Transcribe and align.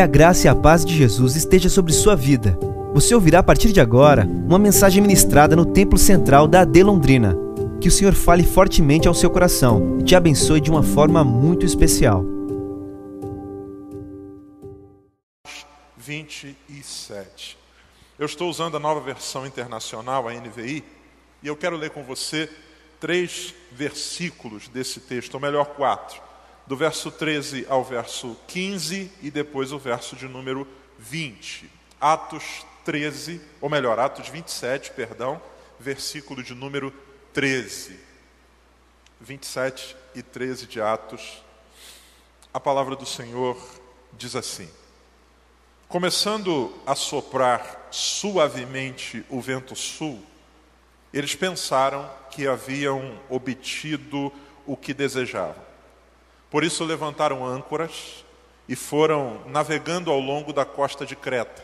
Que 0.00 0.04
a 0.04 0.06
graça 0.06 0.46
e 0.46 0.48
a 0.48 0.54
paz 0.54 0.82
de 0.82 0.96
Jesus 0.96 1.36
esteja 1.36 1.68
sobre 1.68 1.92
sua 1.92 2.16
vida. 2.16 2.58
Você 2.94 3.14
ouvirá 3.14 3.40
a 3.40 3.42
partir 3.42 3.70
de 3.70 3.82
agora 3.82 4.24
uma 4.24 4.58
mensagem 4.58 5.02
ministrada 5.02 5.54
no 5.54 5.66
Templo 5.66 5.98
Central 5.98 6.48
da 6.48 6.62
AD 6.62 6.82
Londrina. 6.82 7.36
Que 7.82 7.88
o 7.88 7.90
Senhor 7.90 8.14
fale 8.14 8.42
fortemente 8.42 9.06
ao 9.06 9.12
seu 9.12 9.28
coração 9.28 9.98
e 10.00 10.02
te 10.02 10.16
abençoe 10.16 10.58
de 10.58 10.70
uma 10.70 10.82
forma 10.82 11.22
muito 11.22 11.66
especial. 11.66 12.24
27. 15.98 17.58
Eu 18.18 18.24
estou 18.24 18.48
usando 18.48 18.78
a 18.78 18.80
nova 18.80 19.00
versão 19.00 19.46
internacional, 19.46 20.26
a 20.26 20.32
NVI, 20.32 20.82
e 21.42 21.46
eu 21.46 21.54
quero 21.54 21.76
ler 21.76 21.90
com 21.90 22.02
você 22.02 22.48
três 22.98 23.54
versículos 23.70 24.66
desse 24.66 24.98
texto, 24.98 25.34
ou 25.34 25.40
melhor, 25.40 25.66
quatro 25.66 26.29
do 26.70 26.76
verso 26.76 27.10
13 27.10 27.66
ao 27.68 27.82
verso 27.82 28.36
15 28.46 29.10
e 29.20 29.28
depois 29.28 29.72
o 29.72 29.78
verso 29.80 30.14
de 30.14 30.28
número 30.28 30.64
20. 31.00 31.68
Atos 32.00 32.64
13, 32.84 33.40
ou 33.60 33.68
melhor, 33.68 33.98
Atos 33.98 34.28
27, 34.28 34.92
perdão, 34.92 35.42
versículo 35.80 36.44
de 36.44 36.54
número 36.54 36.94
13. 37.32 37.98
27 39.20 39.96
e 40.14 40.22
13 40.22 40.68
de 40.68 40.80
Atos. 40.80 41.42
A 42.54 42.60
palavra 42.60 42.94
do 42.94 43.04
Senhor 43.04 43.60
diz 44.12 44.36
assim: 44.36 44.70
Começando 45.88 46.72
a 46.86 46.94
soprar 46.94 47.88
suavemente 47.90 49.26
o 49.28 49.40
vento 49.40 49.74
sul, 49.74 50.24
eles 51.12 51.34
pensaram 51.34 52.08
que 52.30 52.46
haviam 52.46 53.20
obtido 53.28 54.32
o 54.64 54.76
que 54.76 54.94
desejavam. 54.94 55.69
Por 56.50 56.64
isso 56.64 56.84
levantaram 56.84 57.46
âncoras 57.46 58.24
e 58.68 58.74
foram 58.74 59.40
navegando 59.46 60.10
ao 60.10 60.18
longo 60.18 60.52
da 60.52 60.64
costa 60.64 61.06
de 61.06 61.14
Creta. 61.14 61.62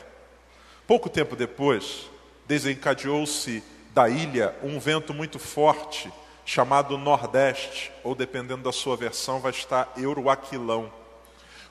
Pouco 0.86 1.10
tempo 1.10 1.34
depois, 1.34 2.08
desencadeou-se 2.46 3.64
da 3.92 4.08
ilha 4.08 4.54
um 4.62 4.78
vento 4.78 5.12
muito 5.12 5.40
forte, 5.40 6.12
chamado 6.44 6.96
Nordeste, 6.96 7.90
ou 8.04 8.14
dependendo 8.14 8.62
da 8.62 8.72
sua 8.72 8.96
versão, 8.96 9.40
vai 9.40 9.50
estar 9.50 9.92
Euroaquilão. 9.96 10.92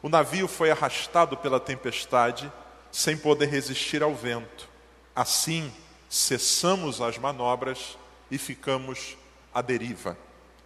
O 0.03 0.09
navio 0.09 0.47
foi 0.47 0.69
arrastado 0.69 1.37
pela 1.37 1.59
tempestade, 1.59 2.51
sem 2.91 3.15
poder 3.15 3.47
resistir 3.47 4.03
ao 4.03 4.13
vento. 4.13 4.67
Assim, 5.15 5.71
cessamos 6.09 6.99
as 6.99 7.17
manobras 7.17 7.97
e 8.29 8.37
ficamos 8.37 9.15
à 9.53 9.61
deriva. 9.61 10.17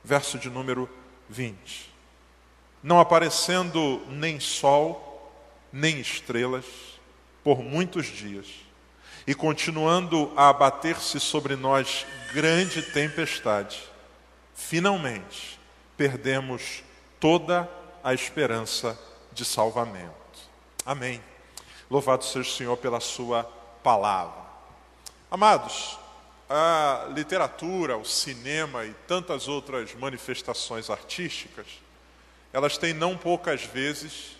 Verso 0.03 0.39
de 0.39 0.49
número 0.49 0.89
20 1.29 1.88
não 2.81 2.99
aparecendo 2.99 4.01
nem 4.07 4.39
sol, 4.39 5.31
nem 5.71 5.99
estrelas, 5.99 6.65
por 7.43 7.61
muitos 7.61 8.05
dias, 8.07 8.47
e 9.25 9.35
continuando 9.35 10.31
a 10.35 10.49
abater-se 10.49 11.19
sobre 11.19 11.55
nós 11.55 12.05
grande 12.33 12.81
tempestade, 12.81 13.81
finalmente 14.55 15.59
perdemos 15.95 16.83
toda 17.19 17.69
a 18.03 18.13
esperança 18.13 18.99
de 19.31 19.45
salvamento. 19.45 20.13
Amém. 20.85 21.21
Louvado 21.89 22.23
seja 22.23 22.49
o 22.49 22.53
Senhor 22.53 22.77
pela 22.77 22.99
Sua 22.99 23.43
palavra. 23.83 24.41
Amados, 25.29 25.97
a 26.49 27.07
literatura, 27.13 27.97
o 27.97 28.05
cinema 28.05 28.85
e 28.85 28.93
tantas 29.07 29.47
outras 29.47 29.93
manifestações 29.93 30.89
artísticas 30.89 31.67
elas 32.51 32.77
têm 32.77 32.93
não 32.93 33.17
poucas 33.17 33.63
vezes 33.63 34.37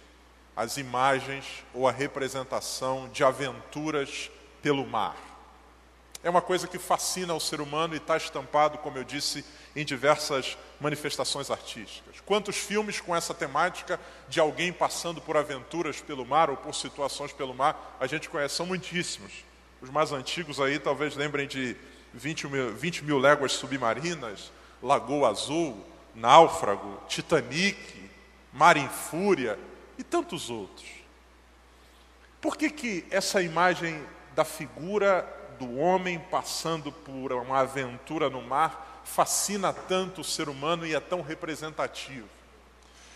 as 0.55 0.77
imagens 0.77 1.45
ou 1.73 1.87
a 1.87 1.91
representação 1.91 3.07
de 3.09 3.23
aventuras 3.23 4.29
pelo 4.61 4.85
mar. 4.85 5.15
É 6.21 6.29
uma 6.29 6.41
coisa 6.41 6.67
que 6.67 6.77
fascina 6.77 7.33
o 7.33 7.39
ser 7.39 7.61
humano 7.61 7.93
e 7.93 7.97
está 7.97 8.17
estampado, 8.17 8.77
como 8.79 8.97
eu 8.97 9.05
disse, 9.05 9.45
em 9.73 9.85
diversas 9.85 10.57
manifestações 10.81 11.49
artísticas. 11.49 12.19
Quantos 12.25 12.57
filmes 12.57 12.99
com 12.99 13.15
essa 13.15 13.33
temática 13.33 13.97
de 14.27 14.39
alguém 14.39 14.73
passando 14.73 15.21
por 15.21 15.37
aventuras 15.37 16.01
pelo 16.01 16.25
mar 16.25 16.49
ou 16.49 16.57
por 16.57 16.75
situações 16.75 17.31
pelo 17.31 17.53
mar 17.53 17.97
a 18.01 18.05
gente 18.05 18.27
conhece? 18.27 18.55
São 18.55 18.65
muitíssimos. 18.65 19.31
Os 19.81 19.89
mais 19.89 20.11
antigos 20.11 20.59
aí 20.59 20.77
talvez 20.77 21.15
lembrem 21.15 21.47
de 21.47 21.77
20 22.13 22.47
mil, 22.47 22.73
20 22.75 23.05
mil 23.05 23.17
léguas 23.17 23.53
submarinas, 23.53 24.51
Lagoa 24.83 25.29
Azul, 25.29 25.85
Náufrago, 26.13 27.01
Titanic, 27.07 28.08
Mar 28.51 28.77
em 28.77 28.89
Fúria 28.89 29.57
e 29.97 30.03
tantos 30.03 30.49
outros. 30.49 30.87
Por 32.41 32.57
que, 32.57 32.69
que 32.69 33.05
essa 33.11 33.41
imagem 33.41 34.03
da 34.33 34.45
figura 34.45 35.27
do 35.59 35.77
homem 35.77 36.19
passando 36.31 36.91
por 36.91 37.33
uma 37.33 37.59
aventura 37.59 38.29
no 38.29 38.41
mar 38.41 39.01
fascina 39.03 39.73
tanto 39.73 40.21
o 40.21 40.23
ser 40.23 40.47
humano 40.47 40.85
e 40.85 40.95
é 40.95 40.99
tão 40.99 41.21
representativo? 41.21 42.27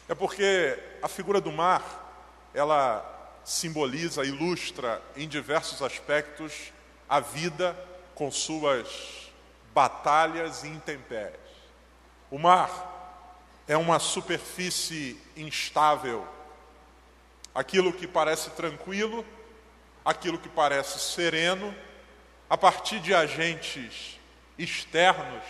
É 0.09 0.13
porque 0.13 0.77
a 1.01 1.07
figura 1.07 1.39
do 1.39 1.51
mar, 1.51 2.49
ela 2.53 3.09
simboliza, 3.45 4.25
ilustra 4.25 5.01
em 5.16 5.27
diversos 5.27 5.81
aspectos 5.81 6.73
a 7.07 7.19
vida 7.19 7.77
com 8.13 8.29
suas 8.29 9.31
batalhas 9.73 10.63
e 10.63 10.67
intempéries. 10.67 11.39
O 12.29 12.38
mar 12.38 13.03
é 13.68 13.78
uma 13.78 14.00
superfície 14.00 15.19
instável. 15.35 16.28
Aquilo 17.53 17.94
que 17.94 18.07
parece 18.07 18.50
tranquilo, 18.51 19.25
aquilo 20.03 20.38
que 20.38 20.50
parece 20.50 21.00
sereno, 21.00 21.73
a 22.50 22.57
partir 22.57 23.00
de 23.00 23.13
agentes 23.13 24.19
externos, 24.57 25.44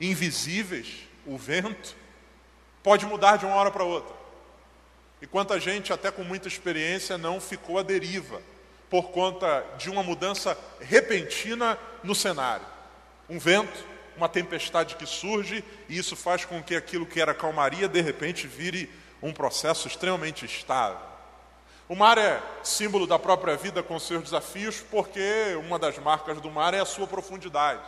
invisíveis, 0.00 1.06
o 1.26 1.36
vento, 1.36 1.96
pode 2.82 3.04
mudar 3.06 3.36
de 3.36 3.44
uma 3.44 3.56
hora 3.56 3.70
para 3.70 3.84
outra. 3.84 4.14
E 5.20 5.26
quanta 5.26 5.58
gente, 5.58 5.92
até 5.92 6.10
com 6.10 6.22
muita 6.22 6.48
experiência, 6.48 7.16
não 7.16 7.40
ficou 7.40 7.78
à 7.78 7.82
deriva 7.82 8.40
por 8.88 9.10
conta 9.10 9.64
de 9.78 9.90
uma 9.90 10.02
mudança 10.02 10.56
repentina 10.80 11.78
no 12.02 12.14
cenário. 12.14 12.66
Um 13.28 13.38
vento 13.38 13.84
uma 14.16 14.28
tempestade 14.28 14.96
que 14.96 15.06
surge 15.06 15.62
e 15.88 15.98
isso 15.98 16.16
faz 16.16 16.44
com 16.44 16.62
que 16.62 16.74
aquilo 16.74 17.06
que 17.06 17.20
era 17.20 17.34
calmaria 17.34 17.88
de 17.88 18.00
repente 18.00 18.46
vire 18.46 18.90
um 19.22 19.32
processo 19.32 19.86
extremamente 19.86 20.44
estável. 20.44 20.98
O 21.88 21.94
mar 21.94 22.18
é 22.18 22.42
símbolo 22.64 23.06
da 23.06 23.18
própria 23.18 23.56
vida 23.56 23.80
com 23.82 23.98
seus 23.98 24.24
desafios, 24.24 24.80
porque 24.90 25.56
uma 25.60 25.78
das 25.78 25.96
marcas 25.98 26.40
do 26.40 26.50
mar 26.50 26.74
é 26.74 26.80
a 26.80 26.84
sua 26.84 27.06
profundidade. 27.06 27.80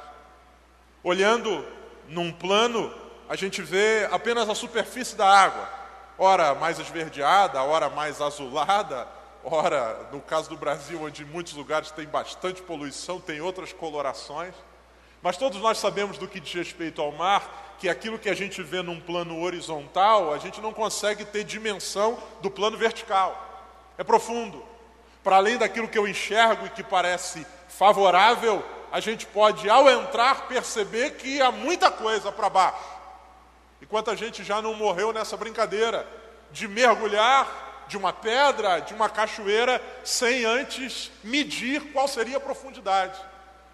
Olhando 1.02 1.66
num 2.06 2.30
plano, 2.30 2.94
a 3.28 3.34
gente 3.34 3.60
vê 3.60 4.08
apenas 4.12 4.48
a 4.48 4.54
superfície 4.54 5.16
da 5.16 5.26
água, 5.26 5.68
ora 6.16 6.54
mais 6.54 6.78
esverdeada, 6.78 7.60
ora 7.62 7.90
mais 7.90 8.20
azulada, 8.20 9.08
ora, 9.42 10.08
no 10.12 10.20
caso 10.20 10.48
do 10.48 10.56
Brasil, 10.56 11.02
onde 11.02 11.22
em 11.22 11.26
muitos 11.26 11.54
lugares 11.54 11.90
tem 11.90 12.06
bastante 12.06 12.62
poluição, 12.62 13.20
tem 13.20 13.40
outras 13.40 13.72
colorações. 13.72 14.54
Mas 15.22 15.36
todos 15.36 15.60
nós 15.60 15.78
sabemos 15.78 16.18
do 16.18 16.28
que 16.28 16.40
diz 16.40 16.52
respeito 16.52 17.02
ao 17.02 17.12
mar, 17.12 17.76
que 17.78 17.88
aquilo 17.88 18.18
que 18.18 18.28
a 18.28 18.34
gente 18.34 18.62
vê 18.62 18.82
num 18.82 19.00
plano 19.00 19.40
horizontal, 19.40 20.32
a 20.32 20.38
gente 20.38 20.60
não 20.60 20.72
consegue 20.72 21.24
ter 21.24 21.44
dimensão 21.44 22.18
do 22.40 22.50
plano 22.50 22.76
vertical. 22.76 23.44
É 23.96 24.04
profundo. 24.04 24.64
Para 25.22 25.36
além 25.36 25.56
daquilo 25.56 25.88
que 25.88 25.98
eu 25.98 26.06
enxergo 26.06 26.66
e 26.66 26.70
que 26.70 26.82
parece 26.82 27.46
favorável, 27.68 28.64
a 28.90 29.00
gente 29.00 29.26
pode, 29.26 29.68
ao 29.68 29.88
entrar, 29.88 30.48
perceber 30.48 31.12
que 31.12 31.40
há 31.40 31.50
muita 31.52 31.90
coisa 31.90 32.32
para 32.32 32.48
baixo. 32.48 32.98
E 33.80 33.86
quanta 33.86 34.16
gente 34.16 34.42
já 34.42 34.60
não 34.60 34.74
morreu 34.74 35.12
nessa 35.12 35.36
brincadeira 35.36 36.06
de 36.50 36.66
mergulhar 36.66 37.86
de 37.86 37.96
uma 37.96 38.12
pedra, 38.12 38.81
de 38.81 38.93
uma 38.93 39.08
cachoeira, 39.08 39.82
sem 40.04 40.44
antes 40.44 41.10
medir 41.25 41.93
qual 41.93 42.06
seria 42.06 42.37
a 42.37 42.40
profundidade. 42.40 43.19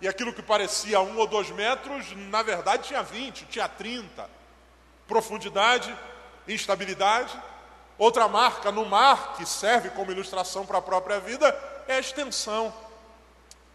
E 0.04 0.08
aquilo 0.08 0.34
que 0.34 0.42
parecia 0.42 1.00
um 1.00 1.16
ou 1.16 1.26
dois 1.26 1.48
metros, 1.48 2.14
na 2.14 2.42
verdade 2.42 2.88
tinha 2.88 3.02
20, 3.02 3.46
tinha 3.46 3.66
30. 3.66 4.28
Profundidade, 5.08 5.98
instabilidade. 6.46 7.34
Outra 7.96 8.28
marca 8.28 8.70
no 8.70 8.84
mar, 8.84 9.32
que 9.34 9.46
serve 9.46 9.88
como 9.88 10.12
ilustração 10.12 10.66
para 10.66 10.76
a 10.76 10.82
própria 10.82 11.18
vida, 11.20 11.48
é 11.88 11.94
a 11.94 12.00
extensão. 12.00 12.70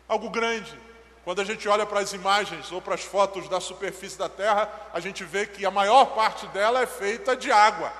Algo 0.07 0.29
grande. 0.29 0.79
Quando 1.23 1.41
a 1.41 1.43
gente 1.43 1.67
olha 1.67 1.87
para 1.87 1.99
as 1.99 2.13
imagens 2.13 2.71
ou 2.71 2.79
para 2.79 2.93
as 2.93 3.01
fotos 3.01 3.49
da 3.49 3.59
superfície 3.59 4.19
da 4.19 4.29
Terra, 4.29 4.71
a 4.93 4.99
gente 4.99 5.23
vê 5.23 5.47
que 5.47 5.65
a 5.65 5.71
maior 5.71 6.13
parte 6.13 6.45
dela 6.49 6.79
é 6.79 6.85
feita 6.85 7.35
de 7.35 7.51
água. 7.51 7.91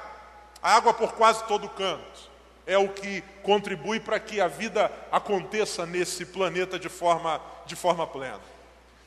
água 0.61 0.93
por 0.93 1.13
quase 1.13 1.43
todo 1.45 1.67
canto 1.67 2.28
é 2.69 2.77
o 2.77 2.87
que 2.87 3.23
contribui 3.41 3.99
para 3.99 4.19
que 4.19 4.39
a 4.39 4.47
vida 4.47 4.91
aconteça 5.11 5.87
nesse 5.87 6.23
planeta 6.23 6.77
de 6.77 6.87
forma, 6.87 7.41
de 7.65 7.75
forma 7.75 8.05
plena. 8.05 8.39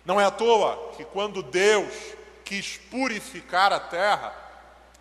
Não 0.04 0.20
é 0.20 0.24
à 0.24 0.32
toa 0.32 0.94
que 0.96 1.04
quando 1.04 1.44
Deus 1.44 1.94
quis 2.44 2.76
purificar 2.76 3.72
a 3.72 3.78
terra, 3.78 4.34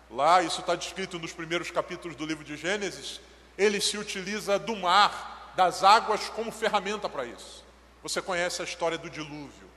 lá 0.08 0.44
isso 0.44 0.60
está 0.60 0.76
descrito 0.76 1.18
nos 1.18 1.32
primeiros 1.32 1.72
capítulos 1.72 2.16
do 2.16 2.24
livro 2.24 2.44
de 2.44 2.56
Gênesis, 2.56 3.20
ele 3.58 3.80
se 3.80 3.98
utiliza 3.98 4.60
do 4.60 4.76
mar, 4.76 5.52
das 5.56 5.82
águas, 5.82 6.28
como 6.28 6.52
ferramenta 6.52 7.08
para 7.08 7.24
isso. 7.24 7.64
Você 8.00 8.22
conhece 8.22 8.62
a 8.62 8.64
história 8.64 8.96
do 8.96 9.10
dilúvio. 9.10 9.71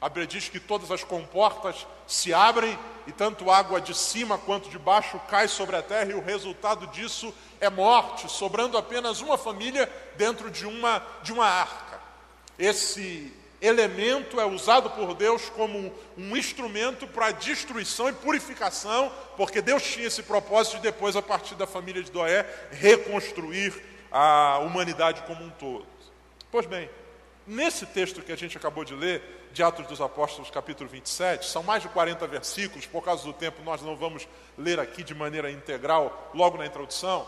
A 0.00 0.08
Bíblia 0.08 0.26
diz 0.26 0.48
que 0.48 0.58
todas 0.58 0.90
as 0.90 1.04
comportas 1.04 1.86
se 2.06 2.32
abrem 2.32 2.78
e 3.06 3.12
tanto 3.12 3.50
água 3.50 3.80
de 3.80 3.94
cima 3.94 4.38
quanto 4.38 4.70
de 4.70 4.78
baixo 4.78 5.20
cai 5.28 5.46
sobre 5.46 5.76
a 5.76 5.82
terra, 5.82 6.10
e 6.10 6.14
o 6.14 6.24
resultado 6.24 6.86
disso 6.86 7.34
é 7.60 7.68
morte, 7.68 8.30
sobrando 8.30 8.78
apenas 8.78 9.20
uma 9.20 9.36
família 9.36 9.90
dentro 10.16 10.50
de 10.50 10.66
uma, 10.66 11.04
de 11.22 11.32
uma 11.32 11.46
arca. 11.46 12.00
Esse 12.58 13.32
elemento 13.60 14.40
é 14.40 14.46
usado 14.46 14.88
por 14.90 15.14
Deus 15.14 15.50
como 15.50 15.92
um 16.16 16.36
instrumento 16.36 17.06
para 17.06 17.30
destruição 17.30 18.08
e 18.08 18.12
purificação, 18.12 19.12
porque 19.36 19.60
Deus 19.60 19.82
tinha 19.82 20.06
esse 20.06 20.22
propósito 20.22 20.76
de 20.76 20.82
depois, 20.82 21.14
a 21.14 21.20
partir 21.20 21.54
da 21.56 21.66
família 21.66 22.02
de 22.02 22.12
Noé, 22.12 22.46
reconstruir 22.70 23.74
a 24.10 24.58
humanidade 24.60 25.22
como 25.22 25.44
um 25.44 25.50
todo. 25.50 25.86
Pois 26.50 26.64
bem, 26.64 26.88
nesse 27.46 27.84
texto 27.84 28.22
que 28.22 28.32
a 28.32 28.36
gente 28.36 28.56
acabou 28.56 28.84
de 28.84 28.94
ler, 28.94 29.39
de 29.52 29.62
Atos 29.62 29.86
dos 29.86 30.00
Apóstolos, 30.00 30.50
capítulo 30.50 30.88
27, 30.88 31.46
são 31.46 31.62
mais 31.62 31.82
de 31.82 31.88
40 31.88 32.26
versículos, 32.26 32.86
por 32.86 33.02
causa 33.02 33.24
do 33.24 33.32
tempo 33.32 33.62
nós 33.62 33.82
não 33.82 33.96
vamos 33.96 34.26
ler 34.56 34.78
aqui 34.78 35.02
de 35.02 35.14
maneira 35.14 35.50
integral, 35.50 36.30
logo 36.34 36.58
na 36.58 36.66
introdução, 36.66 37.26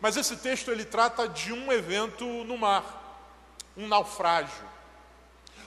mas 0.00 0.16
esse 0.16 0.36
texto 0.36 0.70
ele 0.70 0.84
trata 0.84 1.28
de 1.28 1.52
um 1.52 1.72
evento 1.72 2.24
no 2.44 2.58
mar, 2.58 3.28
um 3.76 3.88
naufrágio 3.88 4.74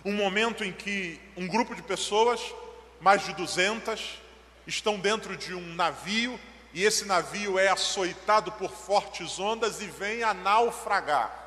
um 0.08 0.14
momento 0.14 0.64
em 0.64 0.72
que 0.72 1.20
um 1.36 1.46
grupo 1.46 1.76
de 1.76 1.82
pessoas, 1.82 2.42
mais 3.02 3.26
de 3.26 3.34
200, 3.34 4.22
estão 4.66 4.98
dentro 4.98 5.36
de 5.36 5.54
um 5.54 5.76
navio 5.76 6.40
e 6.74 6.84
esse 6.84 7.04
navio 7.04 7.60
é 7.60 7.68
açoitado 7.68 8.52
por 8.54 8.72
fortes 8.72 9.38
ondas 9.38 9.82
e 9.82 9.88
vem 9.88 10.24
a 10.24 10.34
naufragar. 10.34 11.46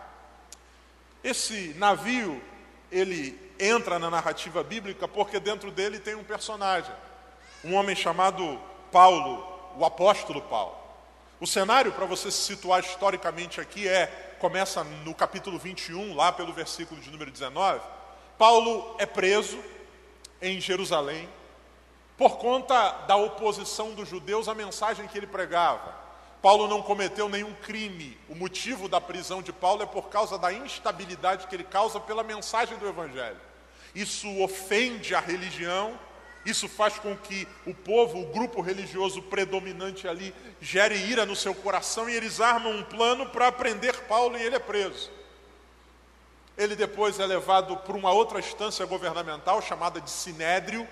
Esse 1.25 1.75
navio, 1.79 2.43
ele 2.91 3.39
entra 3.59 3.99
na 3.99 4.11
narrativa 4.11 4.63
bíblica 4.63 5.07
porque 5.07 5.39
dentro 5.39 5.71
dele 5.71 5.99
tem 5.99 6.15
um 6.15 6.25
personagem, 6.25 6.95
um 7.65 7.75
homem 7.75 7.95
chamado 7.95 8.61
Paulo, 8.91 9.47
o 9.77 9.85
apóstolo 9.85 10.43
Paulo. 10.43 10.77
O 11.41 11.47
cenário, 11.47 11.93
para 11.93 12.05
você 12.05 12.31
se 12.31 12.43
situar 12.43 12.81
historicamente 12.81 13.61
aqui, 13.61 13.89
é 13.89 14.37
começa 14.39 14.83
no 14.83 15.15
capítulo 15.15 15.59
21, 15.59 16.15
lá 16.15 16.33
pelo 16.33 16.53
versículo 16.53 17.01
de 17.01 17.11
número 17.11 17.31
19 17.31 17.81
Paulo 18.41 18.97
é 18.99 19.05
preso 19.05 19.63
em 20.41 20.59
Jerusalém 20.59 21.29
por 22.17 22.39
conta 22.39 22.91
da 23.07 23.15
oposição 23.15 23.93
dos 23.93 24.09
judeus 24.09 24.49
à 24.49 24.55
mensagem 24.55 25.07
que 25.07 25.19
ele 25.19 25.27
pregava. 25.27 25.95
Paulo 26.43 26.67
não 26.67 26.83
cometeu 26.83 27.29
nenhum 27.29 27.53
crime. 27.55 28.19
O 28.29 28.35
motivo 28.35 28.89
da 28.89 29.01
prisão 29.01 29.43
de 29.43 29.53
Paulo 29.53 29.83
é 29.83 29.87
por 29.87 30.09
causa 30.09 30.39
da 30.39 30.53
instabilidade 30.53 31.47
que 31.47 31.55
ele 31.55 31.65
causa 31.65 32.01
pela 32.01 32.23
mensagem 32.23 32.79
do 32.79 32.89
Evangelho. 32.89 33.37
Isso 33.95 34.29
ofende 34.41 35.15
a 35.15 35.21
religião, 35.21 35.99
isso 36.47 36.69
faz 36.69 36.99
com 36.99 37.15
que 37.17 37.47
o 37.67 37.75
povo, 37.75 38.21
o 38.21 38.27
grupo 38.27 38.63
religioso 38.63 39.21
predominante 39.23 40.09
ali, 40.09 40.35
gere 40.61 40.97
ira 40.97 41.27
no 41.27 41.37
seu 41.37 41.55
coração 41.55 42.09
e 42.09 42.15
eles 42.15 42.41
armam 42.41 42.73
um 42.73 42.85
plano 42.85 43.27
para 43.27 43.53
prender 43.53 43.95
Paulo 44.05 44.39
e 44.39 44.43
ele 44.43 44.57
é 44.57 44.61
preso. 44.61 45.11
Ele 46.57 46.75
depois 46.75 47.19
é 47.21 47.27
levado 47.27 47.77
para 47.79 47.97
uma 47.97 48.13
outra 48.13 48.39
instância 48.39 48.87
governamental 48.87 49.61
chamada 49.61 50.01
de 50.01 50.11
Sinédrio, 50.11 50.89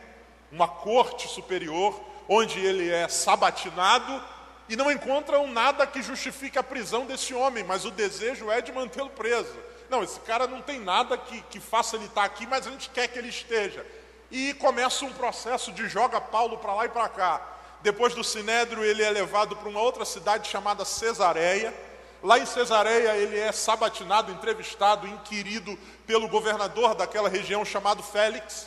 uma 0.53 0.69
corte 0.69 1.27
superior, 1.29 1.99
onde 2.29 2.59
ele 2.59 2.91
é 2.91 3.09
sabatinado 3.09 4.23
e 4.69 4.77
não 4.77 4.91
encontram 4.91 5.47
nada 5.47 5.87
que 5.87 6.03
justifique 6.03 6.59
a 6.59 6.63
prisão 6.63 7.07
desse 7.07 7.35
homem, 7.35 7.65
mas 7.65 7.85
o 7.85 7.91
desejo 7.91 8.51
é 8.51 8.61
de 8.61 8.73
mantê-lo 8.73 9.11
preso. 9.11 9.55
Não, 9.89 10.03
esse 10.03 10.21
cara 10.21 10.47
não 10.47 10.61
tem 10.61 10.79
nada 10.79 11.17
que, 11.17 11.41
que 11.43 11.59
faça 11.59 11.97
ele 11.97 12.05
estar 12.05 12.25
aqui, 12.25 12.47
mas 12.47 12.67
a 12.67 12.71
gente 12.71 12.91
quer 12.91 13.09
que 13.09 13.19
ele 13.19 13.29
esteja. 13.29 13.85
E 14.31 14.53
começa 14.55 15.05
um 15.05 15.13
processo 15.13 15.73
de 15.73 15.89
joga 15.89 16.21
Paulo 16.21 16.59
para 16.59 16.75
lá 16.75 16.85
e 16.85 16.91
para 16.91 17.09
cá. 17.09 17.41
Depois 17.81 18.15
do 18.15 18.23
Sinédrio, 18.23 18.85
ele 18.85 19.03
é 19.03 19.11
levado 19.11 19.57
para 19.57 19.69
uma 19.69 19.81
outra 19.81 20.05
cidade 20.05 20.49
chamada 20.49 20.85
Cesareia 20.85 21.73
Lá 22.23 22.37
em 22.37 22.47
Cesareia, 22.47 23.17
ele 23.17 23.39
é 23.39 23.53
sabatinado, 23.53 24.33
entrevistado, 24.33 25.07
inquirido 25.07 25.79
pelo 26.05 26.29
governador 26.29 26.95
daquela 26.95 27.29
região 27.29 27.65
chamado 27.65 28.03
Félix. 28.03 28.67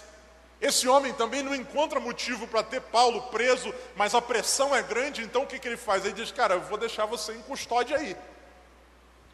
Esse 0.61 0.87
homem 0.87 1.11
também 1.13 1.41
não 1.41 1.55
encontra 1.55 1.99
motivo 1.99 2.45
para 2.45 2.61
ter 2.61 2.79
Paulo 2.79 3.23
preso, 3.23 3.73
mas 3.95 4.13
a 4.13 4.21
pressão 4.21 4.75
é 4.75 4.83
grande, 4.83 5.23
então 5.23 5.41
o 5.41 5.47
que, 5.47 5.57
que 5.57 5.67
ele 5.67 5.75
faz? 5.75 6.05
Ele 6.05 6.13
diz: 6.13 6.31
Cara, 6.31 6.53
eu 6.53 6.61
vou 6.61 6.77
deixar 6.77 7.07
você 7.07 7.33
em 7.33 7.41
custódia 7.41 7.97
aí. 7.97 8.15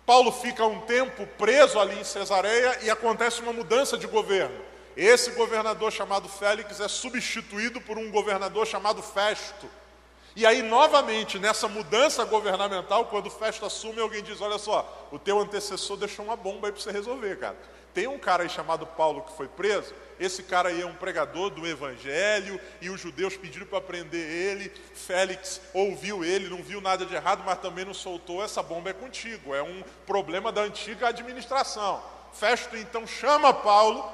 Paulo 0.06 0.32
fica 0.32 0.66
um 0.66 0.80
tempo 0.82 1.28
preso 1.38 1.78
ali 1.78 2.00
em 2.00 2.04
Cesareia 2.06 2.80
e 2.84 2.90
acontece 2.90 3.42
uma 3.42 3.52
mudança 3.52 3.98
de 3.98 4.08
governo. 4.08 4.58
Esse 4.96 5.32
governador 5.32 5.92
chamado 5.92 6.30
Félix 6.30 6.80
é 6.80 6.88
substituído 6.88 7.82
por 7.82 7.98
um 7.98 8.10
governador 8.10 8.66
chamado 8.66 9.04
Festo. 9.04 9.70
E 10.34 10.46
aí, 10.46 10.62
novamente, 10.62 11.38
nessa 11.38 11.68
mudança 11.68 12.24
governamental, 12.24 13.08
quando 13.08 13.30
Festo 13.30 13.66
assume, 13.66 14.00
alguém 14.00 14.24
diz: 14.24 14.40
Olha 14.40 14.58
só, 14.58 15.10
o 15.12 15.20
teu 15.20 15.40
antecessor 15.40 15.98
deixou 15.98 16.24
uma 16.24 16.38
bomba 16.38 16.70
aí 16.70 16.72
para 16.72 16.82
você 16.82 16.92
resolver, 16.92 17.38
cara. 17.38 17.58
Tem 17.98 18.06
um 18.06 18.20
cara 18.20 18.44
aí 18.44 18.50
chamado 18.50 18.86
Paulo 18.86 19.24
que 19.24 19.36
foi 19.36 19.48
preso, 19.48 19.92
esse 20.20 20.44
cara 20.44 20.70
aí 20.70 20.84
é 20.84 20.86
um 20.86 20.94
pregador 20.94 21.50
do 21.50 21.66
evangelho, 21.66 22.62
e 22.80 22.92
os 22.92 23.02
judeus 23.02 23.36
pediram 23.36 23.66
para 23.66 23.82
prender 23.82 24.22
ele. 24.22 24.72
Félix 24.94 25.60
ouviu 25.74 26.24
ele, 26.24 26.48
não 26.48 26.62
viu 26.62 26.80
nada 26.80 27.08
de 27.08 27.16
errado, 27.16 27.42
mas 27.44 27.58
também 27.58 27.86
não 27.86 27.96
soltou. 27.96 28.44
Essa 28.44 28.62
bomba 28.62 28.92
é 28.92 28.94
contigo, 28.94 29.56
é 29.56 29.64
um 29.64 29.84
problema 30.06 30.52
da 30.52 30.62
antiga 30.62 31.08
administração. 31.08 32.00
Festo 32.34 32.78
então 32.78 33.08
chama 33.08 33.52
Paulo 33.52 34.08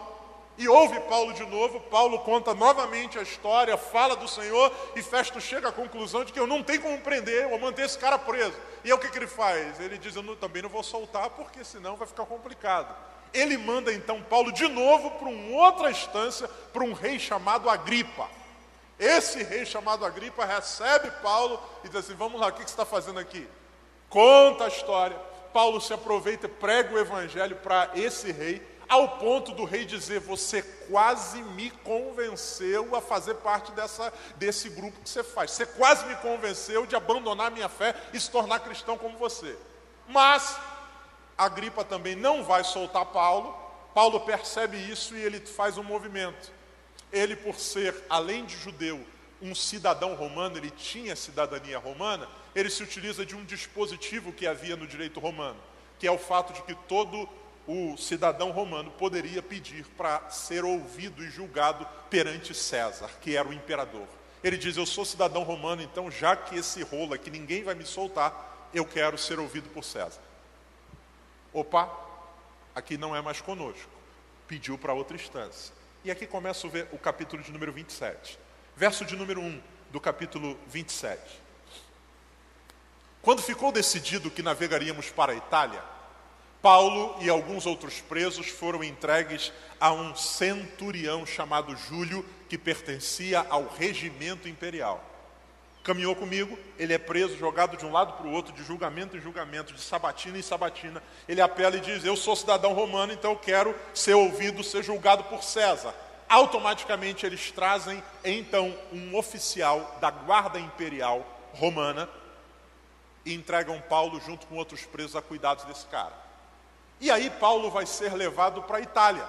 e 0.58 0.66
ouve 0.66 0.98
Paulo 1.02 1.34
de 1.34 1.46
novo, 1.46 1.82
Paulo 1.82 2.20
conta 2.20 2.54
novamente 2.54 3.20
a 3.20 3.22
história, 3.22 3.76
fala 3.76 4.16
do 4.16 4.30
Senhor, 4.30 4.72
e 4.96 5.02
Festo 5.02 5.42
chega 5.42 5.68
à 5.68 5.74
conclusão 5.74 6.24
de 6.24 6.32
que 6.32 6.40
eu 6.40 6.48
não 6.48 6.64
tenho 6.64 6.84
como 6.84 7.02
prender 7.02 7.52
ou 7.52 7.60
manter 7.60 7.84
esse 7.84 8.00
cara 8.00 8.18
preso. 8.18 8.56
E 8.82 8.92
é 8.92 8.96
o 8.96 8.98
que, 8.98 9.10
que 9.10 9.18
ele 9.18 9.28
faz? 9.28 9.78
Ele 9.82 9.98
diz: 9.98 10.16
Eu 10.16 10.24
não, 10.24 10.38
também 10.38 10.62
não 10.62 10.70
vou 10.70 10.84
soltar, 10.84 11.32
porque 11.32 11.66
senão 11.66 11.98
vai 11.98 12.08
ficar 12.08 12.26
complicado. 12.26 13.13
Ele 13.34 13.58
manda 13.58 13.92
então 13.92 14.22
Paulo 14.22 14.52
de 14.52 14.68
novo 14.68 15.12
para 15.12 15.28
uma 15.28 15.58
outra 15.64 15.90
instância, 15.90 16.48
para 16.72 16.84
um 16.84 16.94
rei 16.94 17.18
chamado 17.18 17.70
Agripa. 17.70 18.30
Esse 19.00 19.44
rei 19.44 19.66
chamado 19.66 20.06
Agripa 20.06 20.46
recebe 20.46 21.10
Paulo 21.22 21.60
e 21.84 21.90
diz 21.90 21.98
assim: 21.98 22.14
Vamos 22.14 22.40
lá, 22.40 22.48
o 22.48 22.52
que, 22.52 22.60
você 22.60 22.66
está 22.66 22.86
fazendo 22.86 23.20
aqui? 23.20 23.48
Conta 24.10 24.66
a 24.66 24.68
história. 24.68 25.18
Paulo 25.52 25.82
se 25.82 25.94
aproveita 25.94 26.46
e 26.46 26.50
prega 26.50 26.94
o 26.94 27.00
evangelho 27.00 27.56
para 27.58 27.90
esse 27.96 28.32
rei 28.32 28.62
ao 28.88 29.18
ponto 29.18 29.52
do 29.52 29.64
rei 29.64 29.86
dizer: 29.86 30.20
Você 30.20 30.62
quase 30.90 31.42
me 31.42 31.72
convenceu 31.72 32.96
a 32.96 33.02
fazer 33.02 33.36
parte 33.36 33.72
dessa, 33.72 34.14
desse 34.36 34.70
grupo 34.70 35.00
que 35.02 35.10
você 35.10 35.24
faz. 35.24 35.52
Você 35.52 35.66
quase 35.66 36.06
me 36.06 36.16
convenceu 36.18 36.86
de 36.86 36.96
abandonar 36.96 37.50
minha 37.50 37.70
fé 37.70 37.96
e 38.14 38.20
se 38.20 38.30
tornar 38.30 38.60
cristão 38.60 38.98
como 38.98 39.18
você. 39.18 39.58
Mas 40.08 40.58
Agripa 41.38 41.84
também 41.84 42.16
não 42.16 42.44
vai 42.44 42.64
soltar 42.64 43.06
Paulo. 43.08 43.56
Paulo 43.94 44.20
percebe 44.22 44.78
isso 44.78 45.16
e 45.16 45.22
ele 45.22 45.40
faz 45.40 45.78
um 45.78 45.84
movimento. 45.84 46.52
Ele, 47.12 47.36
por 47.36 47.56
ser, 47.56 47.96
além 48.10 48.46
de 48.46 48.58
judeu, 48.58 49.06
um 49.42 49.54
cidadão 49.54 50.16
romano, 50.16 50.58
ele 50.58 50.72
tinha 50.72 51.16
cidadania 51.16 51.78
romana, 51.78 52.28
ele 52.56 52.70
se 52.70 52.82
utiliza 52.82 53.26
de 53.26 53.36
um 53.36 53.44
dispositivo 53.44 54.32
que 54.32 54.48
havia 54.48 54.76
no 54.76 54.88
direito 54.88 55.20
romano, 55.20 55.60
que 56.00 56.08
é 56.08 56.12
o 56.12 56.18
fato 56.18 56.54
de 56.54 56.62
que 56.64 56.74
todo 56.88 57.28
o 57.68 57.96
cidadão 57.98 58.52
romano 58.52 58.92
poderia 58.92 59.42
pedir 59.42 59.86
para 59.98 60.30
ser 60.30 60.64
ouvido 60.64 61.24
e 61.24 61.30
julgado 61.30 61.86
perante 62.10 62.54
César, 62.54 63.10
que 63.22 63.36
era 63.36 63.48
o 63.48 63.54
imperador. 63.54 64.08
Ele 64.44 64.58
diz: 64.58 64.76
Eu 64.76 64.86
sou 64.86 65.06
cidadão 65.06 65.44
romano, 65.44 65.82
então, 65.82 66.12
já 66.12 66.36
que 66.36 66.56
esse 66.56 66.82
rolo 66.84 67.14
aqui 67.14 67.30
ninguém 67.30 67.64
vai 67.64 67.76
me 67.76 67.86
soltar, 67.86 68.70
eu 68.74 68.86
quero 68.86 69.18
ser 69.18 69.40
ouvido 69.40 69.70
por 69.70 69.84
César. 69.84 70.22
Opa, 71.54 71.90
aqui 72.76 72.98
não 72.98 73.16
é 73.16 73.22
mais 73.22 73.40
conosco. 73.40 73.90
Pediu 74.48 74.78
para 74.78 74.94
outra 74.94 75.16
instância. 75.16 75.74
E 76.04 76.12
aqui 76.12 76.26
começa 76.26 76.68
o 76.92 76.98
capítulo 76.98 77.44
de 77.44 77.52
número 77.52 77.72
27. 77.72 78.40
Verso 78.76 79.06
de 79.06 79.16
número 79.16 79.40
1 79.40 79.62
do 79.92 80.02
capítulo 80.02 80.58
27. 80.68 81.22
Quando 83.22 83.42
ficou 83.42 83.72
decidido 83.72 84.32
que 84.32 84.42
navegaríamos 84.42 85.10
para 85.10 85.32
a 85.32 85.36
Itália, 85.36 85.82
Paulo 86.62 87.16
e 87.22 87.30
alguns 87.30 87.66
outros 87.66 88.02
presos 88.02 88.48
foram 88.48 88.84
entregues 88.84 89.54
a 89.80 89.92
um 89.92 90.16
centurião 90.16 91.26
chamado 91.26 91.76
Júlio, 91.76 92.26
que 92.50 92.58
pertencia 92.58 93.46
ao 93.50 93.68
regimento 93.68 94.48
imperial. 94.48 95.13
Caminhou 95.84 96.16
comigo, 96.16 96.58
ele 96.80 96.94
é 96.94 96.98
preso, 96.98 97.38
jogado 97.38 97.76
de 97.76 97.86
um 97.86 97.92
lado 97.92 98.14
para 98.14 98.26
o 98.26 98.32
outro, 98.32 98.54
de 98.54 98.64
julgamento 98.64 99.18
em 99.18 99.20
julgamento, 99.20 99.74
de 99.74 99.82
sabatina 99.82 100.38
em 100.38 100.42
sabatina. 100.42 101.04
Ele 101.28 101.42
apela 101.42 101.76
e 101.76 101.82
diz: 101.82 102.06
Eu 102.06 102.16
sou 102.16 102.38
cidadão 102.38 102.74
romano, 102.74 103.12
então 103.12 103.32
eu 103.32 103.38
quero 103.38 103.76
ser 103.94 104.14
ouvido, 104.14 104.64
ser 104.64 104.82
julgado 104.82 105.26
por 105.26 105.44
César. 105.44 105.94
Automaticamente 106.30 107.26
eles 107.26 107.52
trazem 107.52 108.02
então 108.24 108.74
um 108.94 109.18
oficial 109.18 109.98
da 110.00 110.10
guarda 110.10 110.58
imperial 110.58 111.26
romana 111.54 112.08
e 113.26 113.34
entregam 113.34 113.82
Paulo 113.90 114.22
junto 114.26 114.48
com 114.48 114.56
outros 114.56 114.86
presos 114.86 115.18
a 115.18 115.22
cuidados 115.22 115.66
desse 115.66 115.86
cara. 115.88 116.14
E 117.02 117.12
aí 117.12 117.30
Paulo 117.30 117.70
vai 117.70 117.86
ser 117.86 118.14
levado 118.14 118.64
para 118.64 118.78
a 118.78 118.82
Itália, 118.82 119.28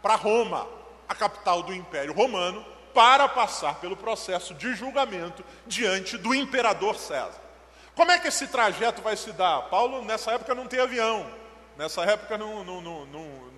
para 0.00 0.14
Roma, 0.14 0.68
a 1.08 1.14
capital 1.14 1.62
do 1.62 1.74
Império 1.74 2.12
Romano, 2.12 2.64
para 2.98 3.28
passar 3.28 3.76
pelo 3.76 3.96
processo 3.96 4.52
de 4.54 4.74
julgamento 4.74 5.44
diante 5.68 6.18
do 6.18 6.34
imperador 6.34 6.98
César. 6.98 7.40
Como 7.94 8.10
é 8.10 8.18
que 8.18 8.26
esse 8.26 8.48
trajeto 8.48 9.00
vai 9.00 9.16
se 9.16 9.30
dar? 9.30 9.62
Paulo, 9.68 10.04
nessa 10.04 10.32
época, 10.32 10.52
não 10.52 10.66
tem 10.66 10.80
avião, 10.80 11.24
nessa 11.76 12.02
época, 12.02 12.36
não, 12.36 12.64
não, 12.64 12.80
não, 12.80 13.06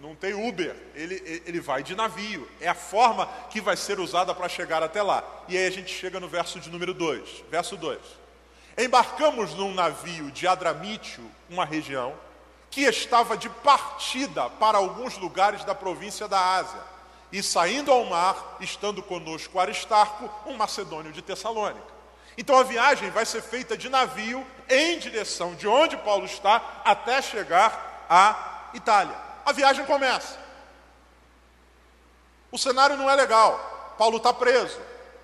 não, 0.02 0.14
tem 0.14 0.35
Uber, 0.35 0.76
ele, 0.94 1.42
ele 1.47 1.59
vai 1.59 1.82
de 1.82 1.97
navio. 1.97 2.47
É 2.61 2.68
a 2.68 2.75
forma 2.75 3.26
que 3.49 3.62
vai 3.62 3.78
ser 3.78 3.99
usada 3.99 4.35
para 4.35 4.47
chegar 4.47 4.82
até 4.82 5.02
lá. 5.02 5.25
E 5.49 5.56
aí 5.56 5.66
a 5.66 5.70
gente 5.70 5.90
chega 5.90 6.20
no 6.20 6.28
verso 6.28 6.61
de 6.61 6.68
número 6.68 6.92
2. 6.92 7.44
Verso 7.50 7.78
2. 7.78 7.99
Embarcamos 8.76 9.54
num 9.54 9.73
navio 9.73 10.30
de 10.30 10.47
Adramítio, 10.47 11.25
uma 11.49 11.64
região, 11.64 12.12
que 12.70 12.82
estava 12.82 13.38
de 13.38 13.49
partida 13.49 14.50
para 14.50 14.76
alguns 14.76 15.16
lugares 15.16 15.64
da 15.64 15.75
província 15.75 16.28
da 16.28 16.56
Ásia. 16.56 16.89
E 17.32 17.42
saindo 17.42 17.92
ao 17.92 18.04
mar, 18.04 18.56
estando 18.60 19.02
conosco 19.02 19.58
Aristarco, 19.58 20.28
um 20.46 20.56
macedônio 20.56 21.12
de 21.12 21.22
Tessalônica. 21.22 22.00
Então 22.37 22.58
a 22.58 22.62
viagem 22.62 23.10
vai 23.10 23.26
ser 23.26 23.42
feita 23.42 23.76
de 23.76 23.88
navio 23.88 24.46
em 24.68 24.99
direção 24.99 25.54
de 25.54 25.68
onde 25.68 25.96
Paulo 25.96 26.25
está 26.25 26.80
até 26.84 27.20
chegar 27.20 28.06
à 28.08 28.70
Itália. 28.75 29.16
A 29.44 29.52
viagem 29.52 29.84
começa. 29.84 30.38
O 32.50 32.58
cenário 32.58 32.96
não 32.96 33.08
é 33.08 33.14
legal. 33.14 33.94
Paulo 33.96 34.16
está 34.16 34.32
preso. 34.32 34.78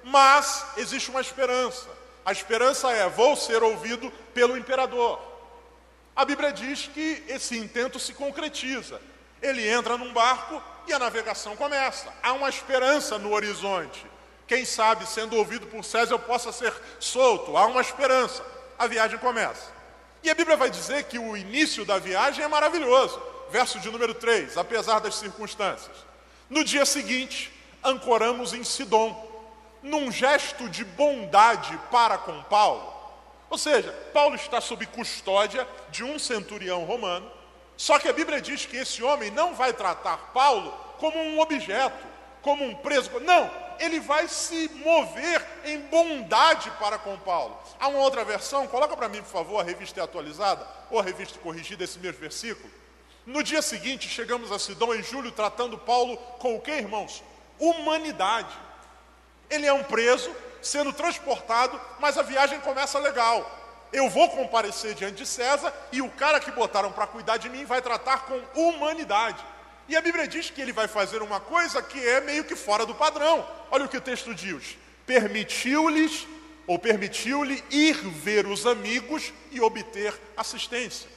Mas 0.04 0.64
existe 0.76 1.10
uma 1.10 1.20
esperança. 1.20 1.88
A 2.25 2.32
esperança 2.32 2.90
é: 2.92 3.08
vou 3.08 3.34
ser 3.36 3.62
ouvido 3.62 4.10
pelo 4.32 4.56
imperador. 4.56 5.20
A 6.14 6.25
Bíblia 6.25 6.52
diz 6.52 6.86
que 6.86 7.25
esse 7.28 7.56
intento 7.58 7.98
se 7.98 8.14
concretiza. 8.14 9.00
Ele 9.42 9.68
entra 9.68 9.96
num 9.96 10.12
barco 10.12 10.62
e 10.86 10.92
a 10.92 10.98
navegação 10.98 11.56
começa. 11.56 12.12
Há 12.22 12.32
uma 12.32 12.48
esperança 12.48 13.18
no 13.18 13.32
horizonte. 13.32 14.06
Quem 14.46 14.64
sabe, 14.64 15.06
sendo 15.06 15.36
ouvido 15.36 15.66
por 15.66 15.84
César, 15.84 16.14
eu 16.14 16.18
possa 16.18 16.52
ser 16.52 16.72
solto. 17.00 17.56
Há 17.56 17.66
uma 17.66 17.80
esperança. 17.80 18.44
A 18.78 18.86
viagem 18.86 19.18
começa. 19.18 19.74
E 20.22 20.30
a 20.30 20.34
Bíblia 20.34 20.56
vai 20.56 20.70
dizer 20.70 21.04
que 21.04 21.18
o 21.18 21.36
início 21.36 21.84
da 21.84 21.98
viagem 21.98 22.44
é 22.44 22.48
maravilhoso. 22.48 23.20
Verso 23.50 23.78
de 23.78 23.90
número 23.90 24.14
3, 24.14 24.56
apesar 24.56 25.00
das 25.00 25.16
circunstâncias. 25.16 25.96
No 26.48 26.64
dia 26.64 26.84
seguinte, 26.84 27.52
ancoramos 27.82 28.52
em 28.52 28.64
Sidom, 28.64 29.24
num 29.82 30.10
gesto 30.10 30.68
de 30.68 30.84
bondade 30.84 31.78
para 31.90 32.18
com 32.18 32.42
Paulo. 32.44 32.92
Ou 33.48 33.56
seja, 33.56 33.92
Paulo 34.12 34.34
está 34.34 34.60
sob 34.60 34.84
custódia 34.86 35.66
de 35.90 36.02
um 36.02 36.18
centurião 36.18 36.84
romano, 36.84 37.30
só 37.76 37.99
que 37.99 38.09
a 38.09 38.12
Bíblia 38.12 38.40
diz 38.40 38.64
que 38.64 38.76
esse 38.76 39.02
homem 39.02 39.30
não 39.30 39.54
vai 39.54 39.73
tratar 39.73 40.16
Paulo 40.33 40.73
como 40.99 41.18
um 41.18 41.40
objeto, 41.40 42.06
como 42.42 42.64
um 42.64 42.75
preso. 42.75 43.11
Não, 43.21 43.50
ele 43.78 44.00
vai 44.00 44.28
se 44.28 44.71
mover 44.83 45.45
em 45.64 45.80
bondade 45.80 46.71
para 46.73 46.99
com 46.99 47.16
Paulo. 47.18 47.59
Há 47.78 47.88
uma 47.88 47.99
outra 47.99 48.25
versão, 48.25 48.66
coloca 48.66 48.97
para 48.97 49.09
mim, 49.09 49.21
por 49.23 49.30
favor, 49.30 49.61
a 49.61 49.64
revista 49.64 50.02
atualizada, 50.02 50.66
ou 50.90 50.99
a 50.99 51.02
revista 51.02 51.38
corrigida, 51.38 51.85
esse 51.85 51.99
mesmo 51.99 52.21
versículo. 52.21 52.71
No 53.26 53.42
dia 53.42 53.61
seguinte, 53.61 54.09
chegamos 54.09 54.52
a 54.52 54.59
Sidom 54.59 54.95
em 54.95 55.02
julho, 55.02 55.33
tratando 55.33 55.76
Paulo 55.76 56.16
com 56.38 56.56
o 56.56 56.61
que, 56.61 56.71
irmãos? 56.71 57.23
Humanidade. 57.59 58.56
Ele 59.50 59.66
é 59.66 59.73
um 59.73 59.83
preso, 59.83 60.35
sendo 60.62 60.92
transportado, 60.92 61.80
mas 61.99 62.16
a 62.16 62.23
viagem 62.23 62.61
começa 62.61 62.99
legal. 62.99 63.65
Eu 63.96 64.10
vou 64.10 64.28
comparecer 64.28 64.94
diante 64.94 65.16
de 65.16 65.26
César 65.26 65.72
e 65.90 66.02
o 66.02 66.10
cara 66.10 66.38
que 66.38 66.50
botaram 66.50 66.92
para 66.92 67.06
cuidar 67.06 67.38
de 67.38 67.48
mim 67.48 67.64
vai 67.64 67.80
tratar 67.80 68.26
com 68.26 68.38
humanidade. 68.54 69.42
E 69.88 69.96
a 69.96 70.02
Bíblia 70.02 70.28
diz 70.28 70.50
que 70.50 70.60
ele 70.60 70.70
vai 70.70 70.86
fazer 70.86 71.22
uma 71.22 71.40
coisa 71.40 71.80
que 71.80 71.98
é 72.06 72.20
meio 72.20 72.44
que 72.44 72.54
fora 72.54 72.84
do 72.84 72.94
padrão. 72.94 73.48
Olha 73.70 73.86
o 73.86 73.88
que 73.88 73.96
o 73.96 74.00
texto 74.02 74.34
diz: 74.34 74.76
permitiu-lhes 75.06 76.26
ou 76.66 76.78
permitiu-lhe 76.78 77.64
ir 77.70 77.94
ver 77.94 78.46
os 78.46 78.66
amigos 78.66 79.32
e 79.50 79.62
obter 79.62 80.12
assistência. 80.36 81.08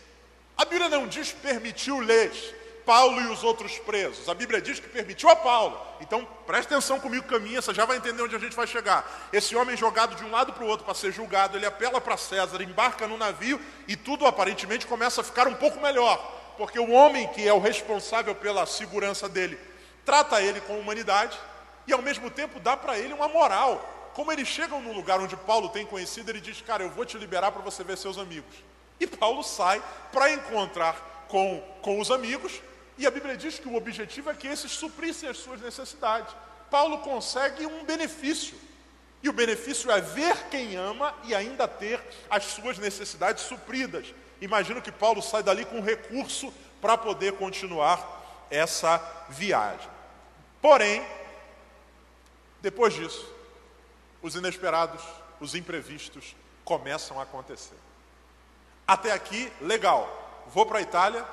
A 0.56 0.64
Bíblia 0.64 0.88
não 0.88 1.06
diz 1.06 1.34
permitiu-lhes 1.34 2.54
Paulo 2.90 3.22
e 3.22 3.28
os 3.28 3.44
outros 3.44 3.78
presos. 3.78 4.28
A 4.28 4.34
Bíblia 4.34 4.60
diz 4.60 4.80
que 4.80 4.90
permitiu 4.90 5.30
a 5.30 5.36
Paulo. 5.36 5.80
Então, 6.02 6.28
preste 6.48 6.74
atenção 6.74 7.00
comigo, 7.00 7.28
caminha, 7.28 7.62
você 7.62 7.72
já 7.72 7.86
vai 7.86 7.98
entender 7.98 8.24
onde 8.24 8.36
a 8.36 8.40
gente 8.40 8.56
vai 8.56 8.66
chegar. 8.66 9.30
Esse 9.32 9.56
homem 9.56 9.78
jogado 9.78 10.16
de 10.16 10.24
um 10.24 10.32
lado 10.32 10.54
para 10.54 10.64
o 10.64 10.68
outro 10.68 10.86
para 10.86 10.96
ser 10.96 11.12
julgado, 11.12 11.56
ele 11.56 11.68
apela 11.68 12.02
para 12.02 12.18
César, 12.18 12.64
embarca 12.64 13.08
no 13.08 13.16
navio 13.16 13.62
e 13.88 13.96
tudo 13.96 14.26
aparentemente 14.26 14.88
começa 14.88 15.22
a 15.22 15.24
ficar 15.24 15.48
um 15.48 15.54
pouco 15.54 15.80
melhor 15.80 16.18
porque 16.58 16.80
o 16.80 16.92
homem 16.92 17.26
que 17.30 17.48
é 17.48 17.54
o 17.54 17.60
responsável 17.60 18.36
pela 18.36 18.66
segurança 18.66 19.30
dele 19.30 19.58
trata 20.04 20.42
ele 20.42 20.60
com 20.60 20.78
humanidade 20.78 21.40
e 21.88 21.94
ao 21.94 22.02
mesmo 22.02 22.30
tempo 22.30 22.60
dá 22.60 22.76
para 22.76 22.98
ele 23.00 23.14
uma 23.14 23.30
moral. 23.30 24.12
Como 24.14 24.32
eles 24.32 24.48
chegam 24.48 24.82
no 24.82 24.92
lugar 24.92 25.22
onde 25.22 25.38
Paulo 25.38 25.70
tem 25.70 25.86
conhecido, 25.86 26.30
ele 26.30 26.42
diz: 26.42 26.60
Cara, 26.62 26.84
eu 26.84 26.90
vou 26.90 27.06
te 27.06 27.18
liberar 27.18 27.52
para 27.54 27.62
você 27.62 27.82
ver 27.84 27.98
seus 27.98 28.18
amigos. 28.18 28.56
E 29.00 29.08
Paulo 29.08 29.42
sai 29.42 29.82
para 30.12 30.32
encontrar 30.32 31.26
com, 31.30 31.64
com 31.82 32.02
os 32.02 32.12
amigos, 32.12 32.60
e 33.00 33.08
a 33.08 33.12
Bíblia 33.12 33.38
diz 33.38 33.58
que 33.58 33.68
o 33.70 33.76
objetivo 33.76 34.30
é 34.30 34.34
que 34.34 34.46
esses 34.46 34.74
suprissem 34.74 35.30
as 35.30 35.38
suas 35.38 35.62
necessidades. 35.62 36.36
Paulo 36.70 36.98
consegue 36.98 37.66
um 37.66 37.86
benefício, 37.86 38.58
e 39.24 39.30
o 39.30 39.34
benefício 39.34 39.90
é 39.90 40.02
ver 40.02 40.36
quem 40.50 40.76
ama 40.76 41.16
e 41.24 41.34
ainda 41.34 41.66
ter 41.66 42.02
as 42.30 42.44
suas 42.44 42.78
necessidades 42.78 43.44
supridas. 43.44 44.14
Imagino 44.42 44.82
que 44.82 44.92
Paulo 44.92 45.22
sai 45.22 45.42
dali 45.42 45.64
com 45.64 45.82
recurso 45.82 46.54
para 46.82 46.98
poder 46.98 47.34
continuar 47.38 48.48
essa 48.52 49.02
viagem. 49.30 49.90
Porém, 50.62 51.02
depois 52.62 52.94
disso, 52.94 53.34
os 54.22 54.36
inesperados, 54.36 55.02
os 55.40 55.56
imprevistos 55.56 56.36
começam 56.66 57.18
a 57.18 57.24
acontecer. 57.24 57.78
Até 58.86 59.14
aqui, 59.14 59.52
legal. 59.62 60.44
Vou 60.54 60.66
para 60.66 60.80
a 60.80 60.82
Itália, 60.82 61.26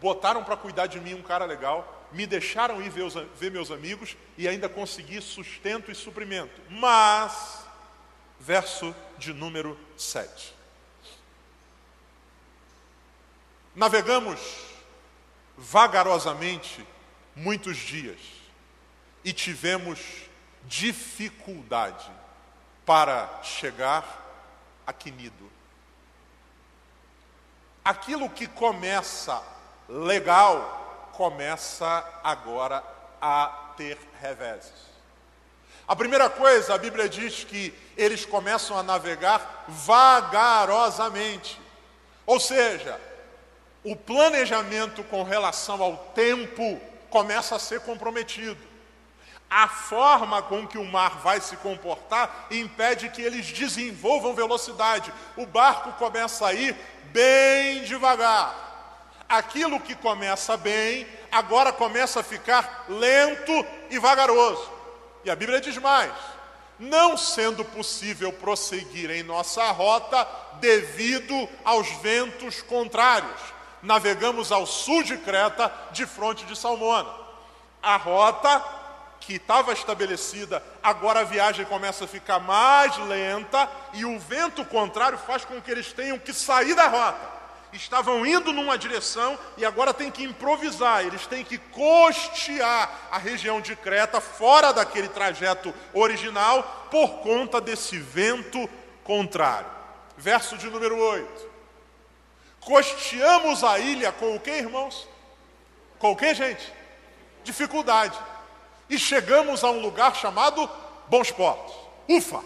botaram 0.00 0.44
para 0.44 0.56
cuidar 0.56 0.86
de 0.86 1.00
mim 1.00 1.14
um 1.14 1.22
cara 1.22 1.44
legal, 1.44 2.06
me 2.12 2.26
deixaram 2.26 2.80
ir 2.80 2.90
ver, 2.90 3.02
os, 3.02 3.14
ver 3.14 3.50
meus 3.50 3.70
amigos 3.70 4.16
e 4.36 4.48
ainda 4.48 4.68
consegui 4.68 5.20
sustento 5.20 5.90
e 5.90 5.94
suprimento. 5.94 6.60
Mas, 6.70 7.66
verso 8.40 8.94
de 9.18 9.32
número 9.32 9.78
7. 9.96 10.54
Navegamos 13.74 14.40
vagarosamente 15.56 16.86
muitos 17.34 17.76
dias 17.76 18.18
e 19.24 19.32
tivemos 19.32 20.00
dificuldade 20.64 22.10
para 22.84 23.42
chegar 23.42 24.26
a 24.86 24.92
Quinido. 24.92 25.50
Aquilo 27.84 28.28
que 28.30 28.46
começa 28.46 29.42
legal 29.88 31.10
começa 31.12 32.04
agora 32.22 32.84
a 33.20 33.72
ter 33.76 33.98
reveses. 34.20 34.88
A 35.86 35.96
primeira 35.96 36.28
coisa, 36.28 36.74
a 36.74 36.78
Bíblia 36.78 37.08
diz 37.08 37.44
que 37.44 37.74
eles 37.96 38.26
começam 38.26 38.78
a 38.78 38.82
navegar 38.82 39.64
vagarosamente. 39.66 41.58
Ou 42.26 42.38
seja, 42.38 43.00
o 43.82 43.96
planejamento 43.96 45.02
com 45.04 45.22
relação 45.22 45.82
ao 45.82 45.96
tempo 46.14 46.78
começa 47.08 47.56
a 47.56 47.58
ser 47.58 47.80
comprometido. 47.80 48.68
A 49.50 49.66
forma 49.66 50.42
com 50.42 50.66
que 50.66 50.76
o 50.76 50.84
mar 50.84 51.20
vai 51.20 51.40
se 51.40 51.56
comportar 51.56 52.48
impede 52.50 53.08
que 53.08 53.22
eles 53.22 53.50
desenvolvam 53.50 54.34
velocidade. 54.34 55.10
O 55.38 55.46
barco 55.46 55.92
começa 55.92 56.46
a 56.46 56.52
ir 56.52 56.76
bem 57.06 57.82
devagar. 57.84 58.67
Aquilo 59.28 59.80
que 59.80 59.94
começa 59.94 60.56
bem, 60.56 61.06
agora 61.30 61.72
começa 61.72 62.20
a 62.20 62.24
ficar 62.24 62.86
lento 62.88 63.66
e 63.90 63.98
vagaroso. 63.98 64.70
E 65.24 65.30
a 65.30 65.36
Bíblia 65.36 65.60
diz 65.60 65.76
mais: 65.76 66.12
não 66.78 67.16
sendo 67.16 67.64
possível 67.64 68.32
prosseguir 68.32 69.10
em 69.10 69.22
nossa 69.22 69.70
rota 69.70 70.26
devido 70.60 71.48
aos 71.64 71.88
ventos 72.00 72.62
contrários 72.62 73.58
navegamos 73.82 74.50
ao 74.52 74.66
sul 74.66 75.02
de 75.02 75.16
Creta, 75.16 75.72
de 75.92 76.06
fronte 76.06 76.44
de 76.44 76.56
Salmona. 76.56 77.10
A 77.82 77.96
rota 77.96 78.64
que 79.20 79.34
estava 79.34 79.72
estabelecida, 79.72 80.62
agora 80.82 81.20
a 81.20 81.24
viagem 81.24 81.64
começa 81.66 82.04
a 82.04 82.08
ficar 82.08 82.38
mais 82.38 82.96
lenta 82.98 83.68
e 83.94 84.04
o 84.04 84.18
vento 84.18 84.64
contrário 84.64 85.18
faz 85.18 85.44
com 85.44 85.60
que 85.60 85.70
eles 85.70 85.92
tenham 85.92 86.18
que 86.18 86.32
sair 86.32 86.74
da 86.74 86.86
rota. 86.86 87.37
Estavam 87.72 88.24
indo 88.24 88.52
numa 88.52 88.78
direção 88.78 89.38
e 89.56 89.64
agora 89.64 89.92
tem 89.92 90.10
que 90.10 90.24
improvisar, 90.24 91.04
eles 91.04 91.26
têm 91.26 91.44
que 91.44 91.58
costear 91.58 92.90
a 93.10 93.18
região 93.18 93.60
de 93.60 93.76
Creta 93.76 94.20
fora 94.20 94.72
daquele 94.72 95.08
trajeto 95.08 95.74
original 95.92 96.88
por 96.90 97.18
conta 97.18 97.60
desse 97.60 97.98
vento 97.98 98.68
contrário. 99.04 99.70
verso 100.16 100.58
de 100.58 100.68
número 100.68 100.98
8. 100.98 101.48
Costeamos 102.60 103.62
a 103.62 103.78
ilha 103.78 104.10
com 104.12 104.34
o 104.34 104.40
que, 104.40 104.50
irmãos? 104.50 105.06
Com 105.98 106.12
o 106.12 106.16
que, 106.16 106.34
gente? 106.34 106.72
Dificuldade. 107.44 108.18
E 108.90 108.98
chegamos 108.98 109.62
a 109.62 109.70
um 109.70 109.80
lugar 109.80 110.14
chamado 110.16 110.68
Bons 111.06 111.30
Portos. 111.30 111.74
Ufa! 112.08 112.42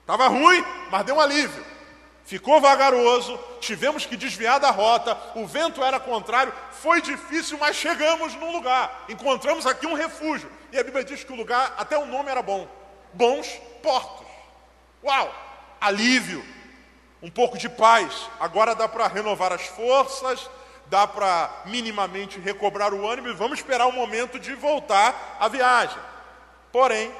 Estava 0.00 0.28
ruim, 0.28 0.64
mas 0.90 1.04
deu 1.04 1.16
um 1.16 1.20
alívio. 1.20 1.75
Ficou 2.26 2.60
vagaroso, 2.60 3.38
tivemos 3.60 4.04
que 4.04 4.16
desviar 4.16 4.58
da 4.58 4.72
rota, 4.72 5.16
o 5.36 5.46
vento 5.46 5.82
era 5.82 6.00
contrário, 6.00 6.52
foi 6.72 7.00
difícil, 7.00 7.56
mas 7.56 7.76
chegamos 7.76 8.34
num 8.34 8.50
lugar. 8.50 9.04
Encontramos 9.08 9.64
aqui 9.64 9.86
um 9.86 9.94
refúgio. 9.94 10.50
E 10.72 10.78
a 10.78 10.82
Bíblia 10.82 11.04
diz 11.04 11.22
que 11.22 11.32
o 11.32 11.36
lugar, 11.36 11.72
até 11.78 11.96
o 11.96 12.04
nome 12.04 12.28
era 12.28 12.42
bom. 12.42 12.66
Bons 13.12 13.48
Portos. 13.80 14.26
Uau! 15.04 15.32
Alívio, 15.80 16.44
um 17.22 17.30
pouco 17.30 17.56
de 17.56 17.68
paz. 17.68 18.28
Agora 18.40 18.74
dá 18.74 18.88
para 18.88 19.06
renovar 19.06 19.52
as 19.52 19.66
forças, 19.68 20.50
dá 20.86 21.06
para 21.06 21.62
minimamente 21.66 22.40
recobrar 22.40 22.92
o 22.92 23.08
ânimo 23.08 23.28
e 23.28 23.34
vamos 23.34 23.60
esperar 23.60 23.86
o 23.86 23.92
momento 23.92 24.36
de 24.36 24.52
voltar 24.54 25.36
à 25.38 25.46
viagem. 25.46 25.98
Porém, 26.72 27.14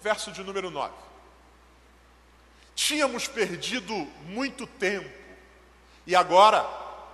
verso 0.00 0.30
de 0.30 0.44
número 0.44 0.70
9. 0.70 1.05
Tínhamos 2.76 3.26
perdido 3.26 3.94
muito 4.26 4.66
tempo 4.66 5.10
e 6.06 6.14
agora 6.14 6.62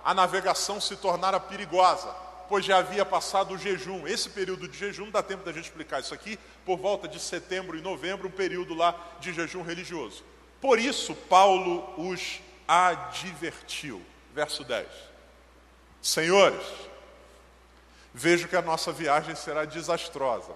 a 0.03 0.13
navegação 0.13 0.81
se 0.81 0.97
tornara 0.97 1.39
perigosa, 1.39 2.13
pois 2.49 2.65
já 2.65 2.79
havia 2.79 3.05
passado 3.05 3.53
o 3.53 3.57
jejum. 3.57 4.05
Esse 4.05 4.29
período 4.29 4.67
de 4.67 4.77
jejum, 4.77 5.09
dá 5.09 5.23
tempo 5.23 5.45
da 5.45 5.53
gente 5.53 5.63
explicar 5.63 6.01
isso 6.01 6.13
aqui, 6.13 6.37
por 6.65 6.77
volta 6.77 7.07
de 7.07 7.17
setembro 7.17 7.77
e 7.77 7.81
novembro, 7.81 8.27
um 8.27 8.31
período 8.31 8.73
lá 8.73 8.93
de 9.21 9.31
jejum 9.31 9.63
religioso. 9.63 10.25
Por 10.59 10.77
isso, 10.77 11.15
Paulo 11.15 11.93
os 11.97 12.41
advertiu. 12.67 14.05
Verso 14.33 14.65
10. 14.65 14.85
Senhores, 16.01 16.65
vejo 18.13 18.49
que 18.49 18.55
a 18.57 18.61
nossa 18.61 18.91
viagem 18.91 19.33
será 19.33 19.63
desastrosa 19.63 20.51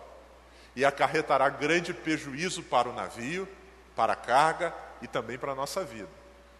e 0.75 0.83
acarretará 0.83 1.47
grande 1.47 1.93
prejuízo 1.93 2.61
para 2.61 2.89
o 2.89 2.93
navio, 2.93 3.47
para 3.95 4.11
a 4.11 4.17
carga 4.17 4.73
e 5.01 5.07
também 5.07 5.37
para 5.37 5.51
a 5.51 5.55
nossa 5.55 5.83
vida. 5.83 6.09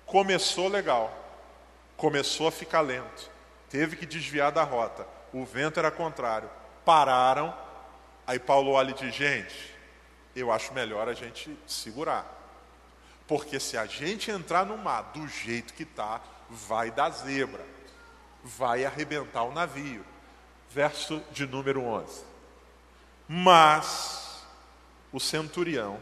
Começou 0.06 0.68
legal, 0.68 1.14
começou 1.96 2.48
a 2.48 2.52
ficar 2.52 2.82
lento, 2.82 3.30
teve 3.70 3.96
que 3.96 4.06
desviar 4.06 4.52
da 4.52 4.64
rota, 4.64 5.08
o 5.34 5.46
vento 5.46 5.80
era 5.80 5.92
contrário, 5.92 6.50
pararam. 6.86 7.54
Aí 8.26 8.40
Paulo 8.40 8.72
olha 8.72 8.92
e 8.92 8.94
diz: 8.94 9.14
gente, 9.14 9.76
eu 10.36 10.52
acho 10.52 10.74
melhor 10.74 11.08
a 11.10 11.14
gente 11.14 11.58
segurar. 11.66 12.36
Porque 13.28 13.60
se 13.60 13.78
a 13.78 13.86
gente 13.86 14.32
entrar 14.32 14.66
no 14.66 14.78
mar 14.78 15.12
do 15.14 15.28
jeito 15.28 15.74
que 15.74 15.84
está, 15.84 16.22
vai 16.50 16.90
dar 16.90 17.10
zebra, 17.10 17.66
vai 18.44 18.86
arrebentar 18.86 19.44
o 19.44 19.52
navio. 19.52 20.06
Verso 20.70 21.22
de 21.32 21.46
número 21.46 21.84
11. 21.84 22.24
Mas 23.28 24.46
o 25.12 25.20
centurião, 25.20 26.00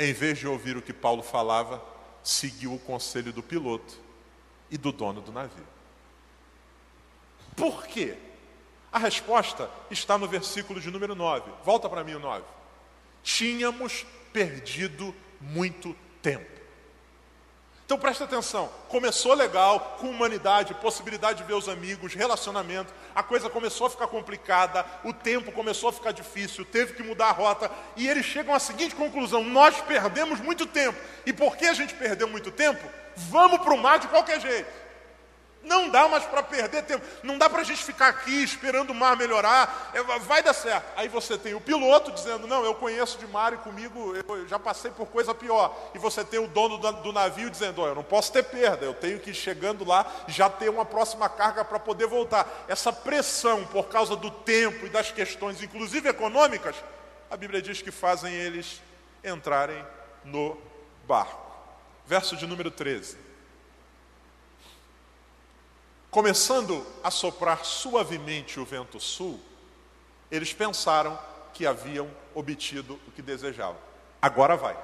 em 0.00 0.14
vez 0.14 0.38
de 0.38 0.48
ouvir 0.48 0.78
o 0.78 0.82
que 0.82 0.94
Paulo 0.94 1.22
falava, 1.22 1.84
seguiu 2.22 2.72
o 2.72 2.78
conselho 2.78 3.34
do 3.34 3.42
piloto 3.42 3.98
e 4.70 4.78
do 4.78 4.90
dono 4.90 5.20
do 5.20 5.30
navio. 5.30 5.66
Por 7.54 7.86
quê? 7.86 8.16
A 8.90 8.98
resposta 8.98 9.70
está 9.90 10.16
no 10.16 10.26
versículo 10.26 10.80
de 10.80 10.90
número 10.90 11.14
9. 11.14 11.52
Volta 11.62 11.86
para 11.86 12.02
mim 12.02 12.14
o 12.14 12.18
9. 12.18 12.44
Tínhamos 13.22 14.06
perdido 14.32 15.14
muito 15.38 15.94
tempo. 16.22 16.59
Então 17.90 17.98
presta 17.98 18.22
atenção, 18.22 18.70
começou 18.86 19.34
legal, 19.34 19.96
com 19.98 20.08
humanidade, 20.08 20.74
possibilidade 20.74 21.38
de 21.38 21.44
ver 21.44 21.54
os 21.54 21.68
amigos, 21.68 22.14
relacionamento, 22.14 22.94
a 23.12 23.20
coisa 23.20 23.50
começou 23.50 23.88
a 23.88 23.90
ficar 23.90 24.06
complicada, 24.06 24.86
o 25.02 25.12
tempo 25.12 25.50
começou 25.50 25.88
a 25.88 25.92
ficar 25.92 26.12
difícil, 26.12 26.64
teve 26.64 26.92
que 26.92 27.02
mudar 27.02 27.30
a 27.30 27.32
rota, 27.32 27.68
e 27.96 28.06
eles 28.06 28.24
chegam 28.24 28.54
à 28.54 28.60
seguinte 28.60 28.94
conclusão: 28.94 29.42
nós 29.42 29.80
perdemos 29.80 30.38
muito 30.38 30.66
tempo. 30.66 30.96
E 31.26 31.32
por 31.32 31.56
que 31.56 31.66
a 31.66 31.74
gente 31.74 31.92
perdeu 31.92 32.28
muito 32.28 32.52
tempo? 32.52 32.88
Vamos 33.16 33.58
para 33.58 33.74
o 33.74 33.82
mar 33.82 33.98
de 33.98 34.06
qualquer 34.06 34.40
jeito. 34.40 34.70
Não 35.62 35.90
dá 35.90 36.08
mais 36.08 36.24
para 36.24 36.42
perder 36.42 36.82
tempo. 36.84 37.04
Não 37.22 37.36
dá 37.36 37.48
para 37.48 37.60
a 37.60 37.64
gente 37.64 37.84
ficar 37.84 38.08
aqui 38.08 38.42
esperando 38.42 38.90
o 38.90 38.94
mar 38.94 39.14
melhorar. 39.14 39.90
É, 39.92 40.02
vai 40.20 40.42
dar 40.42 40.54
certo. 40.54 40.86
Aí 40.96 41.06
você 41.06 41.36
tem 41.36 41.54
o 41.54 41.60
piloto 41.60 42.10
dizendo: 42.12 42.46
Não, 42.46 42.64
eu 42.64 42.74
conheço 42.74 43.18
de 43.18 43.26
mar 43.26 43.52
e 43.52 43.58
comigo 43.58 44.14
eu 44.16 44.48
já 44.48 44.58
passei 44.58 44.90
por 44.90 45.06
coisa 45.06 45.34
pior. 45.34 45.76
E 45.94 45.98
você 45.98 46.24
tem 46.24 46.40
o 46.40 46.48
dono 46.48 46.78
do 46.78 47.12
navio 47.12 47.50
dizendo: 47.50 47.82
oh, 47.82 47.88
Eu 47.88 47.94
não 47.94 48.02
posso 48.02 48.32
ter 48.32 48.42
perda. 48.44 48.86
Eu 48.86 48.94
tenho 48.94 49.20
que 49.20 49.34
chegando 49.34 49.84
lá 49.84 50.10
já 50.26 50.48
ter 50.48 50.70
uma 50.70 50.84
próxima 50.84 51.28
carga 51.28 51.62
para 51.62 51.78
poder 51.78 52.06
voltar. 52.06 52.64
Essa 52.66 52.92
pressão 52.92 53.66
por 53.66 53.88
causa 53.88 54.16
do 54.16 54.30
tempo 54.30 54.86
e 54.86 54.88
das 54.88 55.12
questões, 55.12 55.62
inclusive 55.62 56.08
econômicas, 56.08 56.76
a 57.30 57.36
Bíblia 57.36 57.60
diz 57.60 57.82
que 57.82 57.90
fazem 57.90 58.32
eles 58.32 58.80
entrarem 59.22 59.84
no 60.24 60.56
barco. 61.06 61.50
Verso 62.06 62.34
de 62.34 62.46
número 62.46 62.70
13 62.70 63.29
começando 66.10 66.84
a 67.02 67.10
soprar 67.10 67.64
suavemente 67.64 68.58
o 68.58 68.64
vento 68.64 68.98
sul, 68.98 69.40
eles 70.30 70.52
pensaram 70.52 71.18
que 71.54 71.66
haviam 71.66 72.10
obtido 72.34 72.98
o 73.06 73.10
que 73.10 73.22
desejavam. 73.22 73.80
Agora 74.20 74.56
vai. 74.56 74.76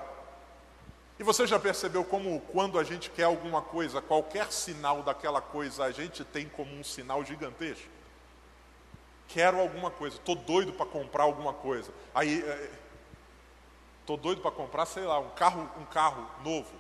E 1.19 1.23
você 1.23 1.47
já 1.47 1.59
percebeu 1.59 2.05
como 2.05 2.41
quando 2.53 2.79
a 2.79 2.85
gente 2.85 3.11
quer 3.11 3.25
alguma 3.25 3.63
coisa, 3.63 4.03
qualquer 4.03 4.53
sinal 4.53 5.03
daquela 5.03 5.41
coisa 5.41 5.85
a 5.85 5.91
gente 5.91 6.25
tem 6.25 6.49
como 6.49 6.73
um 6.75 6.85
sinal 6.85 7.25
gigantesco? 7.25 7.89
Quero 9.29 9.59
alguma 9.59 9.91
coisa, 9.91 10.17
estou 10.17 10.37
doido 10.37 10.73
para 10.73 10.87
comprar 10.87 11.25
alguma 11.25 11.53
coisa. 11.53 11.91
Aí, 12.15 12.45
estou 14.01 14.17
é, 14.17 14.21
doido 14.21 14.41
para 14.41 14.51
comprar, 14.51 14.87
sei 14.87 15.05
lá, 15.05 15.19
um 15.19 15.31
carro, 15.31 15.69
um 15.81 15.85
carro 15.87 16.31
novo, 16.45 16.73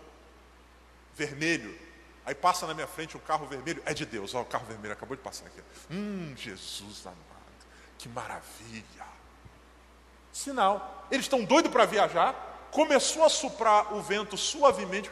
vermelho. 1.14 1.85
Aí 2.26 2.34
passa 2.34 2.66
na 2.66 2.74
minha 2.74 2.88
frente 2.88 3.16
um 3.16 3.20
carro 3.20 3.46
vermelho, 3.46 3.80
é 3.86 3.94
de 3.94 4.04
Deus, 4.04 4.34
ó, 4.34 4.42
o 4.42 4.44
carro 4.44 4.66
vermelho 4.66 4.92
acabou 4.92 5.16
de 5.16 5.22
passar 5.22 5.46
aqui. 5.46 5.62
Hum, 5.88 6.34
Jesus 6.36 7.06
amado, 7.06 7.20
que 7.96 8.08
maravilha. 8.08 9.06
Sinal, 10.32 11.06
eles 11.08 11.26
estão 11.26 11.44
doidos 11.44 11.70
para 11.70 11.86
viajar, 11.86 12.68
começou 12.72 13.24
a 13.24 13.28
soprar 13.28 13.94
o 13.94 14.02
vento 14.02 14.36
suavemente, 14.36 15.08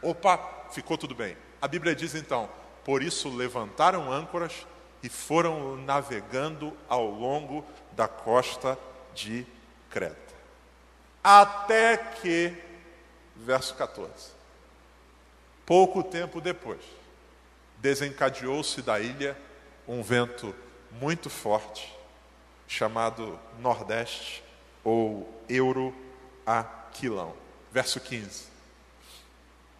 opa, 0.00 0.38
ficou 0.72 0.96
tudo 0.96 1.14
bem. 1.14 1.36
A 1.60 1.68
Bíblia 1.68 1.94
diz 1.94 2.14
então: 2.14 2.48
por 2.82 3.02
isso 3.02 3.28
levantaram 3.28 4.10
âncoras 4.10 4.66
e 5.02 5.10
foram 5.10 5.76
navegando 5.76 6.74
ao 6.88 7.04
longo 7.04 7.62
da 7.92 8.08
costa 8.08 8.78
de 9.14 9.46
Creta. 9.90 10.16
Até 11.22 11.98
que, 11.98 12.56
verso 13.36 13.74
14, 13.74 14.37
Pouco 15.68 16.02
tempo 16.02 16.40
depois, 16.40 16.80
desencadeou-se 17.76 18.80
da 18.80 18.98
ilha 18.98 19.36
um 19.86 20.02
vento 20.02 20.54
muito 20.92 21.28
forte, 21.28 21.94
chamado 22.66 23.38
Nordeste 23.60 24.42
ou 24.82 25.30
Euroaquilão. 25.46 27.36
Verso 27.70 28.00
15. 28.00 28.44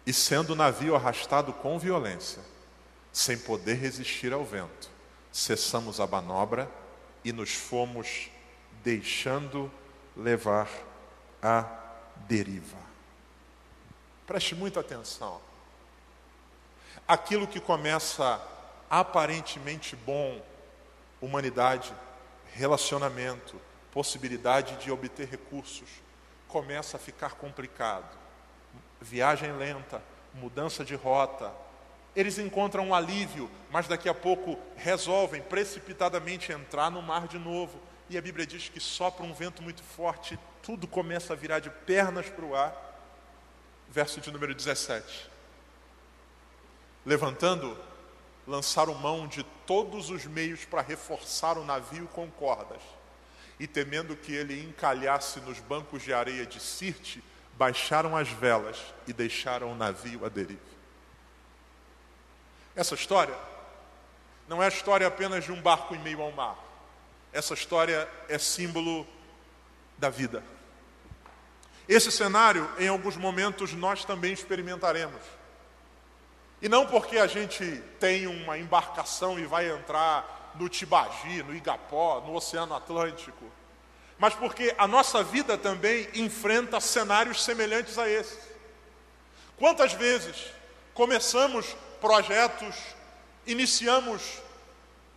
E 0.05 0.13
sendo 0.13 0.53
o 0.53 0.55
navio 0.55 0.95
arrastado 0.95 1.51
com 1.53 1.79
violência, 1.79 2.43
sem 3.11 3.35
poder 3.39 3.73
resistir 3.73 4.31
ao 4.31 4.45
vento, 4.45 4.91
cessamos 5.31 5.99
a 5.99 6.05
manobra 6.05 6.69
e 7.25 7.33
nos 7.33 7.55
fomos 7.55 8.29
deixando 8.83 9.71
levar 10.15 10.69
à 11.41 11.65
deriva. 12.27 12.77
Preste 14.27 14.53
muita 14.53 14.81
atenção 14.81 15.48
aquilo 17.09 17.47
que 17.47 17.59
começa 17.59 18.39
aparentemente 18.87 19.95
bom, 19.95 20.39
humanidade, 21.19 21.91
relacionamento, 22.53 23.59
possibilidade 23.91 24.75
de 24.75 24.91
obter 24.91 25.27
recursos, 25.27 25.89
começa 26.47 26.97
a 26.97 26.99
ficar 26.99 27.33
complicado. 27.33 28.15
Viagem 29.01 29.51
lenta, 29.53 30.03
mudança 30.35 30.85
de 30.85 30.93
rota. 30.93 31.51
Eles 32.15 32.37
encontram 32.37 32.89
um 32.89 32.93
alívio, 32.93 33.49
mas 33.71 33.87
daqui 33.87 34.07
a 34.07 34.13
pouco 34.13 34.59
resolvem 34.75 35.41
precipitadamente 35.41 36.51
entrar 36.51 36.91
no 36.91 37.01
mar 37.01 37.27
de 37.27 37.39
novo. 37.39 37.79
E 38.07 38.19
a 38.19 38.21
Bíblia 38.21 38.45
diz 38.45 38.69
que 38.69 38.79
sopra 38.79 39.25
um 39.25 39.33
vento 39.33 39.63
muito 39.63 39.81
forte, 39.81 40.37
tudo 40.61 40.87
começa 40.87 41.33
a 41.33 41.35
virar 41.35 41.57
de 41.57 41.71
pernas 41.71 42.29
para 42.29 42.45
o 42.45 42.55
ar. 42.55 42.75
Verso 43.89 44.21
de 44.21 44.31
número 44.31 44.53
17 44.53 45.28
levantando, 47.05 47.77
lançaram 48.47 48.93
mão 48.95 49.27
de 49.27 49.43
todos 49.65 50.09
os 50.09 50.25
meios 50.25 50.65
para 50.65 50.81
reforçar 50.81 51.57
o 51.57 51.65
navio 51.65 52.07
com 52.07 52.29
cordas. 52.29 52.81
E 53.59 53.67
temendo 53.67 54.15
que 54.15 54.33
ele 54.33 54.63
encalhasse 54.63 55.39
nos 55.41 55.59
bancos 55.59 56.01
de 56.01 56.13
areia 56.13 56.45
de 56.45 56.59
Sirte, 56.59 57.23
baixaram 57.53 58.15
as 58.15 58.29
velas 58.29 58.77
e 59.05 59.13
deixaram 59.13 59.71
o 59.71 59.75
navio 59.75 60.25
à 60.25 60.29
deriva. 60.29 60.59
Essa 62.75 62.95
história 62.95 63.35
não 64.47 64.63
é 64.63 64.65
a 64.65 64.69
história 64.69 65.05
apenas 65.05 65.43
de 65.43 65.51
um 65.51 65.61
barco 65.61 65.93
em 65.93 65.99
meio 65.99 66.21
ao 66.21 66.31
mar. 66.31 66.57
Essa 67.31 67.53
história 67.53 68.09
é 68.27 68.37
símbolo 68.39 69.05
da 69.97 70.09
vida. 70.09 70.43
Esse 71.87 72.11
cenário, 72.11 72.69
em 72.79 72.87
alguns 72.87 73.17
momentos, 73.17 73.73
nós 73.73 74.05
também 74.05 74.31
experimentaremos. 74.31 75.21
E 76.61 76.67
não 76.67 76.85
porque 76.85 77.17
a 77.17 77.27
gente 77.27 77.81
tem 77.99 78.27
uma 78.27 78.57
embarcação 78.57 79.39
e 79.39 79.45
vai 79.45 79.69
entrar 79.69 80.51
no 80.55 80.67
Tibagi, 80.67 81.41
no 81.43 81.55
Igapó, 81.55 82.21
no 82.25 82.35
Oceano 82.35 82.75
Atlântico, 82.75 83.45
mas 84.17 84.33
porque 84.33 84.75
a 84.77 84.85
nossa 84.85 85.23
vida 85.23 85.57
também 85.57 86.09
enfrenta 86.13 86.81
cenários 86.81 87.43
semelhantes 87.43 87.97
a 87.97 88.09
esses. 88.09 88.39
Quantas 89.57 89.93
vezes 89.93 90.51
começamos 90.93 91.75
projetos, 92.01 92.75
iniciamos 93.47 94.41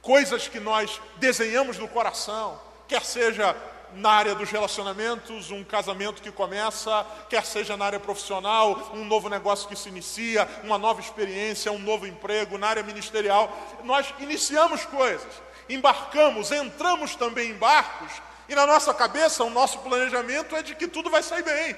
coisas 0.00 0.46
que 0.46 0.61
nós 0.61 1.00
desenhamos 1.16 1.78
no 1.78 1.88
coração, 1.88 2.61
quer 2.87 3.05
seja 3.05 3.57
na 3.94 4.11
área 4.11 4.35
dos 4.35 4.50
relacionamentos, 4.50 5.50
um 5.50 5.64
casamento 5.64 6.22
que 6.22 6.31
começa, 6.31 7.07
quer 7.28 7.44
seja 7.44 7.76
na 7.76 7.85
área 7.85 8.00
profissional, 8.00 8.90
um 8.94 9.05
novo 9.05 9.28
negócio 9.28 9.68
que 9.68 9.76
se 9.76 9.88
inicia, 9.88 10.48
uma 10.64 10.78
nova 10.78 11.00
experiência, 11.00 11.72
um 11.72 11.78
novo 11.78 12.07
emprego, 12.07 12.59
na 12.59 12.68
área 12.68 12.83
ministerial. 12.83 13.50
Nós 13.85 14.12
iniciamos 14.18 14.85
coisas, 14.85 15.42
embarcamos, 15.68 16.50
entramos 16.50 17.14
também 17.16 17.50
em 17.50 17.55
barcos, 17.55 18.12
e 18.48 18.55
na 18.55 18.66
nossa 18.66 18.92
cabeça, 18.92 19.44
o 19.44 19.50
nosso 19.50 19.78
planejamento 19.78 20.55
é 20.57 20.62
de 20.62 20.74
que 20.74 20.88
tudo 20.88 21.09
vai 21.09 21.22
sair 21.22 21.42
bem. 21.42 21.76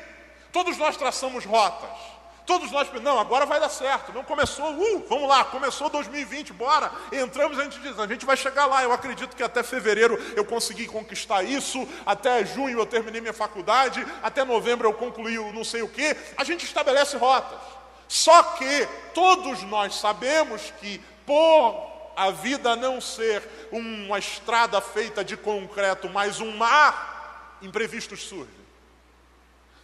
Todos 0.53 0.77
nós 0.77 0.97
traçamos 0.97 1.45
rotas. 1.45 2.14
Todos 2.47 2.71
nós, 2.71 2.89
não, 3.03 3.19
agora 3.19 3.47
vai 3.47 3.59
dar 3.59 3.71
certo. 3.71 4.13
Não 4.13 4.23
começou, 4.23 4.71
uh, 4.71 5.07
vamos 5.09 5.29
lá, 5.29 5.45
começou 5.45 5.89
2020, 5.89 6.53
bora. 6.53 6.93
Entramos, 7.11 7.59
a 7.59 7.65
gente 7.65 7.81
diz, 7.81 7.99
a 7.99 8.07
gente 8.07 8.27
vai 8.27 8.37
chegar 8.37 8.67
lá. 8.67 8.83
Eu 8.83 8.93
acredito 8.93 9.35
que 9.35 9.43
até 9.43 9.63
fevereiro 9.63 10.21
eu 10.37 10.45
consegui 10.45 10.87
conquistar 10.87 11.43
isso, 11.43 11.89
até 12.05 12.45
junho 12.45 12.79
eu 12.79 12.87
terminei 12.87 13.21
minha 13.21 13.33
faculdade, 13.33 14.07
até 14.23 14.45
novembro 14.45 14.89
eu 14.89 14.93
concluí 14.93 15.39
o 15.39 15.53
não 15.53 15.65
sei 15.65 15.83
o 15.83 15.89
quê. 15.89 16.17
A 16.37 16.45
gente 16.45 16.65
estabelece 16.65 17.17
rotas. 17.17 17.59
Só 18.07 18.43
que 18.43 18.87
todos 19.15 19.63
nós 19.63 19.95
sabemos 19.95 20.73
que 20.81 21.01
por 21.25 21.95
a 22.17 22.31
vida 22.31 22.77
não 22.77 23.01
ser 23.01 23.43
uma 23.73 24.19
estrada 24.19 24.81
feita 24.81 25.25
de 25.25 25.37
concreto, 25.37 26.09
mas 26.09 26.41
um 26.41 26.55
mar, 26.57 27.59
imprevistos 27.63 28.23
surgem. 28.23 28.64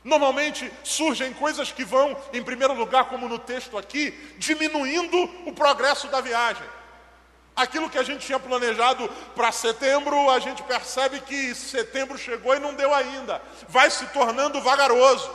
Normalmente 0.02 0.70
surgem 0.82 1.32
coisas 1.34 1.70
que 1.70 1.84
vão, 1.84 2.16
em 2.32 2.42
primeiro 2.42 2.72
lugar, 2.72 3.04
como 3.04 3.28
no 3.28 3.38
texto 3.38 3.76
aqui, 3.76 4.12
diminuindo 4.38 5.16
o 5.46 5.52
progresso 5.52 6.08
da 6.08 6.20
viagem. 6.20 6.66
Aquilo 7.54 7.90
que 7.90 7.98
a 7.98 8.02
gente 8.02 8.24
tinha 8.24 8.38
planejado 8.38 9.06
para 9.34 9.52
setembro, 9.52 10.30
a 10.30 10.38
gente 10.38 10.62
percebe 10.62 11.20
que 11.20 11.54
setembro 11.54 12.16
chegou 12.16 12.56
e 12.56 12.58
não 12.58 12.72
deu 12.72 12.94
ainda. 12.94 13.42
Vai 13.68 13.90
se 13.90 14.06
tornando 14.06 14.62
vagaroso. 14.62 15.30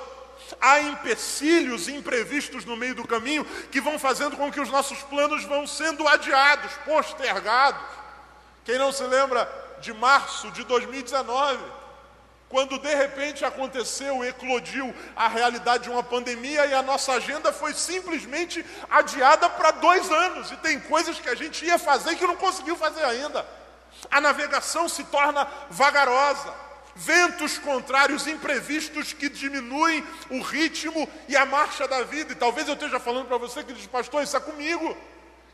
Há 0.59 0.79
empecilhos 0.81 1.87
imprevistos 1.87 2.65
no 2.65 2.75
meio 2.75 2.95
do 2.95 3.07
caminho 3.07 3.45
que 3.71 3.79
vão 3.79 3.99
fazendo 3.99 4.35
com 4.35 4.51
que 4.51 4.59
os 4.59 4.69
nossos 4.69 5.01
planos 5.03 5.43
vão 5.43 5.67
sendo 5.67 6.07
adiados, 6.07 6.71
postergados. 6.85 7.81
Quem 8.63 8.79
não 8.79 8.91
se 8.91 9.03
lembra 9.03 9.47
de 9.79 9.93
março 9.93 10.49
de 10.51 10.63
2019? 10.63 11.84
Quando 12.55 12.79
de 12.79 12.95
repente 12.95 13.43
aconteceu, 13.43 14.23
eclodiu 14.23 14.95
a 15.13 15.27
realidade 15.27 15.83
de 15.83 15.89
uma 15.89 16.01
pandemia 16.01 16.65
e 16.65 16.73
a 16.73 16.81
nossa 16.81 17.11
agenda 17.11 17.51
foi 17.51 17.73
simplesmente 17.73 18.65
adiada 18.89 19.49
para 19.49 19.71
dois 19.71 20.09
anos. 20.09 20.51
E 20.51 20.55
tem 20.55 20.79
coisas 20.79 21.19
que 21.19 21.27
a 21.27 21.35
gente 21.35 21.65
ia 21.65 21.77
fazer 21.77 22.15
que 22.15 22.25
não 22.25 22.37
conseguiu 22.37 22.77
fazer 22.77 23.03
ainda. 23.03 23.45
A 24.09 24.21
navegação 24.21 24.87
se 24.87 25.03
torna 25.03 25.45
vagarosa. 25.69 26.53
Ventos 26.95 27.57
contrários, 27.57 28.25
imprevistos 28.25 29.11
que 29.11 29.27
diminuem 29.27 30.01
o 30.29 30.39
ritmo 30.39 31.09
e 31.27 31.35
a 31.35 31.45
marcha 31.45 31.85
da 31.89 32.03
vida. 32.03 32.31
E 32.31 32.37
talvez 32.37 32.69
eu 32.69 32.75
esteja 32.75 33.01
falando 33.01 33.27
para 33.27 33.37
você 33.37 33.65
que 33.65 33.73
diz, 33.73 33.85
pastor, 33.85 34.23
isso 34.23 34.37
é 34.37 34.39
comigo. 34.39 34.95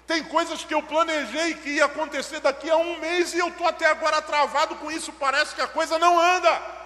Tem 0.05 0.23
coisas 0.25 0.63
que 0.63 0.75
eu 0.75 0.83
planejei 0.83 1.55
que 1.55 1.69
ia 1.69 1.85
acontecer 1.85 2.41
daqui 2.41 2.69
a 2.69 2.77
um 2.77 2.99
mês 2.99 3.33
e 3.33 3.39
eu 3.39 3.47
estou 3.47 3.67
até 3.67 3.87
agora 3.87 4.21
travado 4.21 4.75
com 4.75 4.91
isso. 4.91 5.11
Parece 5.13 5.55
que 5.55 5.61
a 5.61 5.67
coisa 5.67 5.97
não 5.97 6.19
anda. 6.19 6.80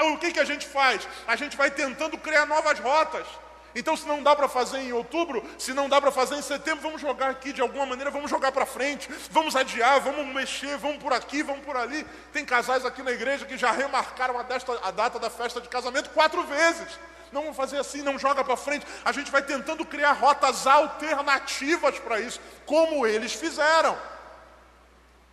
O 0.00 0.18
que, 0.18 0.32
que 0.32 0.40
a 0.40 0.44
gente 0.44 0.66
faz? 0.66 1.06
A 1.26 1.36
gente 1.36 1.56
vai 1.56 1.70
tentando 1.70 2.16
criar 2.18 2.46
novas 2.46 2.78
rotas. 2.78 3.26
Então, 3.74 3.96
se 3.96 4.06
não 4.06 4.22
dá 4.22 4.36
para 4.36 4.48
fazer 4.48 4.78
em 4.78 4.92
outubro, 4.92 5.42
se 5.58 5.72
não 5.72 5.88
dá 5.88 6.00
para 6.00 6.12
fazer 6.12 6.34
em 6.34 6.42
setembro, 6.42 6.82
vamos 6.82 7.00
jogar 7.00 7.30
aqui 7.30 7.52
de 7.52 7.60
alguma 7.60 7.86
maneira, 7.86 8.10
vamos 8.10 8.30
jogar 8.30 8.52
para 8.52 8.66
frente, 8.66 9.08
vamos 9.30 9.56
adiar, 9.56 9.98
vamos 10.00 10.26
mexer, 10.34 10.76
vamos 10.76 11.02
por 11.02 11.12
aqui, 11.12 11.42
vamos 11.42 11.64
por 11.64 11.76
ali. 11.76 12.06
Tem 12.32 12.44
casais 12.44 12.84
aqui 12.84 13.02
na 13.02 13.12
igreja 13.12 13.46
que 13.46 13.56
já 13.56 13.70
remarcaram 13.70 14.38
a, 14.38 14.42
desta, 14.42 14.78
a 14.82 14.90
data 14.90 15.18
da 15.18 15.30
festa 15.30 15.60
de 15.60 15.68
casamento 15.68 16.10
quatro 16.10 16.42
vezes. 16.44 16.98
Não 17.32 17.42
vamos 17.42 17.56
fazer 17.56 17.78
assim, 17.78 18.02
não 18.02 18.18
joga 18.18 18.44
para 18.44 18.56
frente. 18.56 18.86
A 19.04 19.10
gente 19.10 19.30
vai 19.30 19.42
tentando 19.42 19.86
criar 19.86 20.12
rotas 20.12 20.66
alternativas 20.66 21.98
para 21.98 22.20
isso, 22.20 22.38
como 22.66 23.06
eles 23.06 23.32
fizeram. 23.32 23.96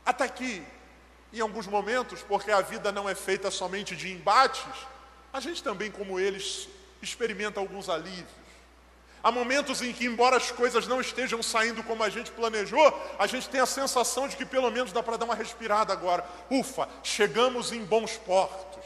Até 0.05 0.23
aqui, 0.23 0.65
em 1.31 1.39
alguns 1.39 1.67
momentos, 1.67 2.21
porque 2.23 2.51
a 2.51 2.61
vida 2.61 2.91
não 2.91 3.07
é 3.07 3.15
feita 3.15 3.51
somente 3.51 3.95
de 3.95 4.11
embates, 4.11 4.65
a 5.31 5.39
gente 5.39 5.61
também, 5.63 5.91
como 5.91 6.19
eles, 6.19 6.67
experimenta 7.01 7.59
alguns 7.59 7.87
alívios. 7.87 8.39
Há 9.21 9.31
momentos 9.31 9.81
em 9.81 9.91
que, 9.91 10.05
embora 10.05 10.37
as 10.37 10.49
coisas 10.49 10.87
não 10.87 11.01
estejam 11.01 11.43
saindo 11.43 11.83
como 11.83 12.03
a 12.03 12.09
gente 12.09 12.31
planejou, 12.31 12.97
a 13.19 13.27
gente 13.27 13.49
tem 13.49 13.59
a 13.59 13.65
sensação 13.65 14.27
de 14.27 14.35
que 14.37 14.45
pelo 14.45 14.71
menos 14.71 14.93
dá 14.93 15.03
para 15.03 15.17
dar 15.17 15.25
uma 15.25 15.35
respirada 15.35 15.91
agora. 15.91 16.25
Ufa, 16.49 16.87
chegamos 17.03 17.73
em 17.73 17.83
bons 17.83 18.15
portos. 18.17 18.83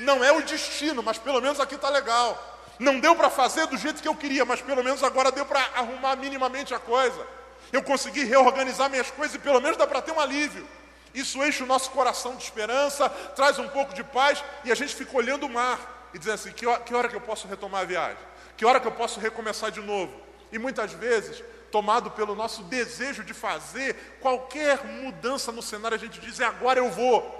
Não 0.00 0.24
é 0.24 0.32
o 0.32 0.42
destino, 0.42 1.02
mas 1.02 1.18
pelo 1.18 1.40
menos 1.40 1.60
aqui 1.60 1.76
está 1.76 1.88
legal. 1.88 2.36
Não 2.80 2.98
deu 2.98 3.14
para 3.14 3.30
fazer 3.30 3.66
do 3.66 3.76
jeito 3.76 4.02
que 4.02 4.08
eu 4.08 4.14
queria, 4.14 4.44
mas 4.44 4.60
pelo 4.60 4.82
menos 4.82 5.04
agora 5.04 5.30
deu 5.30 5.46
para 5.46 5.60
arrumar 5.76 6.16
minimamente 6.16 6.74
a 6.74 6.78
coisa. 6.78 7.24
Eu 7.72 7.82
consegui 7.82 8.24
reorganizar 8.24 8.90
minhas 8.90 9.10
coisas 9.10 9.36
e 9.36 9.38
pelo 9.38 9.60
menos 9.60 9.76
dá 9.76 9.86
para 9.86 10.02
ter 10.02 10.10
um 10.10 10.18
alívio. 10.18 10.66
Isso 11.14 11.42
enche 11.44 11.62
o 11.62 11.66
nosso 11.66 11.90
coração 11.90 12.36
de 12.36 12.44
esperança, 12.44 13.08
traz 13.08 13.58
um 13.58 13.68
pouco 13.68 13.92
de 13.94 14.04
paz 14.04 14.42
e 14.64 14.70
a 14.70 14.74
gente 14.74 14.94
fica 14.94 15.16
olhando 15.16 15.46
o 15.46 15.48
mar 15.48 16.08
e 16.14 16.18
dizendo 16.18 16.34
assim: 16.34 16.52
que 16.52 16.66
hora, 16.66 17.08
que 17.08 17.16
eu 17.16 17.20
posso 17.20 17.48
retomar 17.48 17.82
a 17.82 17.84
viagem? 17.84 18.22
Que 18.56 18.64
hora 18.64 18.80
que 18.80 18.86
eu 18.86 18.92
posso 18.92 19.18
recomeçar 19.18 19.70
de 19.70 19.80
novo? 19.80 20.12
E 20.52 20.58
muitas 20.58 20.92
vezes, 20.92 21.42
tomado 21.70 22.10
pelo 22.12 22.34
nosso 22.34 22.62
desejo 22.64 23.24
de 23.24 23.34
fazer 23.34 24.18
qualquer 24.20 24.84
mudança 24.84 25.50
no 25.50 25.62
cenário, 25.62 25.96
a 25.96 26.00
gente 26.00 26.20
diz: 26.20 26.38
é 26.38 26.44
agora 26.44 26.78
eu 26.78 26.90
vou. 26.90 27.38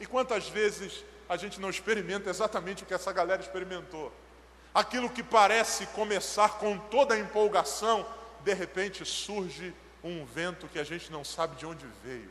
E 0.00 0.06
quantas 0.06 0.48
vezes 0.48 1.04
a 1.28 1.36
gente 1.36 1.60
não 1.60 1.70
experimenta 1.70 2.30
exatamente 2.30 2.82
o 2.82 2.86
que 2.86 2.94
essa 2.94 3.12
galera 3.12 3.42
experimentou? 3.42 4.12
Aquilo 4.74 5.10
que 5.10 5.22
parece 5.22 5.86
começar 5.88 6.58
com 6.58 6.76
toda 6.78 7.14
a 7.14 7.18
empolgação, 7.18 8.04
de 8.42 8.52
repente 8.54 9.04
surge 9.04 9.74
um 10.02 10.24
vento 10.24 10.66
que 10.68 10.78
a 10.78 10.84
gente 10.84 11.12
não 11.12 11.22
sabe 11.22 11.56
de 11.56 11.64
onde 11.64 11.86
veio 12.02 12.30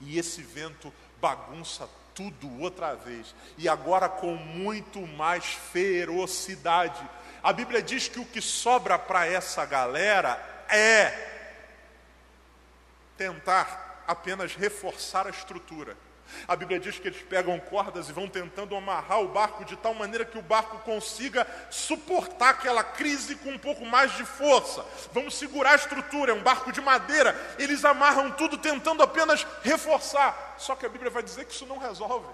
e 0.00 0.18
esse 0.18 0.42
vento 0.42 0.92
bagunça 1.20 1.88
tudo 2.14 2.60
outra 2.60 2.94
vez, 2.94 3.34
e 3.56 3.68
agora 3.68 4.08
com 4.08 4.34
muito 4.34 5.00
mais 5.06 5.44
ferocidade. 5.72 7.08
A 7.42 7.52
Bíblia 7.52 7.82
diz 7.82 8.08
que 8.08 8.20
o 8.20 8.26
que 8.26 8.40
sobra 8.40 8.98
para 8.98 9.26
essa 9.26 9.64
galera 9.64 10.34
é 10.68 11.28
tentar 13.16 14.04
apenas 14.06 14.54
reforçar 14.54 15.26
a 15.26 15.30
estrutura. 15.30 15.96
A 16.46 16.56
Bíblia 16.56 16.80
diz 16.80 16.98
que 16.98 17.08
eles 17.08 17.22
pegam 17.22 17.58
cordas 17.58 18.08
e 18.08 18.12
vão 18.12 18.28
tentando 18.28 18.74
amarrar 18.74 19.20
o 19.20 19.28
barco 19.28 19.64
de 19.64 19.76
tal 19.76 19.94
maneira 19.94 20.24
que 20.24 20.38
o 20.38 20.42
barco 20.42 20.78
consiga 20.78 21.46
suportar 21.70 22.50
aquela 22.50 22.82
crise 22.82 23.36
com 23.36 23.50
um 23.50 23.58
pouco 23.58 23.84
mais 23.84 24.12
de 24.16 24.24
força. 24.24 24.84
Vamos 25.12 25.34
segurar 25.34 25.72
a 25.72 25.76
estrutura, 25.76 26.32
é 26.32 26.34
um 26.34 26.42
barco 26.42 26.72
de 26.72 26.80
madeira. 26.80 27.38
Eles 27.58 27.84
amarram 27.84 28.30
tudo 28.32 28.58
tentando 28.58 29.02
apenas 29.02 29.46
reforçar. 29.62 30.56
Só 30.58 30.74
que 30.74 30.86
a 30.86 30.88
Bíblia 30.88 31.10
vai 31.10 31.22
dizer 31.22 31.44
que 31.44 31.52
isso 31.52 31.66
não 31.66 31.78
resolve. 31.78 32.26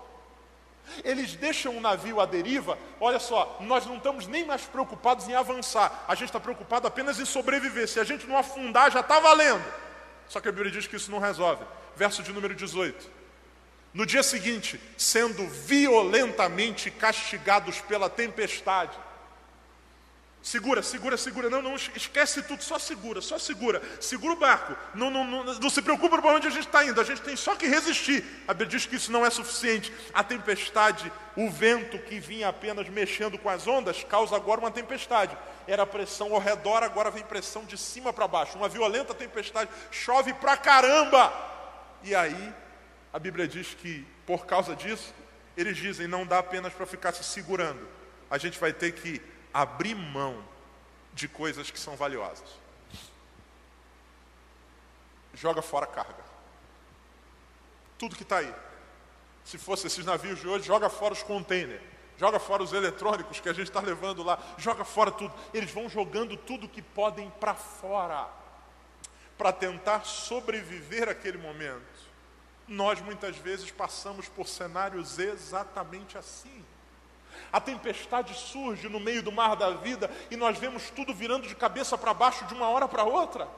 Eles 1.04 1.35
deixam 1.35 1.76
o 1.76 1.80
navio 1.80 2.20
à 2.20 2.26
deriva. 2.26 2.78
Olha 3.00 3.18
só, 3.18 3.56
nós 3.61 3.87
não 3.87 3.96
estamos 3.96 4.26
nem 4.26 4.44
mais 4.44 4.62
preocupados 4.62 5.28
em 5.28 5.35
avançar. 5.35 6.04
A 6.06 6.14
gente 6.14 6.28
está 6.28 6.40
preocupado 6.40 6.87
apenas 6.87 7.18
em 7.18 7.24
sobreviver. 7.24 7.88
Se 7.88 8.00
a 8.00 8.04
gente 8.04 8.26
não 8.26 8.38
afundar, 8.38 8.90
já 8.90 9.00
está 9.00 9.18
valendo. 9.18 9.64
Só 10.28 10.40
que 10.40 10.48
a 10.48 10.52
Bíblia 10.52 10.70
diz 10.70 10.87
que 10.87 10.96
isso 10.96 11.11
não 11.11 11.18
resolve. 11.18 11.64
Verso 11.96 12.22
de 12.22 12.32
número 12.32 12.54
18. 12.54 13.15
No 13.96 14.04
dia 14.04 14.22
seguinte, 14.22 14.78
sendo 14.94 15.46
violentamente 15.48 16.90
castigados 16.90 17.80
pela 17.80 18.11
tempestade. 18.11 18.94
Segura, 20.42 20.82
segura, 20.82 21.16
segura. 21.16 21.48
Não, 21.48 21.62
não, 21.62 21.74
esquece 21.76 22.42
tudo, 22.42 22.62
só 22.62 22.78
segura, 22.78 23.22
só 23.22 23.38
segura. 23.38 23.80
Segura 23.98 24.35
o 24.35 24.37
barco. 24.37 24.76
Não, 24.94 25.11
não, 25.11 25.24
não, 25.24 25.44
não 25.44 25.70
se 25.70 25.80
preocupa 25.80 26.20
para 26.20 26.30
onde 26.30 26.46
a 26.46 26.50
gente 26.50 26.66
está 26.66 26.85
indo. 26.85 27.00
A 27.00 27.04
gente 27.04 27.22
tem 27.22 27.35
só 27.37 27.56
que 27.56 27.66
resistir. 27.66 28.22
A 28.46 28.52
Bíblia 28.52 28.68
diz 28.68 28.85
que 28.85 28.96
isso 28.96 29.11
não 29.11 29.24
é 29.24 29.30
suficiente. 29.30 29.90
A 30.12 30.22
tempestade, 30.22 31.11
o 31.35 31.50
vento 31.50 31.98
que 32.00 32.20
vinha 32.20 32.48
apenas 32.48 32.87
mexendo 32.90 33.38
com 33.38 33.48
as 33.48 33.66
ondas, 33.66 34.04
causa 34.04 34.37
agora 34.37 34.61
uma 34.61 34.70
tempestade. 34.70 35.35
Era 35.66 35.87
pressão 35.87 36.35
ao 36.35 36.38
redor, 36.38 36.82
agora 36.82 37.11
vem 37.11 37.22
pressão 37.22 37.64
de 37.64 37.78
cima 37.78 38.12
para 38.12 38.28
baixo. 38.28 38.59
Uma 38.59 38.68
violenta 38.68 39.14
tempestade. 39.14 39.70
Chove 39.90 40.35
pra 40.35 40.54
caramba. 40.54 41.32
E 42.02 42.14
aí, 42.14 42.54
a 43.16 43.18
Bíblia 43.18 43.48
diz 43.48 43.72
que, 43.72 44.07
por 44.26 44.44
causa 44.44 44.76
disso, 44.76 45.14
eles 45.57 45.79
dizem: 45.79 46.07
não 46.07 46.26
dá 46.26 46.38
apenas 46.38 46.74
para 46.74 46.85
ficar 46.85 47.14
se 47.14 47.24
segurando. 47.24 47.88
A 48.31 48.37
gente 48.37 48.59
vai 48.59 48.74
ter 48.74 48.92
que 48.92 49.22
abrir 49.55 49.94
mão 49.94 50.44
de 51.14 51.26
coisas 51.26 51.70
que 51.70 51.81
são 51.81 51.96
valiosas. 51.96 52.46
Joga 55.33 55.62
fora 55.62 55.87
a 55.87 55.88
carga. 55.88 56.22
Tudo 57.96 58.16
que 58.16 58.22
está 58.22 58.37
aí. 58.37 58.55
Se 59.46 59.57
fosse 59.57 59.87
esses 59.87 60.05
navios 60.05 60.38
de 60.38 60.46
hoje, 60.46 60.66
joga 60.66 60.90
fora 60.90 61.14
os 61.14 61.22
containers. 61.22 61.81
Joga 62.18 62.38
fora 62.38 62.62
os 62.62 62.74
eletrônicos 62.74 63.40
que 63.40 63.48
a 63.48 63.55
gente 63.55 63.68
está 63.68 63.81
levando 63.81 64.22
lá. 64.22 64.38
Joga 64.59 64.85
fora 64.85 65.11
tudo. 65.11 65.33
Eles 65.55 65.70
vão 65.70 65.88
jogando 65.88 66.37
tudo 66.37 66.68
que 66.68 66.83
podem 66.83 67.31
para 67.40 67.55
fora. 67.55 68.29
Para 69.38 69.52
tentar 69.52 70.05
sobreviver 70.05 71.09
aquele 71.09 71.38
momento. 71.38 71.95
Nós 72.68 73.00
muitas 73.00 73.37
vezes 73.37 73.70
passamos 73.70 74.29
por 74.29 74.48
cenários 74.48 75.18
exatamente 75.18 76.18
assim. 76.18 76.64
A 77.52 77.61
tempestade 77.61 78.35
surge 78.35 78.88
no 78.88 78.98
meio 78.98 79.22
do 79.22 79.31
mar 79.31 79.55
da 79.57 79.70
vida 79.70 80.11
e 80.31 80.37
nós 80.37 80.59
vemos 80.59 80.90
tudo 80.90 81.14
virando 81.14 81.46
de 81.46 81.55
cabeça 81.55 81.96
para 81.96 82.12
baixo 82.12 82.44
de 82.46 82.55
uma 82.55 82.68
hora 82.68 82.88
para 82.88 83.05
outra. 83.05 83.48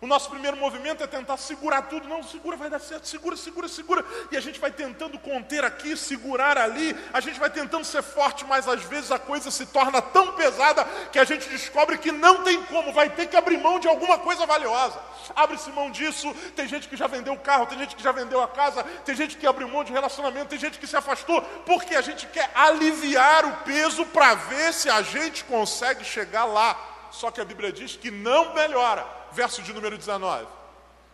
O 0.00 0.06
nosso 0.06 0.30
primeiro 0.30 0.56
movimento 0.56 1.04
é 1.04 1.06
tentar 1.06 1.36
segurar 1.36 1.82
tudo. 1.82 2.08
Não, 2.08 2.22
segura, 2.22 2.56
vai 2.56 2.70
dar 2.70 2.78
certo. 2.78 3.06
Segura, 3.06 3.36
segura, 3.36 3.68
segura. 3.68 4.02
E 4.30 4.36
a 4.36 4.40
gente 4.40 4.58
vai 4.58 4.70
tentando 4.70 5.18
conter 5.18 5.62
aqui, 5.62 5.94
segurar 5.94 6.56
ali. 6.56 6.96
A 7.12 7.20
gente 7.20 7.38
vai 7.38 7.50
tentando 7.50 7.84
ser 7.84 8.02
forte, 8.02 8.46
mas 8.46 8.66
às 8.66 8.82
vezes 8.84 9.12
a 9.12 9.18
coisa 9.18 9.50
se 9.50 9.66
torna 9.66 10.00
tão 10.00 10.32
pesada 10.32 10.84
que 11.12 11.18
a 11.18 11.24
gente 11.24 11.46
descobre 11.50 11.98
que 11.98 12.10
não 12.10 12.42
tem 12.42 12.62
como. 12.64 12.94
Vai 12.94 13.10
ter 13.10 13.26
que 13.26 13.36
abrir 13.36 13.58
mão 13.58 13.78
de 13.78 13.88
alguma 13.88 14.18
coisa 14.18 14.46
valiosa. 14.46 14.98
Abre-se 15.36 15.70
mão 15.70 15.90
disso. 15.90 16.34
Tem 16.56 16.66
gente 16.66 16.88
que 16.88 16.96
já 16.96 17.06
vendeu 17.06 17.34
o 17.34 17.38
carro, 17.38 17.66
tem 17.66 17.78
gente 17.78 17.94
que 17.94 18.02
já 18.02 18.10
vendeu 18.10 18.42
a 18.42 18.48
casa, 18.48 18.82
tem 19.04 19.14
gente 19.14 19.36
que 19.36 19.46
abriu 19.46 19.68
mão 19.68 19.84
de 19.84 19.92
relacionamento, 19.92 20.48
tem 20.48 20.58
gente 20.58 20.78
que 20.78 20.86
se 20.86 20.96
afastou, 20.96 21.42
porque 21.66 21.94
a 21.94 22.00
gente 22.00 22.26
quer 22.26 22.50
aliviar 22.54 23.44
o 23.44 23.56
peso 23.64 24.06
para 24.06 24.34
ver 24.34 24.72
se 24.72 24.88
a 24.88 25.02
gente 25.02 25.44
consegue 25.44 26.04
chegar 26.04 26.46
lá. 26.46 26.74
Só 27.10 27.30
que 27.30 27.40
a 27.40 27.44
Bíblia 27.44 27.70
diz 27.70 27.96
que 27.96 28.10
não 28.10 28.54
melhora 28.54 29.19
verso 29.32 29.62
de 29.62 29.72
número 29.72 29.96
19. 29.96 30.46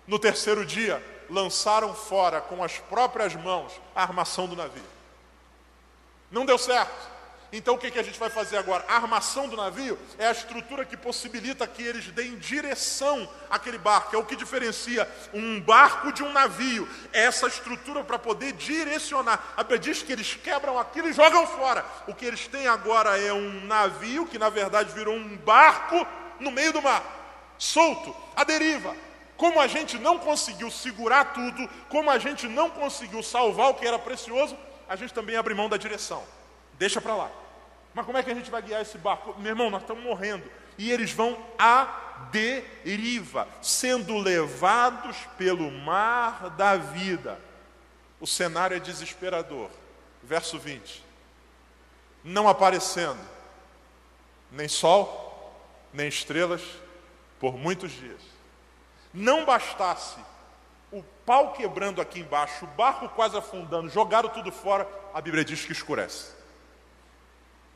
No 0.06 0.18
terceiro 0.18 0.64
dia, 0.64 1.02
lançaram 1.28 1.94
fora 1.94 2.40
com 2.40 2.62
as 2.62 2.78
próprias 2.78 3.34
mãos 3.34 3.72
a 3.94 4.02
armação 4.02 4.46
do 4.46 4.56
navio. 4.56 4.84
Não 6.30 6.46
deu 6.46 6.58
certo. 6.58 7.16
Então 7.52 7.74
o 7.74 7.78
que, 7.78 7.98
a 7.98 8.02
gente 8.02 8.18
vai 8.18 8.28
fazer 8.28 8.56
agora? 8.56 8.84
A 8.88 8.96
armação 8.96 9.48
do 9.48 9.56
navio 9.56 9.98
é 10.18 10.26
a 10.26 10.32
estrutura 10.32 10.84
que 10.84 10.96
possibilita 10.96 11.66
que 11.66 11.82
eles 11.82 12.06
deem 12.08 12.36
direção 12.36 13.28
àquele 13.48 13.78
barco. 13.78 14.14
É 14.14 14.18
o 14.18 14.24
que 14.24 14.34
diferencia 14.34 15.08
um 15.32 15.60
barco 15.60 16.12
de 16.12 16.24
um 16.24 16.32
navio. 16.32 16.88
É 17.12 17.22
essa 17.24 17.46
estrutura 17.46 18.02
para 18.02 18.18
poder 18.18 18.52
direcionar. 18.52 19.54
A 19.56 19.62
Bíblia 19.62 19.78
diz 19.78 20.02
que 20.02 20.12
eles 20.12 20.34
quebram 20.34 20.78
aquilo 20.78 21.08
e 21.08 21.12
jogam 21.12 21.46
fora. 21.46 21.84
O 22.08 22.14
que 22.14 22.26
eles 22.26 22.48
têm 22.48 22.66
agora 22.66 23.16
é 23.18 23.32
um 23.32 23.64
navio 23.64 24.26
que 24.26 24.38
na 24.38 24.50
verdade 24.50 24.92
virou 24.92 25.14
um 25.14 25.36
barco 25.36 26.06
no 26.40 26.50
meio 26.50 26.72
do 26.72 26.82
mar 26.82 27.15
solto, 27.58 28.14
à 28.34 28.44
deriva. 28.44 28.94
Como 29.36 29.60
a 29.60 29.66
gente 29.66 29.98
não 29.98 30.18
conseguiu 30.18 30.70
segurar 30.70 31.32
tudo, 31.34 31.68
como 31.88 32.10
a 32.10 32.18
gente 32.18 32.48
não 32.48 32.70
conseguiu 32.70 33.22
salvar 33.22 33.70
o 33.70 33.74
que 33.74 33.86
era 33.86 33.98
precioso, 33.98 34.56
a 34.88 34.96
gente 34.96 35.12
também 35.12 35.36
abre 35.36 35.54
mão 35.54 35.68
da 35.68 35.76
direção. 35.76 36.22
Deixa 36.78 37.00
para 37.00 37.14
lá. 37.14 37.30
Mas 37.92 38.04
como 38.06 38.16
é 38.16 38.22
que 38.22 38.30
a 38.30 38.34
gente 38.34 38.50
vai 38.50 38.62
guiar 38.62 38.82
esse 38.82 38.98
barco? 38.98 39.34
Meu 39.38 39.52
irmão, 39.52 39.70
nós 39.70 39.82
estamos 39.82 40.02
morrendo. 40.02 40.44
E 40.78 40.90
eles 40.90 41.12
vão 41.12 41.36
à 41.58 42.28
deriva, 42.30 43.48
sendo 43.60 44.16
levados 44.18 45.16
pelo 45.36 45.70
mar 45.70 46.50
da 46.50 46.76
vida. 46.76 47.38
O 48.20 48.26
cenário 48.26 48.76
é 48.76 48.80
desesperador. 48.80 49.70
Verso 50.22 50.58
20. 50.58 51.04
Não 52.24 52.48
aparecendo 52.48 53.20
nem 54.50 54.68
sol, 54.68 55.54
nem 55.92 56.08
estrelas, 56.08 56.62
por 57.38 57.56
muitos 57.56 57.92
dias. 57.92 58.20
Não 59.12 59.44
bastasse 59.44 60.18
o 60.90 61.02
pau 61.24 61.52
quebrando 61.52 62.00
aqui 62.00 62.20
embaixo, 62.20 62.64
o 62.64 62.68
barco 62.68 63.08
quase 63.10 63.36
afundando, 63.36 63.88
jogaram 63.88 64.28
tudo 64.28 64.52
fora, 64.52 64.88
a 65.12 65.20
Bíblia 65.20 65.44
diz 65.44 65.64
que 65.64 65.72
escurece. 65.72 66.34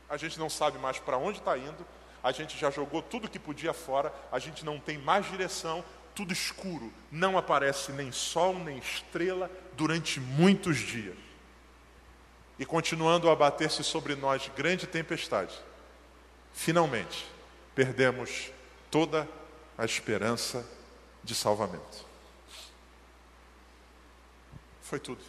A 0.09 0.17
gente 0.17 0.39
não 0.39 0.49
sabe 0.49 0.77
mais 0.77 0.99
para 0.99 1.17
onde 1.17 1.39
está 1.39 1.57
indo, 1.57 1.85
a 2.23 2.31
gente 2.31 2.57
já 2.57 2.69
jogou 2.69 3.01
tudo 3.01 3.29
que 3.29 3.39
podia 3.39 3.73
fora, 3.73 4.13
a 4.31 4.39
gente 4.39 4.63
não 4.63 4.79
tem 4.79 4.97
mais 4.97 5.25
direção, 5.29 5.83
tudo 6.13 6.33
escuro, 6.33 6.91
não 7.11 7.37
aparece 7.37 7.91
nem 7.91 8.11
sol 8.11 8.53
nem 8.53 8.77
estrela 8.77 9.49
durante 9.73 10.19
muitos 10.19 10.77
dias. 10.77 11.17
E 12.59 12.65
continuando 12.65 13.29
a 13.29 13.33
abater-se 13.33 13.83
sobre 13.83 14.15
nós 14.15 14.51
grande 14.55 14.85
tempestade, 14.85 15.57
finalmente 16.53 17.25
perdemos 17.73 18.51
toda 18.91 19.21
a 19.23 19.40
a 19.81 19.85
esperança 19.85 20.63
de 21.23 21.33
salvamento. 21.33 22.05
Foi 24.83 24.99
tudo. 24.99 25.23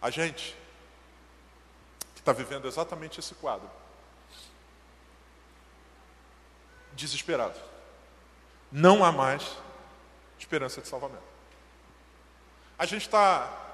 A 0.00 0.10
gente 0.10 0.56
que 2.14 2.20
está 2.20 2.32
vivendo 2.32 2.68
exatamente 2.68 3.18
esse 3.18 3.34
quadro, 3.34 3.68
desesperado, 6.92 7.58
não 8.70 9.04
há 9.04 9.10
mais 9.10 9.56
esperança 10.38 10.80
de 10.80 10.86
salvamento. 10.86 11.26
A 12.78 12.86
gente 12.86 13.06
está 13.06 13.64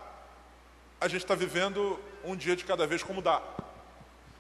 a 0.99 1.09
gente 1.09 1.25
está 1.25 1.35
vivendo 1.35 2.01
um 2.25 2.35
dia 2.35 2.57
de 2.57 2.65
cada 2.65 2.87
vez 2.87 3.03
como 3.03 3.21
dá, 3.21 3.43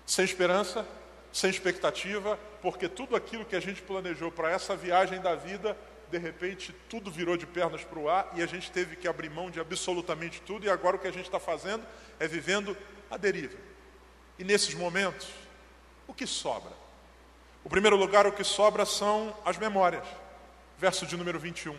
sem 0.07 0.25
esperança, 0.25 0.87
sem 1.33 1.51
expectativa, 1.51 2.38
porque 2.61 2.88
tudo 2.88 3.16
aquilo 3.16 3.45
que 3.45 3.57
a 3.57 3.61
gente 3.61 3.81
planejou 3.83 4.31
para 4.31 4.51
essa 4.51 4.77
viagem 4.77 5.21
da 5.21 5.35
vida, 5.35 5.77
de 6.11 6.18
repente 6.18 6.75
tudo 6.88 7.11
virou 7.11 7.37
de 7.37 7.47
pernas 7.47 7.83
para 7.83 7.99
o 7.99 8.09
ar 8.09 8.31
e 8.35 8.42
a 8.42 8.47
gente 8.47 8.71
teve 8.71 8.97
que 8.97 9.09
abrir 9.09 9.31
mão 9.31 9.51
de 9.51 9.59
absolutamente 9.59 10.42
tudo, 10.42 10.66
e 10.66 10.71
agora 10.71 10.97
o 10.97 10.99
que 10.99 11.09
a 11.09 11.12
gente 11.12 11.25
está 11.25 11.40
fazendo 11.40 11.85
é 12.21 12.29
vivendo 12.29 12.77
a 13.11 13.16
deriva. 13.16 13.57
E 14.38 14.45
nesses 14.45 14.75
momentos, 14.75 15.29
o 16.07 16.12
que 16.12 16.27
sobra? 16.27 16.73
O 17.64 17.71
primeiro 17.71 17.97
lugar, 17.97 18.27
o 18.27 18.33
que 18.33 18.45
sobra 18.45 18.85
são 18.85 19.35
as 19.45 19.57
memórias. 19.57 20.05
Verso 20.79 21.07
de 21.07 21.16
número 21.16 21.38
21. 21.38 21.77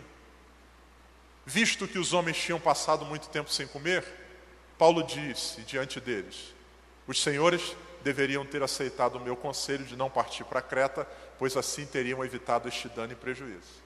Visto 1.44 1.86
que 1.86 1.98
os 1.98 2.12
homens 2.12 2.38
tinham 2.38 2.58
passado 2.58 3.04
muito 3.04 3.28
tempo 3.28 3.52
sem 3.52 3.66
comer, 3.66 4.04
Paulo 4.78 5.02
disse 5.02 5.60
diante 5.62 6.00
deles: 6.00 6.54
Os 7.06 7.22
senhores 7.22 7.76
deveriam 8.04 8.44
ter 8.44 8.62
aceitado 8.62 9.16
o 9.16 9.20
meu 9.20 9.34
conselho 9.34 9.84
de 9.84 9.96
não 9.96 10.10
partir 10.10 10.44
para 10.44 10.60
Creta, 10.60 11.08
pois 11.38 11.56
assim 11.56 11.86
teriam 11.86 12.22
evitado 12.22 12.68
este 12.68 12.86
dano 12.90 13.14
e 13.14 13.16
prejuízo. 13.16 13.82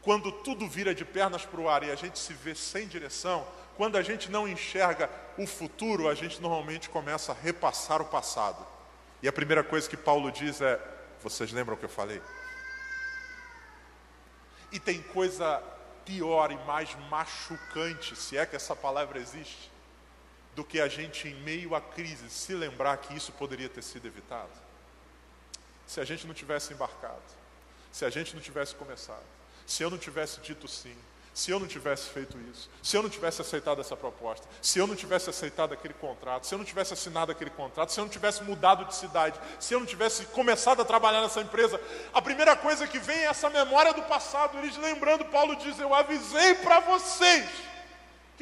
Quando 0.00 0.30
tudo 0.30 0.68
vira 0.68 0.94
de 0.94 1.04
pernas 1.04 1.44
para 1.44 1.60
o 1.60 1.68
ar 1.68 1.82
e 1.82 1.90
a 1.90 1.96
gente 1.96 2.18
se 2.18 2.32
vê 2.32 2.54
sem 2.54 2.86
direção, 2.86 3.44
quando 3.76 3.98
a 3.98 4.02
gente 4.02 4.30
não 4.30 4.46
enxerga 4.46 5.10
o 5.36 5.46
futuro, 5.46 6.08
a 6.08 6.14
gente 6.14 6.40
normalmente 6.40 6.88
começa 6.88 7.32
a 7.32 7.34
repassar 7.34 8.00
o 8.00 8.04
passado. 8.04 8.64
E 9.20 9.26
a 9.26 9.32
primeira 9.32 9.64
coisa 9.64 9.88
que 9.88 9.96
Paulo 9.96 10.30
diz 10.30 10.60
é: 10.60 10.80
vocês 11.20 11.52
lembram 11.52 11.74
o 11.74 11.78
que 11.78 11.84
eu 11.84 11.88
falei? 11.88 12.22
E 14.70 14.78
tem 14.78 15.02
coisa 15.02 15.60
pior 16.04 16.52
e 16.52 16.56
mais 16.64 16.96
machucante, 17.10 18.14
se 18.14 18.36
é 18.36 18.46
que 18.46 18.54
essa 18.54 18.76
palavra 18.76 19.18
existe, 19.18 19.71
do 20.54 20.64
que 20.64 20.80
a 20.80 20.88
gente, 20.88 21.28
em 21.28 21.34
meio 21.42 21.74
à 21.74 21.80
crise, 21.80 22.28
se 22.28 22.54
lembrar 22.54 22.96
que 22.98 23.14
isso 23.14 23.32
poderia 23.32 23.68
ter 23.68 23.82
sido 23.82 24.06
evitado. 24.06 24.50
Se 25.86 26.00
a 26.00 26.04
gente 26.04 26.26
não 26.26 26.34
tivesse 26.34 26.72
embarcado, 26.72 27.22
se 27.90 28.04
a 28.04 28.10
gente 28.10 28.34
não 28.34 28.42
tivesse 28.42 28.74
começado, 28.74 29.24
se 29.66 29.82
eu 29.82 29.90
não 29.90 29.98
tivesse 29.98 30.40
dito 30.40 30.68
sim, 30.68 30.96
se 31.34 31.50
eu 31.50 31.58
não 31.58 31.66
tivesse 31.66 32.10
feito 32.10 32.36
isso, 32.50 32.68
se 32.82 32.94
eu 32.94 33.02
não 33.02 33.08
tivesse 33.08 33.40
aceitado 33.40 33.80
essa 33.80 33.96
proposta, 33.96 34.46
se 34.60 34.78
eu 34.78 34.86
não 34.86 34.94
tivesse 34.94 35.30
aceitado 35.30 35.72
aquele 35.72 35.94
contrato, 35.94 36.46
se 36.46 36.54
eu 36.54 36.58
não 36.58 36.64
tivesse 36.64 36.92
assinado 36.92 37.32
aquele 37.32 37.50
contrato, 37.50 37.90
se 37.90 37.98
eu 37.98 38.04
não 38.04 38.10
tivesse 38.10 38.42
mudado 38.42 38.84
de 38.84 38.94
cidade, 38.94 39.40
se 39.58 39.72
eu 39.72 39.80
não 39.80 39.86
tivesse 39.86 40.26
começado 40.26 40.82
a 40.82 40.84
trabalhar 40.84 41.22
nessa 41.22 41.40
empresa, 41.40 41.80
a 42.12 42.20
primeira 42.20 42.54
coisa 42.54 42.86
que 42.86 42.98
vem 42.98 43.16
é 43.16 43.24
essa 43.24 43.48
memória 43.48 43.94
do 43.94 44.02
passado. 44.02 44.58
Eles 44.58 44.76
lembrando, 44.76 45.24
Paulo 45.24 45.56
diz: 45.56 45.78
Eu 45.78 45.94
avisei 45.94 46.54
para 46.56 46.80
vocês 46.80 47.71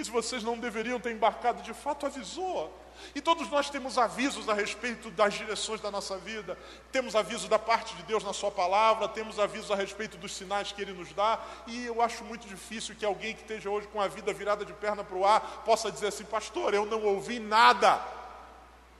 que 0.09 0.15
vocês 0.15 0.43
não 0.43 0.59
deveriam 0.59 1.01
ter 1.01 1.13
embarcado, 1.13 1.63
de 1.63 1.75
fato 1.75 2.07
avisou. 2.07 2.77
E 3.15 3.21
todos 3.21 3.49
nós 3.49 3.71
temos 3.71 3.97
avisos 3.99 4.49
a 4.49 4.55
respeito 4.55 5.11
das 5.11 5.35
direções 5.35 5.81
da 5.81 5.91
nossa 5.91 6.19
vida, 6.19 6.57
temos 6.93 7.17
aviso 7.17 7.49
da 7.49 7.59
parte 7.59 7.95
de 7.97 8.03
Deus 8.03 8.23
na 8.23 8.33
Sua 8.33 8.51
palavra, 8.51 9.09
temos 9.09 9.39
avisos 9.39 9.71
a 9.71 9.75
respeito 9.75 10.19
dos 10.19 10.35
sinais 10.35 10.73
que 10.73 10.83
Ele 10.83 10.93
nos 10.93 11.13
dá, 11.13 11.41
e 11.67 11.87
eu 11.87 12.03
acho 12.03 12.25
muito 12.25 12.47
difícil 12.47 12.95
que 12.95 13.05
alguém 13.05 13.35
que 13.35 13.43
esteja 13.43 13.71
hoje 13.71 13.87
com 13.89 14.01
a 14.01 14.09
vida 14.09 14.33
virada 14.33 14.65
de 14.65 14.73
perna 14.73 15.03
para 15.03 15.17
o 15.17 15.27
ar 15.27 15.63
possa 15.65 15.91
dizer 15.91 16.09
assim: 16.09 16.25
Pastor, 16.25 16.75
eu 16.75 16.85
não 16.85 17.03
ouvi 17.03 17.39
nada 17.39 18.01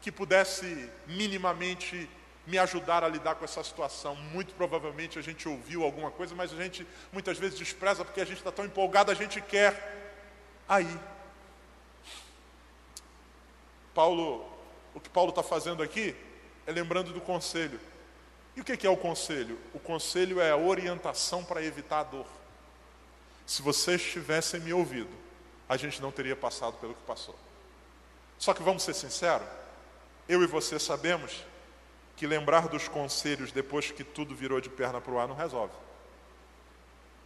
que 0.01 0.11
pudesse 0.11 0.91
minimamente 1.07 2.09
me 2.47 2.59
ajudar 2.59 3.05
a 3.05 3.09
lidar 3.09 3.35
com 3.37 3.45
essa 3.45 3.63
situação. 3.63 4.17
Muito 4.17 4.55
provavelmente 4.55 5.19
a 5.19 5.23
gente 5.23 5.49
ouviu 5.49 5.85
alguma 5.85 6.11
coisa, 6.11 6.35
mas 6.35 6.53
a 6.53 6.57
gente 6.57 6.87
muitas 7.13 7.39
vezes 7.39 7.59
despreza 7.59 8.05
porque 8.05 8.21
a 8.21 8.25
gente 8.25 8.39
está 8.39 8.51
tão 8.51 8.65
empolgado, 8.65 9.11
a 9.11 9.15
gente 9.15 9.41
quer. 9.41 10.00
Aí, 10.71 11.01
Paulo, 13.93 14.49
o 14.95 15.01
que 15.01 15.09
Paulo 15.09 15.31
está 15.31 15.43
fazendo 15.43 15.83
aqui 15.83 16.15
é 16.65 16.71
lembrando 16.71 17.13
do 17.13 17.21
conselho. 17.21 17.81
E 18.55 18.61
o 18.61 18.65
que 18.65 18.87
é 18.87 18.91
o 18.91 18.97
conselho? 18.97 19.59
O 19.75 19.81
conselho 19.81 20.41
é 20.41 20.53
a 20.53 20.57
orientação 20.57 21.43
para 21.43 21.61
evitar 21.61 21.99
a 21.99 22.05
dor. 22.05 22.27
Se 23.45 23.63
vocês 23.63 24.01
tivessem 24.01 24.61
me 24.61 24.73
ouvido, 24.73 25.11
a 25.69 25.77
gente 25.77 26.01
não 26.01 26.13
teria 26.13 26.37
passado 26.37 26.75
pelo 26.79 26.95
que 26.95 27.03
passou. 27.03 27.35
Só 28.39 28.55
que 28.55 28.63
vamos 28.63 28.85
ser 28.85 28.95
sinceros, 28.95 29.49
eu 30.29 30.41
e 30.41 30.47
você 30.47 30.79
sabemos 30.79 31.45
que 32.15 32.29
lembrar 32.29 32.69
dos 32.69 32.87
conselhos 32.87 33.51
depois 33.51 33.91
que 33.91 34.05
tudo 34.05 34.37
virou 34.37 34.61
de 34.61 34.71
perna 34.71 35.01
para 35.01 35.13
o 35.13 35.19
ar 35.19 35.27
não 35.27 35.35
resolve. 35.35 35.75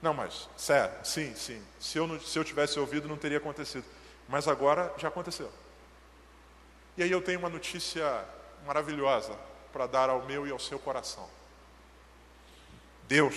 Não, 0.05 0.13
mas, 0.13 0.51
sério, 0.55 0.95
sim, 1.03 1.35
sim. 1.35 1.63
Se 1.81 1.97
eu, 1.97 2.07
não, 2.07 2.21
se 2.21 2.39
eu 2.39 2.45
tivesse 2.45 2.79
ouvido, 2.79 3.09
não 3.09 3.17
teria 3.17 3.39
acontecido. 3.39 3.87
Mas 4.29 4.47
agora 4.47 4.93
já 4.99 5.09
aconteceu. 5.09 5.51
E 6.95 7.03
aí 7.03 7.11
eu 7.11 7.23
tenho 7.23 7.39
uma 7.39 7.49
notícia 7.49 8.23
maravilhosa 8.67 9.35
para 9.73 9.87
dar 9.87 10.11
ao 10.11 10.27
meu 10.27 10.47
e 10.47 10.51
ao 10.51 10.59
seu 10.59 10.79
coração. 10.79 11.27
Deus 13.09 13.35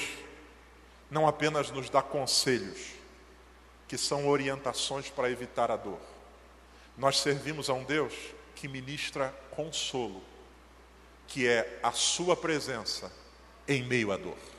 não 1.09 1.25
apenas 1.25 1.71
nos 1.71 1.89
dá 1.89 2.01
conselhos, 2.01 2.95
que 3.87 3.97
são 3.97 4.27
orientações 4.27 5.09
para 5.09 5.31
evitar 5.31 5.71
a 5.71 5.77
dor. 5.77 6.01
Nós 6.97 7.21
servimos 7.21 7.69
a 7.69 7.73
um 7.73 7.85
Deus 7.85 8.13
que 8.55 8.67
ministra 8.67 9.33
consolo, 9.51 10.21
que 11.29 11.47
é 11.47 11.79
a 11.81 11.93
sua 11.93 12.35
presença 12.35 13.09
em 13.65 13.83
meio 13.83 14.11
à 14.11 14.17
dor. 14.17 14.56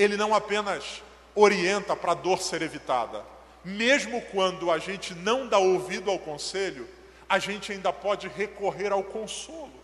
Ele 0.00 0.16
não 0.16 0.34
apenas 0.34 1.02
orienta 1.34 1.94
para 1.94 2.12
a 2.12 2.14
dor 2.14 2.40
ser 2.40 2.62
evitada, 2.62 3.22
mesmo 3.62 4.22
quando 4.32 4.70
a 4.70 4.78
gente 4.78 5.14
não 5.14 5.46
dá 5.46 5.58
ouvido 5.58 6.10
ao 6.10 6.18
conselho, 6.18 6.88
a 7.28 7.38
gente 7.38 7.70
ainda 7.70 7.92
pode 7.92 8.26
recorrer 8.26 8.92
ao 8.92 9.04
consolo. 9.04 9.78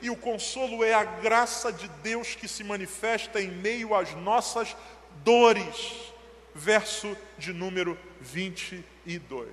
E 0.00 0.08
o 0.08 0.14
consolo 0.14 0.84
é 0.84 0.94
a 0.94 1.02
graça 1.02 1.72
de 1.72 1.88
Deus 2.04 2.36
que 2.36 2.46
se 2.46 2.62
manifesta 2.62 3.40
em 3.40 3.48
meio 3.48 3.96
às 3.96 4.14
nossas 4.14 4.76
dores. 5.24 6.12
Verso 6.54 7.16
de 7.36 7.52
número 7.52 7.98
22. 8.20 9.48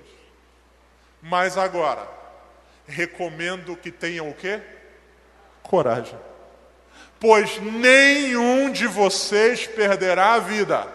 Mas 1.20 1.58
agora, 1.58 2.08
recomendo 2.86 3.76
que 3.76 3.90
tenham 3.90 4.30
o 4.30 4.34
quê? 4.34 4.62
Coragem. 5.64 6.29
Pois 7.20 7.60
nenhum 7.60 8.72
de 8.72 8.86
vocês 8.86 9.66
perderá 9.66 10.32
a 10.32 10.38
vida. 10.38 10.90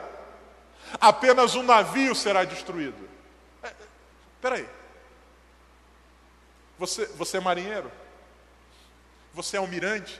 Apenas 1.00 1.54
um 1.54 1.62
navio 1.62 2.16
será 2.16 2.44
destruído. 2.44 3.08
É, 3.62 3.72
Espera 4.34 4.56
aí. 4.56 4.68
Você, 6.80 7.06
você 7.06 7.38
é 7.38 7.40
marinheiro? 7.40 7.92
Você 9.36 9.56
é 9.56 9.60
almirante? 9.60 10.20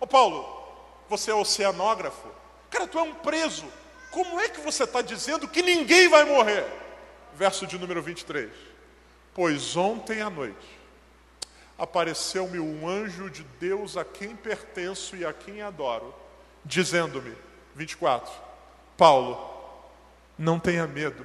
Ô 0.00 0.06
Paulo, 0.06 0.46
você 1.10 1.30
é 1.30 1.34
oceanógrafo? 1.34 2.28
Cara, 2.70 2.86
tu 2.86 2.98
é 2.98 3.02
um 3.02 3.14
preso. 3.14 3.66
Como 4.10 4.40
é 4.40 4.48
que 4.48 4.62
você 4.62 4.84
está 4.84 5.02
dizendo 5.02 5.46
que 5.46 5.60
ninguém 5.60 6.08
vai 6.08 6.24
morrer? 6.24 6.64
Verso 7.34 7.66
de 7.66 7.78
número 7.78 8.00
23. 8.00 8.50
Pois 9.34 9.76
ontem 9.76 10.22
à 10.22 10.30
noite 10.30 10.77
apareceu-me 11.78 12.58
um 12.58 12.88
anjo 12.88 13.30
de 13.30 13.44
Deus 13.60 13.96
a 13.96 14.04
quem 14.04 14.34
pertenço 14.34 15.16
e 15.16 15.24
a 15.24 15.32
quem 15.32 15.62
adoro, 15.62 16.14
dizendo-me, 16.64 17.34
24, 17.74 18.32
Paulo, 18.96 19.56
não 20.36 20.58
tenha 20.58 20.86
medo, 20.86 21.24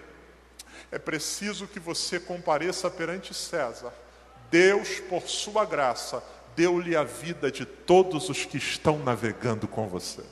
é 0.91 0.99
preciso 0.99 1.67
que 1.67 1.79
você 1.79 2.19
compareça 2.19 2.89
perante 2.89 3.33
César 3.33 3.91
Deus, 4.53 4.99
por 4.99 5.27
sua 5.27 5.65
graça, 5.65 6.23
deu-lhe 6.55 6.95
a 6.95 7.03
vida 7.03 7.51
de 7.51 7.65
todos 7.65 8.29
os 8.29 8.45
que 8.45 8.57
estão 8.57 8.99
navegando 8.99 9.67
com 9.67 9.87
você. 9.87 10.23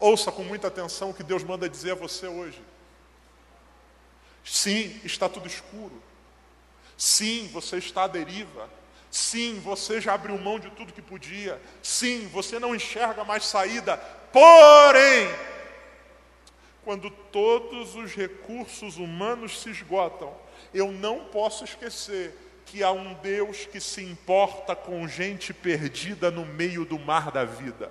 Ouça 0.00 0.32
com 0.32 0.42
muita 0.42 0.68
atenção 0.68 1.10
o 1.10 1.14
que 1.14 1.22
Deus 1.22 1.44
manda 1.44 1.68
dizer 1.68 1.90
a 1.90 1.94
você 1.94 2.26
hoje. 2.26 2.62
Sim, 4.42 4.98
está 5.04 5.28
tudo 5.28 5.46
escuro. 5.46 6.02
Sim, 7.02 7.50
você 7.52 7.78
está 7.78 8.04
à 8.04 8.06
deriva. 8.06 8.70
Sim, 9.10 9.58
você 9.58 10.00
já 10.00 10.14
abriu 10.14 10.38
mão 10.38 10.60
de 10.60 10.70
tudo 10.70 10.92
que 10.92 11.02
podia. 11.02 11.60
Sim, 11.82 12.28
você 12.28 12.60
não 12.60 12.76
enxerga 12.76 13.24
mais 13.24 13.44
saída. 13.44 13.96
Porém, 14.32 15.28
quando 16.84 17.10
todos 17.10 17.96
os 17.96 18.14
recursos 18.14 18.98
humanos 18.98 19.60
se 19.60 19.70
esgotam, 19.70 20.32
eu 20.72 20.92
não 20.92 21.24
posso 21.24 21.64
esquecer 21.64 22.38
que 22.66 22.84
há 22.84 22.92
um 22.92 23.14
Deus 23.14 23.66
que 23.66 23.80
se 23.80 24.04
importa 24.04 24.76
com 24.76 25.08
gente 25.08 25.52
perdida 25.52 26.30
no 26.30 26.46
meio 26.46 26.84
do 26.84 27.00
mar 27.00 27.32
da 27.32 27.44
vida. 27.44 27.90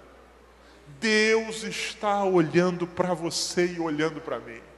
Deus 1.01 1.63
está 1.63 2.23
olhando 2.23 2.87
para 2.87 3.13
você 3.13 3.73
e 3.73 3.77
olhando 3.77 4.21
para 4.21 4.39
mim. 4.39 4.70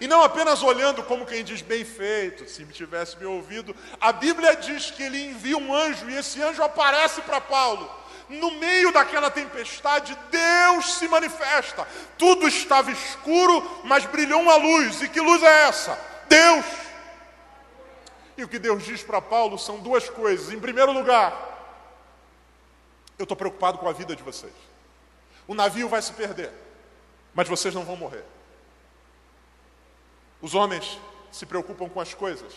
E 0.00 0.06
não 0.06 0.22
apenas 0.22 0.62
olhando 0.62 1.02
como 1.02 1.26
quem 1.26 1.44
diz 1.44 1.62
bem 1.62 1.84
feito, 1.84 2.48
se 2.48 2.64
me 2.64 2.72
tivesse 2.72 3.18
me 3.18 3.24
ouvido, 3.24 3.74
a 4.00 4.12
Bíblia 4.12 4.56
diz 4.56 4.90
que 4.90 5.02
ele 5.02 5.24
envia 5.26 5.56
um 5.56 5.74
anjo 5.74 6.08
e 6.08 6.16
esse 6.16 6.40
anjo 6.42 6.62
aparece 6.62 7.20
para 7.22 7.40
Paulo. 7.40 7.90
No 8.28 8.52
meio 8.52 8.92
daquela 8.92 9.30
tempestade, 9.30 10.16
Deus 10.30 10.94
se 10.94 11.06
manifesta. 11.08 11.86
Tudo 12.16 12.48
estava 12.48 12.90
escuro, 12.90 13.80
mas 13.84 14.06
brilhou 14.06 14.40
uma 14.40 14.56
luz. 14.56 15.02
E 15.02 15.08
que 15.08 15.20
luz 15.20 15.42
é 15.42 15.68
essa? 15.68 15.98
Deus. 16.28 16.64
E 18.36 18.42
o 18.42 18.48
que 18.48 18.58
Deus 18.58 18.82
diz 18.82 19.02
para 19.02 19.20
Paulo 19.20 19.58
são 19.58 19.78
duas 19.78 20.08
coisas. 20.08 20.52
Em 20.52 20.58
primeiro 20.58 20.92
lugar, 20.92 21.54
eu 23.18 23.24
estou 23.24 23.36
preocupado 23.36 23.78
com 23.78 23.88
a 23.88 23.92
vida 23.92 24.16
de 24.16 24.22
vocês. 24.22 24.52
O 25.46 25.54
navio 25.54 25.88
vai 25.88 26.00
se 26.00 26.12
perder, 26.12 26.50
mas 27.34 27.46
vocês 27.46 27.74
não 27.74 27.84
vão 27.84 27.96
morrer. 27.96 28.24
Os 30.44 30.54
homens 30.54 31.00
se 31.32 31.46
preocupam 31.46 31.88
com 31.88 31.98
as 31.98 32.12
coisas 32.12 32.52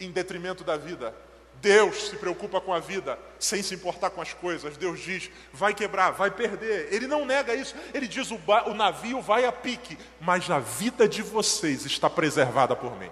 em 0.00 0.10
detrimento 0.10 0.64
da 0.64 0.78
vida. 0.78 1.14
Deus 1.56 2.08
se 2.08 2.16
preocupa 2.16 2.62
com 2.62 2.72
a 2.72 2.80
vida 2.80 3.18
sem 3.38 3.62
se 3.62 3.74
importar 3.74 4.08
com 4.08 4.22
as 4.22 4.32
coisas. 4.32 4.78
Deus 4.78 5.00
diz: 5.00 5.30
vai 5.52 5.74
quebrar, 5.74 6.12
vai 6.12 6.30
perder. 6.30 6.88
Ele 6.90 7.06
não 7.06 7.26
nega 7.26 7.54
isso. 7.54 7.74
Ele 7.92 8.08
diz: 8.08 8.30
o, 8.30 8.40
o 8.68 8.72
navio 8.72 9.20
vai 9.20 9.44
a 9.44 9.52
pique, 9.52 9.98
mas 10.18 10.50
a 10.50 10.60
vida 10.60 11.06
de 11.06 11.20
vocês 11.20 11.84
está 11.84 12.08
preservada 12.08 12.74
por 12.74 12.98
mim. 12.98 13.10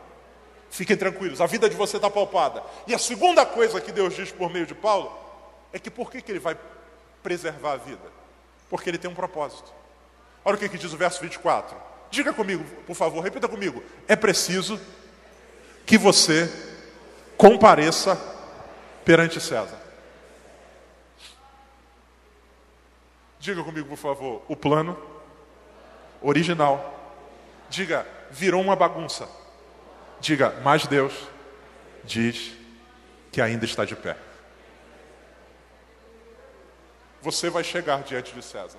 Fiquem 0.70 0.96
tranquilos, 0.96 1.42
a 1.42 1.46
vida 1.46 1.68
de 1.68 1.76
você 1.76 1.96
está 1.96 2.08
poupada. 2.08 2.62
E 2.86 2.94
a 2.94 2.98
segunda 2.98 3.44
coisa 3.44 3.78
que 3.78 3.92
Deus 3.92 4.16
diz 4.16 4.32
por 4.32 4.48
meio 4.48 4.64
de 4.64 4.74
Paulo 4.74 5.14
é 5.70 5.78
que 5.78 5.90
por 5.90 6.10
que, 6.10 6.22
que 6.22 6.32
ele 6.32 6.38
vai 6.38 6.56
preservar 7.22 7.72
a 7.72 7.76
vida? 7.76 8.10
Porque 8.70 8.88
ele 8.88 8.96
tem 8.96 9.10
um 9.10 9.14
propósito. 9.14 9.70
Olha 10.42 10.56
o 10.56 10.58
que, 10.58 10.66
que 10.66 10.78
diz 10.78 10.94
o 10.94 10.96
verso 10.96 11.20
24. 11.20 11.87
Diga 12.10 12.32
comigo, 12.32 12.64
por 12.86 12.94
favor, 12.94 13.22
repita 13.22 13.48
comigo. 13.48 13.82
É 14.06 14.16
preciso 14.16 14.80
que 15.84 15.98
você 15.98 16.50
compareça 17.36 18.16
perante 19.04 19.40
César. 19.40 19.78
Diga 23.38 23.62
comigo, 23.62 23.88
por 23.88 23.98
favor, 23.98 24.42
o 24.48 24.56
plano 24.56 25.00
original. 26.20 26.94
Diga, 27.70 28.06
virou 28.30 28.60
uma 28.60 28.74
bagunça. 28.74 29.28
Diga, 30.20 30.50
mas 30.62 30.86
Deus 30.86 31.12
diz 32.04 32.52
que 33.30 33.40
ainda 33.40 33.64
está 33.64 33.84
de 33.84 33.94
pé. 33.94 34.16
Você 37.22 37.50
vai 37.50 37.62
chegar 37.62 38.02
diante 38.02 38.32
de 38.32 38.42
César. 38.42 38.78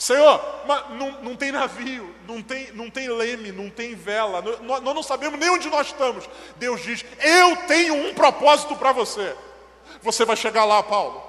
Senhor, 0.00 0.42
mas 0.66 0.88
não, 0.92 1.10
não 1.20 1.36
tem 1.36 1.52
navio, 1.52 2.14
não 2.26 2.42
tem, 2.42 2.72
não 2.72 2.88
tem 2.88 3.06
leme, 3.06 3.52
não 3.52 3.68
tem 3.68 3.94
vela, 3.94 4.40
nós, 4.40 4.82
nós 4.82 4.94
não 4.94 5.02
sabemos 5.02 5.38
nem 5.38 5.50
onde 5.50 5.68
nós 5.68 5.88
estamos. 5.88 6.26
Deus 6.56 6.80
diz: 6.80 7.04
Eu 7.20 7.54
tenho 7.66 7.94
um 8.08 8.14
propósito 8.14 8.74
para 8.76 8.92
você. 8.92 9.36
Você 10.00 10.24
vai 10.24 10.36
chegar 10.36 10.64
lá, 10.64 10.82
Paulo. 10.82 11.22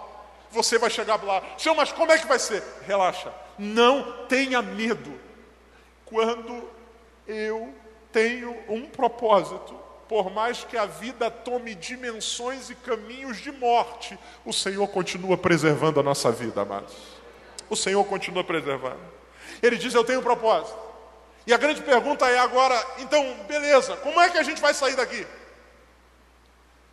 Você 0.52 0.80
vai 0.80 0.90
chegar 0.90 1.22
lá. 1.22 1.44
Senhor, 1.58 1.76
mas 1.76 1.92
como 1.92 2.14
é 2.14 2.18
que 2.18 2.26
vai 2.26 2.40
ser? 2.40 2.64
Relaxa, 2.88 3.34
não 3.60 4.26
tenha 4.30 4.62
medo. 4.62 5.20
Quando 6.06 6.64
eu 7.28 7.74
tenho 8.10 8.56
um 8.70 8.86
propósito. 8.86 9.78
Por 10.08 10.32
mais 10.32 10.64
que 10.64 10.78
a 10.78 10.86
vida 10.86 11.30
tome 11.30 11.76
dimensões 11.76 12.70
e 12.70 12.76
caminhos 12.76 13.38
de 13.38 13.52
morte, 13.52 14.18
o 14.46 14.54
Senhor 14.54 14.88
continua 14.88 15.38
preservando 15.38 16.00
a 16.00 16.04
nossa 16.04 16.32
vida, 16.32 16.62
amados. 16.62 17.21
O 17.72 17.76
Senhor 17.78 18.04
continua 18.04 18.44
preservando. 18.44 19.00
Ele 19.64 19.78
diz: 19.78 19.94
Eu 19.94 20.04
tenho 20.04 20.20
um 20.20 20.24
propósito. 20.24 20.78
E 21.48 21.54
a 21.54 21.58
grande 21.58 21.82
pergunta 21.82 22.28
é 22.30 22.38
agora, 22.38 22.76
então, 23.00 23.24
beleza, 23.48 23.96
como 23.98 24.20
é 24.20 24.30
que 24.30 24.38
a 24.38 24.44
gente 24.44 24.62
vai 24.62 24.74
sair 24.74 24.96
daqui? 24.96 25.26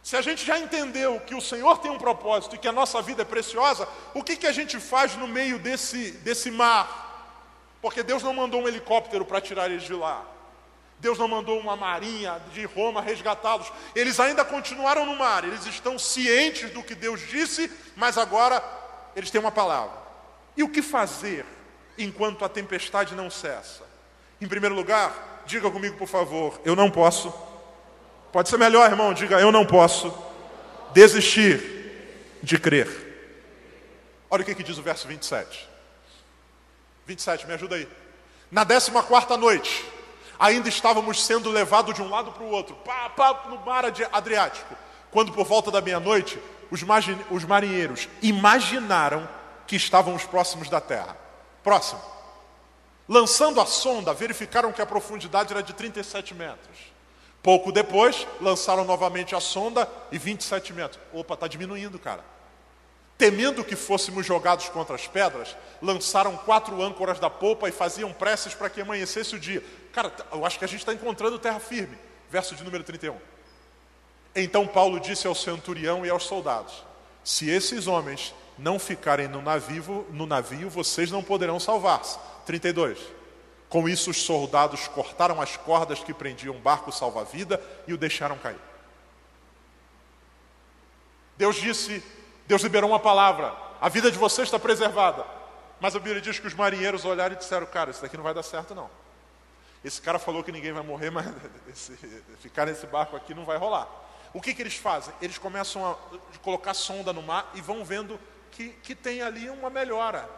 Se 0.05 0.17
a 0.17 0.23
gente 0.23 0.47
já 0.47 0.57
entendeu 0.57 1.21
que 1.21 1.35
o 1.35 1.41
Senhor 1.41 1.79
tem 1.79 1.91
um 1.91 1.99
propósito 1.99 2.55
e 2.55 2.59
que 2.59 2.69
a 2.69 2.73
nossa 2.73 3.03
vida 3.03 3.23
é 3.23 3.25
preciosa, 3.25 3.89
o 4.15 4.23
que, 4.23 4.37
que 4.37 4.47
a 4.47 4.53
gente 4.53 4.79
faz 4.79 5.17
no 5.17 5.27
meio 5.27 5.59
desse, 5.59 6.13
desse 6.13 6.49
mar? 6.49 7.37
Porque 7.83 8.05
Deus 8.05 8.23
não 8.23 8.33
mandou 8.33 8.63
um 8.63 8.69
helicóptero 8.69 9.25
para 9.25 9.41
tirar 9.41 9.69
eles 9.69 9.83
de 9.83 9.95
lá. 9.95 10.25
Deus 11.01 11.19
não 11.19 11.27
mandou 11.27 11.59
uma 11.59 11.75
marinha 11.75 12.41
de 12.55 12.65
Roma 12.65 13.03
resgatá-los. 13.03 13.71
Eles 13.97 14.21
ainda 14.21 14.45
continuaram 14.45 15.05
no 15.05 15.17
mar, 15.17 15.43
eles 15.43 15.67
estão 15.67 15.99
cientes 15.99 16.71
do 16.71 16.85
que 16.85 16.95
Deus 16.95 17.21
disse, 17.29 17.71
mas 17.97 18.17
agora 18.17 18.63
eles 19.17 19.29
têm 19.29 19.41
uma 19.41 19.53
palavra. 19.53 20.08
E 20.59 20.63
o 20.63 20.69
que 20.69 20.83
fazer 20.83 21.47
enquanto 21.97 22.45
a 22.45 22.49
tempestade 22.49 23.15
não 23.15 23.31
cessa? 23.31 23.85
Em 24.39 24.47
primeiro 24.47 24.75
lugar, 24.75 25.43
diga 25.47 25.71
comigo, 25.71 25.97
por 25.97 26.09
favor, 26.09 26.61
eu 26.65 26.77
não 26.77 26.91
posso 26.91 27.33
Pode 28.33 28.49
ser 28.49 28.59
melhor, 28.59 28.91
irmão, 28.91 29.15
diga: 29.15 29.41
Eu 29.41 29.51
não 29.51 29.65
posso 29.65 30.15
desistir 30.93 32.39
de 32.43 32.59
crer. 32.59 33.07
Olha 34.31 34.43
o 34.43 34.45
que, 34.45 34.55
que 34.55 34.63
diz 34.63 34.77
o 34.77 34.83
verso 34.83 35.09
27. 35.09 35.69
27, 37.07 37.47
me 37.47 37.55
ajuda 37.55 37.77
aí. 37.77 37.89
Na 38.51 38.65
décima 38.65 39.03
quarta 39.03 39.37
noite, 39.37 39.85
ainda 40.39 40.69
estávamos 40.69 41.25
sendo 41.25 41.51
levados 41.51 41.95
de 41.95 42.03
um 42.03 42.11
lado 42.11 42.33
para 42.33 42.43
o 42.43 42.51
outro, 42.51 42.77
pá, 42.77 43.09
pá, 43.09 43.45
no 43.49 43.59
mar 43.65 43.85
Adriático. 44.13 44.75
Quando 45.11 45.33
por 45.33 45.47
volta 45.47 45.71
da 45.71 45.81
meia-noite, 45.81 46.39
os, 46.71 46.83
os 47.31 47.45
marinheiros 47.45 48.09
imaginaram 48.21 49.27
que 49.69 49.77
estávamos 49.77 50.25
próximos 50.25 50.69
da 50.71 50.81
terra. 50.81 51.17
Próximo. 51.63 52.01
Lançando 53.07 53.61
a 53.61 53.67
sonda, 53.67 54.15
verificaram 54.15 54.73
que 54.73 54.83
a 54.83 54.87
profundidade 54.87 55.53
era 55.53 55.63
de 55.63 55.75
37 55.75 56.35
metros. 56.35 56.79
Pouco 57.43 57.71
depois, 57.71 58.27
lançaram 58.41 58.85
novamente 58.85 59.35
a 59.35 59.41
sonda 59.41 59.89
e 60.11 60.19
27 60.19 60.73
metros. 60.73 61.01
Opa, 61.13 61.35
está 61.35 61.47
diminuindo, 61.47 61.99
cara. 61.99 62.25
Temendo 63.17 63.65
que 63.65 63.77
fôssemos 63.77 64.25
jogados 64.25 64.69
contra 64.71 64.95
as 64.95 65.07
pedras, 65.07 65.55
lançaram 65.83 66.37
quatro 66.37 66.83
âncoras 66.83 67.21
da 67.21 67.29
polpa 67.29 67.69
e 67.69 67.73
faziam 67.73 68.13
preces 68.13 68.55
para 68.55 68.71
que 68.71 68.81
amanhecesse 68.81 69.37
o 69.37 69.39
dia. 69.39 69.63
Cara, 69.93 70.13
eu 70.33 70.47
acho 70.47 70.59
que 70.59 70.65
a 70.65 70.69
gente 70.69 70.81
está 70.81 70.95
encontrando 70.95 71.39
terra 71.39 71.61
firme. 71.61 71.99
Verso 72.31 72.55
de 72.55 72.65
número 72.65 72.85
31. 72.85 73.17
Então 74.35 74.67
Paulo 74.67 74.99
disse 74.99 75.27
ao 75.27 75.35
centurião 75.35 76.07
e 76.07 76.11
aos 76.11 76.25
soldados: 76.25 76.85
Se 77.25 77.51
esses 77.51 77.87
homens 77.87 78.35
não 78.59 78.79
ficarem 78.79 79.29
no 79.29 79.41
navio, 79.41 80.07
no 80.11 80.27
navio 80.27 80.69
vocês 80.69 81.11
não 81.11 81.23
poderão 81.23 81.61
salvar-se. 81.61 82.19
32. 82.45 82.99
Com 83.69 83.89
isso, 83.89 84.11
os 84.11 84.23
soldados 84.23 84.89
cortaram 84.89 85.41
as 85.41 85.57
cordas 85.57 86.03
que 86.03 86.15
prendiam 86.15 86.57
o 86.57 86.59
barco 86.59 86.91
salva-vida 86.91 87.63
e 87.87 87.93
o 87.93 87.99
deixaram 87.99 88.39
cair. 88.39 88.59
Deus 91.37 91.57
disse, 91.57 92.03
Deus 92.47 92.63
liberou 92.63 92.91
uma 92.91 92.99
palavra: 92.99 93.55
a 93.81 93.89
vida 93.89 94.11
de 94.11 94.19
vocês 94.19 94.49
está 94.49 94.59
preservada. 94.59 95.25
Mas 95.81 95.95
a 95.95 96.01
Bíblia 96.01 96.21
diz 96.21 96.41
que 96.41 96.47
os 96.47 96.55
marinheiros 96.55 97.05
olharam 97.05 97.35
e 97.35 97.39
disseram: 97.39 97.67
Cara, 97.67 97.91
isso 97.91 98.03
daqui 98.03 98.17
não 98.17 98.25
vai 98.25 98.35
dar 98.35 98.43
certo, 98.43 98.75
não. 98.75 98.91
Esse 99.85 100.03
cara 100.03 100.19
falou 100.19 100.43
que 100.43 100.51
ninguém 100.51 100.73
vai 100.73 100.83
morrer, 100.83 101.11
mas 101.13 101.27
esse, 101.69 101.97
ficar 102.41 102.67
nesse 102.67 102.87
barco 102.87 103.15
aqui 103.15 103.35
não 103.35 103.45
vai 103.45 103.57
rolar. 103.57 103.87
O 104.35 104.41
que, 104.41 104.53
que 104.53 104.61
eles 104.61 104.75
fazem? 104.75 105.15
Eles 105.23 105.39
começam 105.39 105.87
a 105.87 105.97
colocar 106.43 106.75
sonda 106.75 107.13
no 107.13 107.23
mar 107.23 107.51
e 107.55 107.61
vão 107.61 107.85
vendo 107.85 108.19
que, 108.51 108.71
que 108.83 108.95
tem 108.95 109.23
ali 109.23 109.49
uma 109.51 109.71
melhora. 109.71 110.29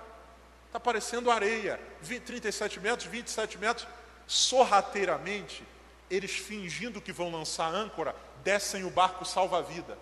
Está 0.67 0.79
parecendo 0.79 1.31
areia, 1.31 1.81
20, 2.01 2.23
37 2.23 2.81
metros, 2.81 3.09
27 3.09 3.59
metros. 3.59 3.89
Sorrateiramente, 4.27 5.65
eles 6.11 6.33
fingindo 6.33 7.01
que 7.01 7.13
vão 7.13 7.31
lançar 7.31 7.73
âncora, 7.75 8.15
descem 8.45 8.85
o 8.85 8.91
barco 8.91 9.25
salva-vida. 9.25 9.99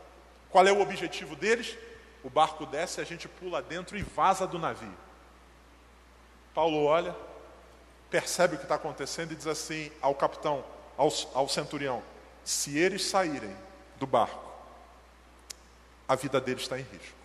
Qual 0.50 0.66
é 0.66 0.72
o 0.72 0.80
objetivo 0.80 1.36
deles? 1.36 1.76
O 2.22 2.30
barco 2.30 2.66
desce, 2.66 3.00
a 3.00 3.04
gente 3.04 3.28
pula 3.28 3.62
dentro 3.62 3.96
e 3.96 4.02
vaza 4.02 4.46
do 4.46 4.58
navio. 4.58 4.94
Paulo 6.54 6.84
olha, 6.84 7.14
percebe 8.10 8.54
o 8.54 8.58
que 8.58 8.64
está 8.64 8.74
acontecendo 8.74 9.32
e 9.32 9.36
diz 9.36 9.46
assim 9.46 9.92
ao 10.00 10.14
capitão, 10.14 10.64
ao, 10.96 11.08
ao 11.34 11.48
centurião: 11.48 12.02
se 12.44 12.76
eles 12.76 13.04
saírem 13.04 13.56
do 13.96 14.06
barco, 14.06 14.48
a 16.08 16.14
vida 16.14 16.40
deles 16.40 16.62
está 16.62 16.78
em 16.78 16.82
risco. 16.82 17.16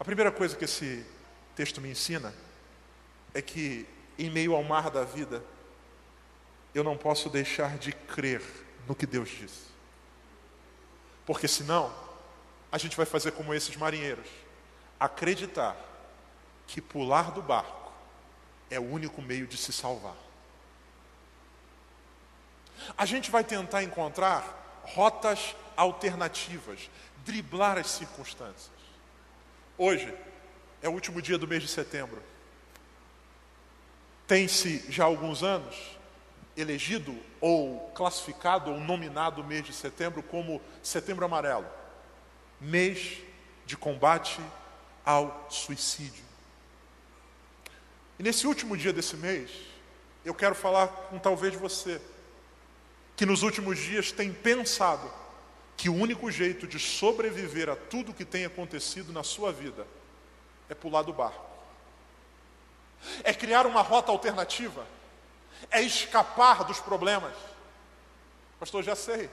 A 0.00 0.04
primeira 0.04 0.32
coisa 0.32 0.56
que 0.56 0.64
esse 0.64 1.04
texto 1.54 1.78
me 1.78 1.90
ensina 1.90 2.34
é 3.34 3.42
que, 3.42 3.86
em 4.18 4.30
meio 4.30 4.54
ao 4.54 4.64
mar 4.64 4.90
da 4.90 5.04
vida, 5.04 5.44
eu 6.74 6.82
não 6.82 6.96
posso 6.96 7.28
deixar 7.28 7.76
de 7.76 7.92
crer 7.92 8.40
no 8.88 8.94
que 8.94 9.04
Deus 9.04 9.28
diz. 9.28 9.66
Porque 11.26 11.46
senão, 11.46 11.94
a 12.72 12.78
gente 12.78 12.96
vai 12.96 13.04
fazer 13.04 13.32
como 13.32 13.52
esses 13.52 13.76
marinheiros 13.76 14.26
acreditar 14.98 15.76
que 16.66 16.80
pular 16.80 17.30
do 17.32 17.42
barco 17.42 17.92
é 18.70 18.80
o 18.80 18.90
único 18.90 19.20
meio 19.20 19.46
de 19.46 19.58
se 19.58 19.70
salvar. 19.70 20.16
A 22.96 23.04
gente 23.04 23.30
vai 23.30 23.44
tentar 23.44 23.82
encontrar 23.82 24.80
rotas 24.82 25.54
alternativas, 25.76 26.88
driblar 27.22 27.76
as 27.76 27.90
circunstâncias. 27.90 28.79
Hoje, 29.82 30.12
é 30.82 30.90
o 30.90 30.92
último 30.92 31.22
dia 31.22 31.38
do 31.38 31.48
mês 31.48 31.62
de 31.62 31.68
setembro. 31.70 32.22
Tem-se 34.26 34.84
já 34.90 35.04
há 35.04 35.06
alguns 35.06 35.42
anos 35.42 35.74
elegido 36.54 37.16
ou 37.40 37.88
classificado 37.94 38.70
ou 38.70 38.78
nominado 38.78 39.40
o 39.40 39.44
mês 39.44 39.64
de 39.64 39.72
setembro 39.72 40.22
como 40.22 40.60
Setembro 40.82 41.24
Amarelo 41.24 41.66
mês 42.60 43.22
de 43.64 43.74
combate 43.74 44.38
ao 45.02 45.46
suicídio. 45.48 46.24
E 48.18 48.22
nesse 48.22 48.46
último 48.46 48.76
dia 48.76 48.92
desse 48.92 49.16
mês, 49.16 49.50
eu 50.26 50.34
quero 50.34 50.54
falar 50.54 50.88
com 50.88 51.18
talvez 51.18 51.54
você, 51.54 52.02
que 53.16 53.24
nos 53.24 53.42
últimos 53.42 53.78
dias 53.78 54.12
tem 54.12 54.30
pensado 54.30 55.10
que 55.80 55.88
o 55.88 55.94
único 55.94 56.30
jeito 56.30 56.66
de 56.66 56.78
sobreviver 56.78 57.70
a 57.70 57.74
tudo 57.74 58.12
que 58.12 58.22
tem 58.22 58.44
acontecido 58.44 59.14
na 59.14 59.22
sua 59.22 59.50
vida 59.50 59.86
é 60.68 60.74
pular 60.74 61.00
do 61.00 61.10
barco. 61.10 61.42
É 63.24 63.32
criar 63.32 63.66
uma 63.66 63.80
rota 63.80 64.12
alternativa. 64.12 64.86
É 65.70 65.80
escapar 65.80 66.64
dos 66.64 66.80
problemas. 66.80 67.34
Pastor, 68.58 68.82
já 68.82 68.94
sei. 68.94 69.30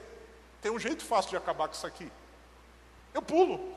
Tem 0.62 0.72
um 0.72 0.78
jeito 0.78 1.04
fácil 1.04 1.32
de 1.32 1.36
acabar 1.36 1.68
com 1.68 1.74
isso 1.74 1.86
aqui. 1.86 2.10
Eu 3.12 3.20
pulo. 3.20 3.76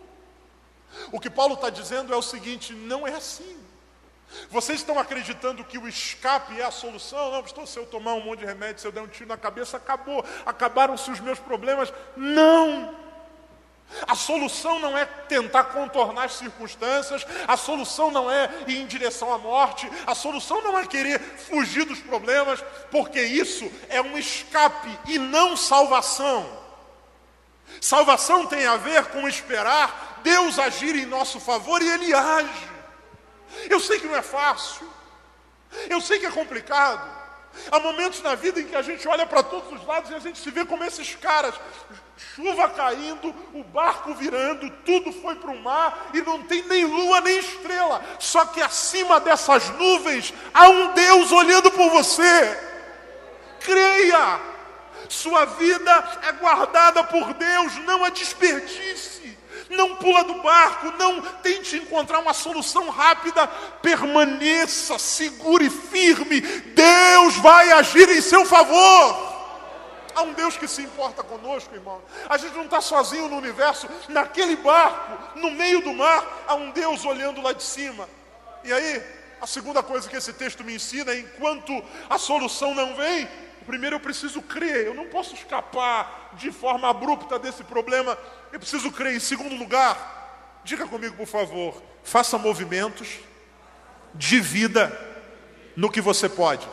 O 1.11 1.19
que 1.19 1.29
Paulo 1.29 1.55
está 1.55 1.69
dizendo 1.69 2.13
é 2.13 2.15
o 2.15 2.21
seguinte: 2.21 2.71
não 2.71 3.05
é 3.05 3.15
assim. 3.15 3.61
Vocês 4.49 4.79
estão 4.79 4.97
acreditando 4.97 5.63
que 5.63 5.77
o 5.77 5.87
escape 5.87 6.59
é 6.59 6.63
a 6.63 6.71
solução? 6.71 7.31
Não, 7.31 7.41
pastor, 7.41 7.67
se 7.67 7.77
eu 7.77 7.85
tomar 7.85 8.13
um 8.13 8.21
monte 8.21 8.39
de 8.39 8.45
remédio, 8.45 8.81
se 8.81 8.87
eu 8.87 8.91
der 8.91 9.01
um 9.01 9.07
tiro 9.07 9.27
na 9.27 9.37
cabeça, 9.37 9.77
acabou. 9.77 10.23
Acabaram-se 10.45 11.09
os 11.11 11.19
meus 11.19 11.39
problemas. 11.39 11.93
Não. 12.15 12.95
A 14.07 14.15
solução 14.15 14.79
não 14.79 14.97
é 14.97 15.05
tentar 15.05 15.65
contornar 15.65 16.25
as 16.25 16.33
circunstâncias, 16.33 17.25
a 17.47 17.57
solução 17.57 18.09
não 18.09 18.31
é 18.31 18.49
ir 18.67 18.77
em 18.77 18.87
direção 18.87 19.33
à 19.33 19.37
morte, 19.37 19.89
a 20.07 20.15
solução 20.15 20.61
não 20.61 20.79
é 20.79 20.85
querer 20.85 21.19
fugir 21.19 21.85
dos 21.85 21.99
problemas, 21.99 22.63
porque 22.89 23.21
isso 23.21 23.69
é 23.89 24.01
um 24.01 24.17
escape 24.17 24.97
e 25.07 25.19
não 25.19 25.57
salvação. 25.57 26.61
Salvação 27.79 28.47
tem 28.47 28.65
a 28.65 28.77
ver 28.77 29.05
com 29.07 29.27
esperar 29.27 30.19
Deus 30.23 30.59
agir 30.59 30.95
em 30.95 31.05
nosso 31.05 31.39
favor 31.39 31.81
e 31.81 31.89
Ele 31.89 32.13
age. 32.13 32.70
Eu 33.69 33.79
sei 33.79 33.99
que 33.99 34.07
não 34.07 34.15
é 34.15 34.21
fácil, 34.21 34.87
eu 35.89 36.01
sei 36.01 36.19
que 36.19 36.25
é 36.25 36.31
complicado, 36.31 37.21
Há 37.71 37.79
momentos 37.79 38.21
na 38.21 38.35
vida 38.35 38.59
em 38.59 38.65
que 38.65 38.75
a 38.75 38.81
gente 38.81 39.07
olha 39.07 39.25
para 39.25 39.43
todos 39.43 39.71
os 39.71 39.85
lados 39.85 40.09
e 40.09 40.15
a 40.15 40.19
gente 40.19 40.39
se 40.39 40.49
vê 40.51 40.65
como 40.65 40.83
esses 40.83 41.15
caras. 41.15 41.53
Chuva 42.35 42.69
caindo, 42.69 43.33
o 43.53 43.63
barco 43.63 44.13
virando, 44.13 44.69
tudo 44.85 45.11
foi 45.11 45.35
para 45.35 45.51
o 45.51 45.61
mar 45.61 46.11
e 46.13 46.21
não 46.21 46.43
tem 46.43 46.63
nem 46.63 46.85
lua 46.85 47.19
nem 47.21 47.39
estrela. 47.39 48.01
Só 48.19 48.45
que 48.45 48.61
acima 48.61 49.19
dessas 49.19 49.69
nuvens 49.71 50.33
há 50.53 50.69
um 50.69 50.93
Deus 50.93 51.31
olhando 51.31 51.71
por 51.71 51.89
você. 51.89 52.59
Creia, 53.59 54.39
sua 55.09 55.45
vida 55.45 56.19
é 56.23 56.31
guardada 56.33 57.03
por 57.03 57.33
Deus, 57.33 57.75
não 57.85 58.03
a 58.03 58.09
desperdice. 58.09 59.20
Não 59.71 59.95
pula 59.95 60.23
do 60.25 60.35
barco, 60.41 60.91
não 60.97 61.21
tente 61.41 61.77
encontrar 61.77 62.19
uma 62.19 62.33
solução 62.33 62.89
rápida. 62.89 63.47
Permaneça 63.81 64.99
seguro 64.99 65.63
e 65.63 65.69
firme. 65.69 66.41
Deus 66.41 67.37
vai 67.37 67.71
agir 67.71 68.09
em 68.09 68.21
seu 68.21 68.45
favor. 68.45 69.31
Há 70.13 70.23
um 70.23 70.33
Deus 70.33 70.57
que 70.57 70.67
se 70.67 70.81
importa 70.81 71.23
conosco, 71.23 71.73
irmão. 71.73 72.01
A 72.27 72.37
gente 72.37 72.53
não 72.53 72.65
está 72.65 72.81
sozinho 72.81 73.29
no 73.29 73.37
universo, 73.37 73.87
naquele 74.09 74.57
barco, 74.57 75.39
no 75.39 75.51
meio 75.51 75.81
do 75.81 75.93
mar, 75.93 76.43
há 76.47 76.55
um 76.55 76.71
Deus 76.71 77.05
olhando 77.05 77.41
lá 77.41 77.53
de 77.53 77.63
cima. 77.63 78.09
E 78.65 78.73
aí, 78.73 79.01
a 79.39 79.47
segunda 79.47 79.81
coisa 79.81 80.09
que 80.09 80.17
esse 80.17 80.33
texto 80.33 80.65
me 80.65 80.75
ensina 80.75 81.13
é: 81.13 81.19
enquanto 81.19 81.81
a 82.09 82.17
solução 82.17 82.75
não 82.75 82.93
vem, 82.95 83.27
primeiro 83.65 83.95
eu 83.95 83.99
preciso 83.99 84.41
crer, 84.41 84.85
eu 84.85 84.93
não 84.93 85.07
posso 85.07 85.35
escapar 85.35 86.31
de 86.33 86.51
forma 86.51 86.89
abrupta 86.89 87.37
desse 87.37 87.63
problema, 87.63 88.17
eu 88.51 88.59
preciso 88.59 88.91
crer. 88.91 89.15
Em 89.15 89.19
segundo 89.19 89.55
lugar, 89.55 90.61
diga 90.63 90.87
comigo, 90.87 91.15
por 91.15 91.27
favor, 91.27 91.81
faça 92.03 92.37
movimentos 92.37 93.19
de 94.13 94.39
vida 94.39 94.91
no 95.75 95.91
que 95.91 96.01
você 96.01 96.27
pode. 96.27 96.67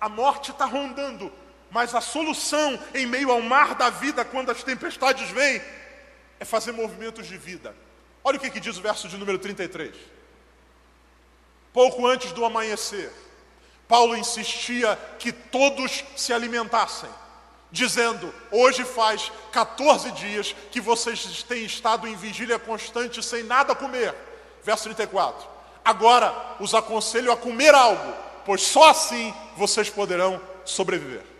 A 0.00 0.08
morte 0.08 0.50
está 0.50 0.64
rondando, 0.64 1.32
mas 1.70 1.94
a 1.94 2.00
solução 2.00 2.78
em 2.94 3.06
meio 3.06 3.30
ao 3.30 3.40
mar 3.40 3.74
da 3.74 3.90
vida, 3.90 4.24
quando 4.24 4.50
as 4.50 4.62
tempestades 4.62 5.30
vêm, 5.30 5.62
é 6.38 6.44
fazer 6.44 6.72
movimentos 6.72 7.26
de 7.26 7.38
vida. 7.38 7.74
Olha 8.22 8.36
o 8.36 8.40
que, 8.40 8.50
que 8.50 8.60
diz 8.60 8.76
o 8.76 8.82
verso 8.82 9.08
de 9.08 9.16
número 9.16 9.38
33. 9.38 9.94
Pouco 11.72 12.06
antes 12.06 12.32
do 12.32 12.44
amanhecer, 12.44 13.12
Paulo 13.88 14.16
insistia 14.16 14.98
que 15.18 15.32
todos 15.32 16.04
se 16.16 16.32
alimentassem, 16.32 17.10
dizendo: 17.70 18.32
Hoje 18.50 18.84
faz 18.84 19.30
14 19.52 20.10
dias 20.12 20.54
que 20.70 20.80
vocês 20.80 21.42
têm 21.42 21.64
estado 21.64 22.06
em 22.06 22.16
vigília 22.16 22.58
constante 22.58 23.22
sem 23.22 23.42
nada 23.42 23.74
comer. 23.74 24.14
Verso 24.62 24.84
34. 24.84 25.46
Agora 25.84 26.56
os 26.60 26.74
aconselho 26.74 27.30
a 27.30 27.36
comer 27.36 27.74
algo, 27.74 28.14
pois 28.44 28.62
só 28.62 28.90
assim 28.90 29.34
vocês 29.56 29.90
poderão 29.90 30.40
sobreviver 30.64 31.34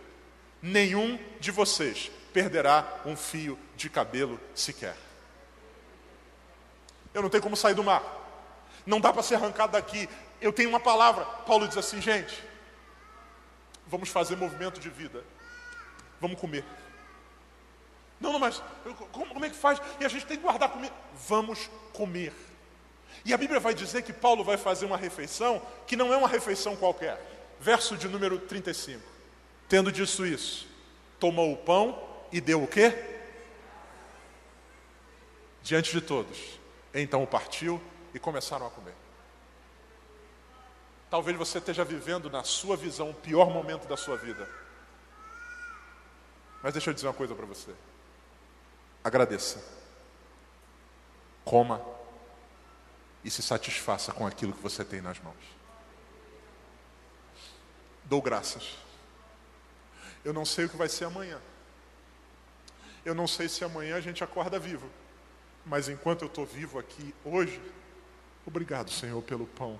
nenhum 0.65 1.19
de 1.39 1.51
vocês 1.51 2.11
perderá 2.33 3.01
um 3.05 3.15
fio 3.15 3.57
de 3.75 3.87
cabelo 3.87 4.39
sequer. 4.55 4.97
Eu 7.13 7.21
não 7.21 7.29
tenho 7.29 7.43
como 7.43 7.55
sair 7.55 7.75
do 7.75 7.83
mar. 7.83 8.03
Não 8.83 8.99
dá 8.99 9.13
para 9.13 9.21
ser 9.21 9.35
arrancado 9.35 9.73
daqui. 9.73 10.09
Eu 10.41 10.51
tenho 10.53 10.69
uma 10.69 10.79
palavra. 10.79 11.25
Paulo 11.25 11.67
diz 11.67 11.77
assim, 11.77 12.01
gente, 12.01 12.43
vamos 13.87 14.09
fazer 14.09 14.35
movimento 14.35 14.79
de 14.79 14.89
vida. 14.89 15.23
Vamos 16.19 16.39
comer. 16.39 16.63
Não, 18.19 18.31
não, 18.31 18.39
mas 18.39 18.61
como, 19.11 19.27
como 19.27 19.45
é 19.45 19.49
que 19.49 19.55
faz? 19.55 19.79
E 19.99 20.05
a 20.05 20.07
gente 20.07 20.25
tem 20.25 20.37
que 20.37 20.43
guardar 20.43 20.69
comida. 20.69 20.93
Vamos 21.27 21.69
comer. 21.93 22.33
E 23.23 23.33
a 23.33 23.37
Bíblia 23.37 23.59
vai 23.59 23.73
dizer 23.73 24.03
que 24.03 24.13
Paulo 24.13 24.43
vai 24.43 24.57
fazer 24.57 24.85
uma 24.85 24.97
refeição 24.97 25.61
que 25.85 25.95
não 25.95 26.13
é 26.13 26.17
uma 26.17 26.27
refeição 26.27 26.75
qualquer. 26.75 27.19
Verso 27.59 27.97
de 27.97 28.07
número 28.07 28.39
35. 28.39 29.01
Tendo 29.67 29.91
dito 29.91 30.25
isso, 30.25 30.67
tomou 31.19 31.51
o 31.51 31.57
pão 31.57 32.01
e 32.31 32.39
deu 32.39 32.63
o 32.63 32.67
quê? 32.67 32.93
Diante 35.63 35.91
de 35.91 36.01
todos. 36.01 36.37
Então 36.93 37.23
o 37.23 37.27
partiu 37.27 37.81
e 38.13 38.19
começaram 38.19 38.67
a 38.67 38.69
comer. 38.69 39.04
Talvez 41.15 41.37
você 41.37 41.59
esteja 41.59 41.85
vivendo 41.85 42.29
na 42.29 42.43
sua 42.43 42.75
visão 42.75 43.11
o 43.11 43.13
pior 43.13 43.49
momento 43.49 43.87
da 43.87 43.95
sua 43.95 44.17
vida. 44.17 44.49
Mas 46.61 46.73
deixa 46.73 46.89
eu 46.89 46.93
dizer 46.93 47.07
uma 47.07 47.13
coisa 47.13 47.33
para 47.33 47.45
você. 47.45 47.71
Agradeça. 49.01 49.63
Coma 51.45 51.81
e 53.23 53.31
se 53.31 53.41
satisfaça 53.41 54.11
com 54.11 54.27
aquilo 54.27 54.51
que 54.51 54.61
você 54.61 54.83
tem 54.83 54.99
nas 54.99 55.17
mãos. 55.21 55.55
Dou 58.03 58.21
graças 58.21 58.75
eu 60.25 60.33
não 60.33 60.43
sei 60.43 60.65
o 60.65 60.69
que 60.69 60.75
vai 60.75 60.89
ser 60.89 61.05
amanhã. 61.05 61.39
Eu 63.05 63.15
não 63.15 63.25
sei 63.25 63.47
se 63.47 63.63
amanhã 63.63 63.95
a 63.95 64.01
gente 64.01 64.21
acorda 64.21 64.59
vivo. 64.59 64.89
Mas 65.63 65.87
enquanto 65.87 66.23
eu 66.23 66.27
estou 66.27 66.45
vivo 66.45 66.77
aqui 66.77 67.15
hoje, 67.23 67.61
obrigado, 68.45 68.91
Senhor, 68.91 69.21
pelo 69.21 69.45
pão. 69.45 69.79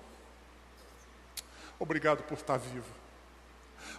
Obrigado 1.78 2.22
por 2.22 2.34
estar 2.34 2.56
vivo. 2.56 2.86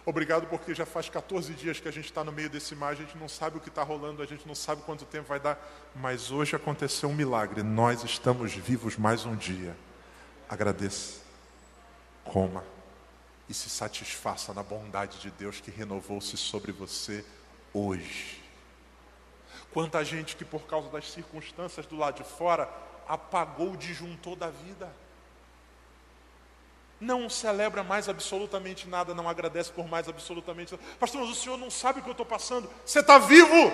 Obrigado 0.04 0.46
porque 0.46 0.74
já 0.74 0.84
faz 0.84 1.08
14 1.08 1.52
dias 1.54 1.80
que 1.80 1.88
a 1.88 1.92
gente 1.92 2.06
está 2.06 2.24
no 2.24 2.32
meio 2.32 2.50
desse 2.50 2.74
mar, 2.74 2.92
a 2.92 2.94
gente 2.94 3.16
não 3.16 3.28
sabe 3.28 3.58
o 3.58 3.60
que 3.60 3.68
está 3.68 3.82
rolando, 3.82 4.22
a 4.22 4.26
gente 4.26 4.46
não 4.46 4.54
sabe 4.54 4.82
quanto 4.82 5.04
tempo 5.04 5.28
vai 5.28 5.38
dar, 5.38 5.58
mas 5.94 6.30
hoje 6.30 6.56
aconteceu 6.56 7.08
um 7.08 7.14
milagre. 7.14 7.62
Nós 7.62 8.02
estamos 8.04 8.54
vivos 8.54 8.96
mais 8.96 9.24
um 9.24 9.36
dia. 9.36 9.76
Agradeça. 10.48 11.20
Coma 12.24 12.64
e 13.48 13.54
se 13.54 13.70
satisfaça 13.70 14.52
na 14.52 14.62
bondade 14.62 15.18
de 15.20 15.30
Deus 15.30 15.60
que 15.60 15.70
renovou-se 15.70 16.36
sobre 16.36 16.72
você 16.72 17.24
hoje. 17.72 18.42
Quanta 19.72 20.04
gente 20.04 20.36
que 20.36 20.44
por 20.44 20.62
causa 20.66 20.88
das 20.90 21.10
circunstâncias 21.10 21.86
do 21.86 21.96
lado 21.96 22.22
de 22.22 22.28
fora 22.28 22.68
apagou 23.06 23.72
o 23.72 23.76
disjuntor 23.76 24.36
da 24.36 24.50
vida. 24.50 24.90
Não 27.00 27.30
celebra 27.30 27.84
mais 27.84 28.08
absolutamente 28.08 28.88
nada, 28.88 29.14
não 29.14 29.28
agradece 29.28 29.70
por 29.70 29.86
mais 29.86 30.08
absolutamente 30.08 30.72
nada. 30.72 30.84
Pastor, 30.98 31.20
mas 31.20 31.30
o 31.30 31.34
senhor 31.34 31.56
não 31.56 31.70
sabe 31.70 32.00
o 32.00 32.02
que 32.02 32.08
eu 32.08 32.12
estou 32.12 32.26
passando. 32.26 32.68
Você 32.84 33.00
está 33.00 33.18
vivo. 33.18 33.72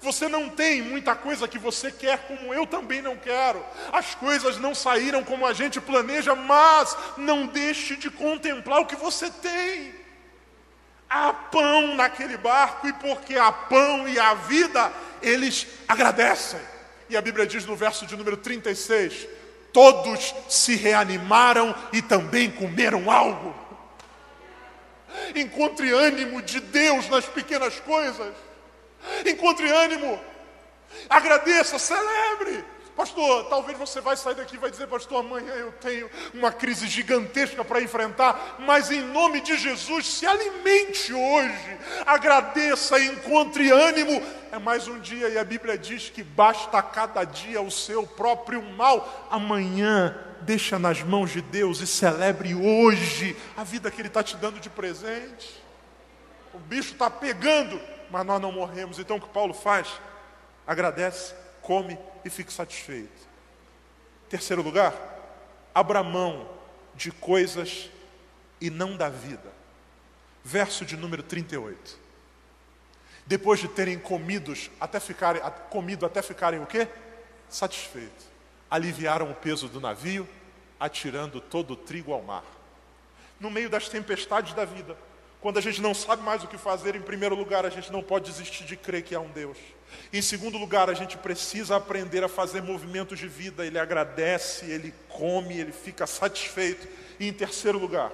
Você 0.00 0.28
não 0.28 0.48
tem 0.50 0.82
muita 0.82 1.14
coisa 1.14 1.48
que 1.48 1.58
você 1.58 1.90
quer, 1.90 2.26
como 2.26 2.52
eu 2.52 2.66
também 2.66 3.00
não 3.00 3.16
quero. 3.16 3.64
As 3.92 4.14
coisas 4.14 4.58
não 4.58 4.74
saíram 4.74 5.24
como 5.24 5.46
a 5.46 5.52
gente 5.52 5.80
planeja, 5.80 6.34
mas 6.34 6.96
não 7.16 7.46
deixe 7.46 7.96
de 7.96 8.10
contemplar 8.10 8.80
o 8.80 8.86
que 8.86 8.96
você 8.96 9.30
tem. 9.30 9.94
Há 11.08 11.32
pão 11.32 11.94
naquele 11.94 12.36
barco, 12.36 12.86
e 12.86 12.92
porque 12.94 13.36
há 13.36 13.52
pão 13.52 14.08
e 14.08 14.18
há 14.18 14.34
vida, 14.34 14.92
eles 15.22 15.66
agradecem. 15.86 16.60
E 17.08 17.16
a 17.16 17.20
Bíblia 17.20 17.46
diz 17.46 17.64
no 17.66 17.76
verso 17.76 18.06
de 18.06 18.16
número 18.16 18.36
36: 18.36 19.28
Todos 19.74 20.32
se 20.48 20.76
reanimaram 20.76 21.74
e 21.92 22.00
também 22.00 22.48
comeram 22.48 23.10
algo. 23.10 23.52
Encontre 25.34 25.90
ânimo 25.90 26.40
de 26.40 26.60
Deus 26.60 27.08
nas 27.08 27.26
pequenas 27.26 27.80
coisas. 27.80 28.32
Encontre 29.26 29.68
ânimo. 29.68 30.20
Agradeça, 31.10 31.76
celebre. 31.76 32.64
Pastor, 32.96 33.46
talvez 33.46 33.76
você 33.76 34.00
vai 34.00 34.16
sair 34.16 34.36
daqui 34.36 34.54
e 34.54 34.58
vai 34.58 34.70
dizer, 34.70 34.86
pastor, 34.86 35.18
amanhã 35.18 35.52
eu 35.54 35.72
tenho 35.72 36.08
uma 36.32 36.52
crise 36.52 36.86
gigantesca 36.86 37.64
para 37.64 37.82
enfrentar, 37.82 38.56
mas 38.60 38.88
em 38.88 39.00
nome 39.00 39.40
de 39.40 39.56
Jesus, 39.56 40.06
se 40.06 40.24
alimente 40.24 41.12
hoje, 41.12 41.78
agradeça, 42.06 43.00
encontre 43.00 43.68
ânimo. 43.70 44.22
É 44.52 44.60
mais 44.60 44.86
um 44.86 45.00
dia 45.00 45.28
e 45.28 45.36
a 45.36 45.42
Bíblia 45.42 45.76
diz 45.76 46.08
que 46.08 46.22
basta 46.22 46.80
cada 46.82 47.24
dia 47.24 47.60
o 47.60 47.70
seu 47.70 48.06
próprio 48.06 48.62
mal. 48.62 49.26
Amanhã, 49.28 50.16
deixa 50.42 50.78
nas 50.78 51.02
mãos 51.02 51.32
de 51.32 51.42
Deus 51.42 51.80
e 51.80 51.88
celebre 51.88 52.54
hoje 52.54 53.36
a 53.56 53.64
vida 53.64 53.90
que 53.90 54.00
Ele 54.00 54.06
está 54.06 54.22
te 54.22 54.36
dando 54.36 54.60
de 54.60 54.70
presente. 54.70 55.60
O 56.52 56.58
bicho 56.60 56.92
está 56.92 57.10
pegando, 57.10 57.80
mas 58.08 58.24
nós 58.24 58.40
não 58.40 58.52
morremos. 58.52 59.00
Então 59.00 59.16
o 59.16 59.20
que 59.20 59.28
Paulo 59.30 59.52
faz? 59.52 59.88
Agradece, 60.64 61.34
come 61.64 61.98
e 62.24 62.30
fica 62.30 62.50
satisfeito. 62.50 63.26
Terceiro 64.28 64.62
lugar, 64.62 64.94
abra 65.74 66.02
mão 66.02 66.48
de 66.94 67.10
coisas 67.10 67.90
e 68.60 68.70
não 68.70 68.96
da 68.96 69.08
vida. 69.08 69.52
Verso 70.44 70.84
de 70.84 70.96
número 70.96 71.22
38. 71.22 71.98
Depois 73.26 73.58
de 73.58 73.68
terem 73.68 73.98
comidos 73.98 74.70
até 74.78 75.00
ficarem, 75.00 75.42
comido 75.70 76.04
até 76.04 76.20
ficarem 76.20 76.60
o 76.60 76.66
quê? 76.66 76.86
Satisfeitos. 77.48 78.26
Aliviaram 78.70 79.30
o 79.30 79.34
peso 79.34 79.66
do 79.68 79.80
navio, 79.80 80.28
atirando 80.78 81.40
todo 81.40 81.72
o 81.72 81.76
trigo 81.76 82.12
ao 82.12 82.22
mar. 82.22 82.44
No 83.40 83.50
meio 83.50 83.70
das 83.70 83.88
tempestades 83.88 84.52
da 84.52 84.66
vida, 84.66 84.96
quando 85.44 85.58
a 85.58 85.60
gente 85.60 85.82
não 85.82 85.92
sabe 85.92 86.22
mais 86.22 86.42
o 86.42 86.48
que 86.48 86.56
fazer, 86.56 86.96
em 86.96 87.02
primeiro 87.02 87.34
lugar, 87.34 87.66
a 87.66 87.68
gente 87.68 87.92
não 87.92 88.02
pode 88.02 88.30
desistir 88.30 88.64
de 88.64 88.78
crer 88.78 89.02
que 89.02 89.14
há 89.14 89.20
um 89.20 89.28
Deus. 89.28 89.58
Em 90.10 90.22
segundo 90.22 90.56
lugar, 90.56 90.88
a 90.88 90.94
gente 90.94 91.18
precisa 91.18 91.76
aprender 91.76 92.24
a 92.24 92.30
fazer 92.30 92.62
movimentos 92.62 93.18
de 93.18 93.28
vida. 93.28 93.66
Ele 93.66 93.78
agradece, 93.78 94.64
ele 94.64 94.94
come, 95.06 95.60
ele 95.60 95.70
fica 95.70 96.06
satisfeito. 96.06 96.88
E 97.20 97.28
em 97.28 97.32
terceiro 97.34 97.78
lugar, 97.78 98.10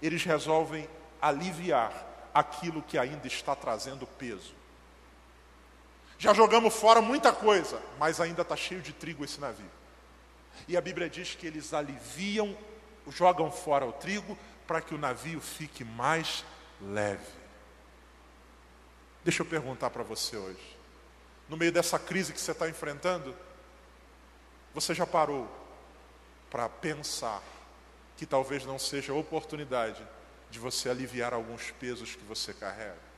eles 0.00 0.22
resolvem 0.22 0.88
aliviar 1.20 2.30
aquilo 2.32 2.82
que 2.82 2.96
ainda 2.96 3.26
está 3.26 3.56
trazendo 3.56 4.06
peso. 4.06 4.54
Já 6.20 6.32
jogamos 6.32 6.72
fora 6.72 7.02
muita 7.02 7.32
coisa, 7.32 7.82
mas 7.98 8.20
ainda 8.20 8.42
está 8.42 8.54
cheio 8.54 8.80
de 8.80 8.92
trigo 8.92 9.24
esse 9.24 9.40
navio. 9.40 9.66
E 10.68 10.76
a 10.76 10.80
Bíblia 10.80 11.10
diz 11.10 11.34
que 11.34 11.48
eles 11.48 11.74
aliviam, 11.74 12.56
jogam 13.08 13.50
fora 13.50 13.84
o 13.84 13.92
trigo 13.92 14.38
para 14.68 14.82
que 14.82 14.94
o 14.94 14.98
navio 14.98 15.40
fique 15.40 15.82
mais 15.82 16.44
leve. 16.78 17.24
Deixa 19.24 19.40
eu 19.40 19.46
perguntar 19.46 19.88
para 19.88 20.02
você 20.02 20.36
hoje. 20.36 20.76
no 21.48 21.56
meio 21.56 21.72
dessa 21.72 21.98
crise 21.98 22.34
que 22.34 22.40
você 22.40 22.52
está 22.52 22.68
enfrentando, 22.68 23.34
você 24.74 24.94
já 24.94 25.06
parou 25.06 25.48
para 26.50 26.68
pensar 26.68 27.42
que 28.18 28.26
talvez 28.26 28.66
não 28.66 28.78
seja 28.78 29.14
a 29.14 29.16
oportunidade 29.16 30.06
de 30.50 30.58
você 30.58 30.90
aliviar 30.90 31.32
alguns 31.32 31.70
pesos 31.70 32.14
que 32.14 32.24
você 32.24 32.52
carrega? 32.52 33.08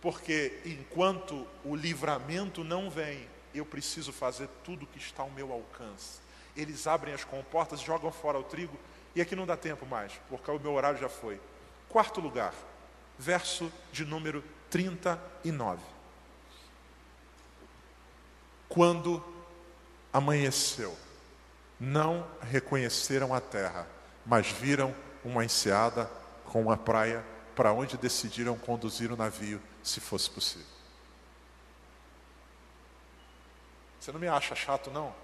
Porque 0.00 0.62
enquanto 0.64 1.46
o 1.62 1.76
livramento 1.76 2.64
não 2.64 2.88
vem, 2.88 3.28
eu 3.54 3.66
preciso 3.66 4.10
fazer 4.10 4.48
tudo 4.64 4.86
que 4.86 4.98
está 4.98 5.22
ao 5.22 5.30
meu 5.30 5.52
alcance. 5.52 6.20
Eles 6.56 6.86
abrem 6.86 7.12
as 7.12 7.24
comportas, 7.24 7.80
jogam 7.80 8.10
fora 8.10 8.38
o 8.38 8.44
trigo, 8.44 8.78
e 9.16 9.20
aqui 9.22 9.34
não 9.34 9.46
dá 9.46 9.56
tempo 9.56 9.86
mais, 9.86 10.12
porque 10.28 10.50
o 10.50 10.58
meu 10.60 10.74
horário 10.74 11.00
já 11.00 11.08
foi. 11.08 11.40
Quarto 11.88 12.20
lugar, 12.20 12.52
verso 13.18 13.72
de 13.90 14.04
número 14.04 14.44
39. 14.68 15.82
Quando 18.68 19.24
amanheceu, 20.12 20.94
não 21.80 22.26
reconheceram 22.42 23.32
a 23.32 23.40
terra, 23.40 23.86
mas 24.26 24.48
viram 24.48 24.94
uma 25.24 25.42
enseada 25.42 26.10
com 26.44 26.60
uma 26.60 26.76
praia 26.76 27.24
para 27.54 27.72
onde 27.72 27.96
decidiram 27.96 28.58
conduzir 28.58 29.10
o 29.10 29.16
navio, 29.16 29.62
se 29.82 29.98
fosse 29.98 30.28
possível. 30.28 30.66
Você 33.98 34.12
não 34.12 34.20
me 34.20 34.28
acha 34.28 34.54
chato, 34.54 34.90
não? 34.90 35.14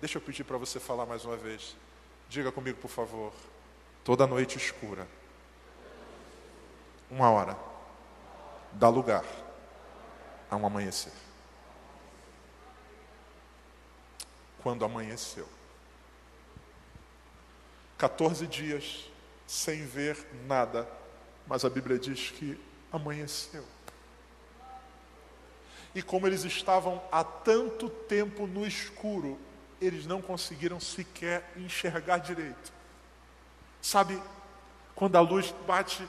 Deixa 0.00 0.18
eu 0.18 0.22
pedir 0.22 0.44
para 0.44 0.56
você 0.56 0.78
falar 0.78 1.04
mais 1.04 1.24
uma 1.24 1.36
vez. 1.36 1.76
Diga 2.30 2.52
comigo, 2.52 2.78
por 2.78 2.88
favor. 2.88 3.32
Toda 4.04 4.24
noite 4.24 4.56
escura. 4.56 5.04
Uma 7.10 7.28
hora. 7.28 7.58
Dá 8.70 8.88
lugar 8.88 9.24
a 10.48 10.54
um 10.54 10.64
amanhecer. 10.64 11.12
Quando 14.62 14.84
amanheceu. 14.84 15.48
14 17.98 18.46
dias 18.46 19.10
sem 19.44 19.84
ver 19.84 20.16
nada, 20.46 20.88
mas 21.48 21.64
a 21.64 21.68
Bíblia 21.68 21.98
diz 21.98 22.30
que 22.30 22.56
amanheceu. 22.92 23.64
E 25.92 26.00
como 26.00 26.28
eles 26.28 26.44
estavam 26.44 27.02
há 27.10 27.24
tanto 27.24 27.90
tempo 27.90 28.46
no 28.46 28.64
escuro, 28.64 29.36
eles 29.80 30.06
não 30.06 30.20
conseguiram 30.20 30.78
sequer 30.78 31.50
enxergar 31.56 32.18
direito. 32.18 32.72
Sabe, 33.80 34.20
quando 34.94 35.16
a 35.16 35.20
luz 35.20 35.54
bate 35.66 36.06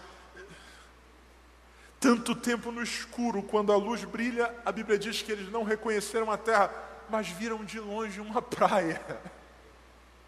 tanto 1.99 2.35
tempo 2.35 2.71
no 2.71 2.81
escuro, 2.81 3.43
quando 3.43 3.71
a 3.71 3.77
luz 3.77 4.03
brilha, 4.03 4.53
a 4.65 4.71
Bíblia 4.71 4.97
diz 4.97 5.21
que 5.21 5.31
eles 5.31 5.51
não 5.51 5.63
reconheceram 5.63 6.31
a 6.31 6.37
terra, 6.37 6.73
mas 7.09 7.27
viram 7.27 7.63
de 7.63 7.79
longe 7.79 8.19
uma 8.19 8.41
praia. 8.43 8.99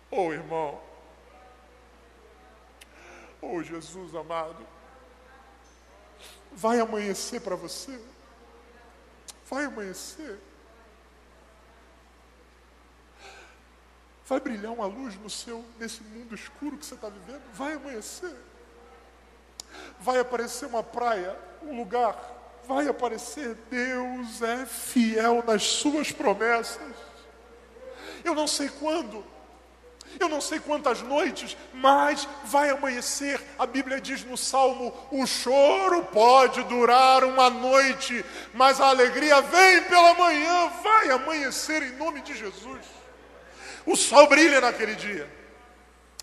Oh, 0.10 0.32
irmão. 0.32 0.80
Oh, 3.42 3.62
Jesus 3.62 4.16
amado. 4.16 4.66
Vai 6.52 6.80
amanhecer 6.80 7.42
para 7.42 7.56
você. 7.56 8.00
Vai 9.50 9.66
amanhecer. 9.66 10.40
Vai 14.26 14.40
brilhar 14.40 14.72
uma 14.72 14.86
luz 14.86 15.16
no 15.16 15.30
seu, 15.30 15.64
nesse 15.78 16.02
mundo 16.02 16.34
escuro 16.34 16.78
que 16.78 16.86
você 16.86 16.96
está 16.96 17.10
vivendo. 17.10 17.42
Vai 17.54 17.74
amanhecer. 17.74 18.34
Vai 20.00 20.20
aparecer 20.20 20.66
uma 20.66 20.84
praia, 20.84 21.38
um 21.62 21.76
lugar. 21.78 22.18
Vai 22.66 22.88
aparecer. 22.88 23.58
Deus 23.70 24.42
é 24.42 24.66
fiel 24.66 25.44
nas 25.46 25.64
suas 25.64 26.12
promessas. 26.12 26.96
Eu 28.24 28.34
não 28.34 28.48
sei 28.48 28.70
quando. 28.70 29.24
Eu 30.20 30.30
não 30.30 30.40
sei 30.40 30.60
quantas 30.60 31.02
noites, 31.02 31.58
mas 31.74 32.28
vai 32.46 32.70
amanhecer. 32.70 33.42
A 33.58 33.66
Bíblia 33.66 34.00
diz 34.00 34.24
no 34.24 34.38
Salmo: 34.38 34.94
o 35.12 35.26
choro 35.26 36.06
pode 36.06 36.64
durar 36.64 37.24
uma 37.24 37.50
noite, 37.50 38.24
mas 38.54 38.80
a 38.80 38.88
alegria 38.88 39.42
vem 39.42 39.84
pela 39.84 40.14
manhã. 40.14 40.70
Vai 40.82 41.10
amanhecer 41.12 41.82
em 41.82 41.98
nome 41.98 42.22
de 42.22 42.38
Jesus. 42.38 43.03
O 43.86 43.96
sol 43.96 44.28
brilha 44.28 44.62
naquele 44.62 44.96
dia. 44.96 45.30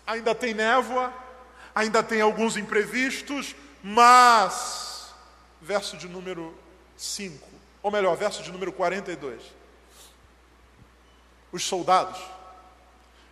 Ainda 0.05 0.33
tem 0.33 0.53
névoa, 0.53 1.13
ainda 1.73 2.01
tem 2.03 2.21
alguns 2.21 2.57
imprevistos, 2.57 3.55
mas, 3.83 5.13
verso 5.61 5.97
de 5.97 6.07
número 6.07 6.57
5, 6.97 7.47
ou 7.81 7.91
melhor, 7.91 8.15
verso 8.15 8.43
de 8.43 8.51
número 8.51 8.71
42. 8.71 9.41
Os 11.51 11.63
soldados 11.63 12.19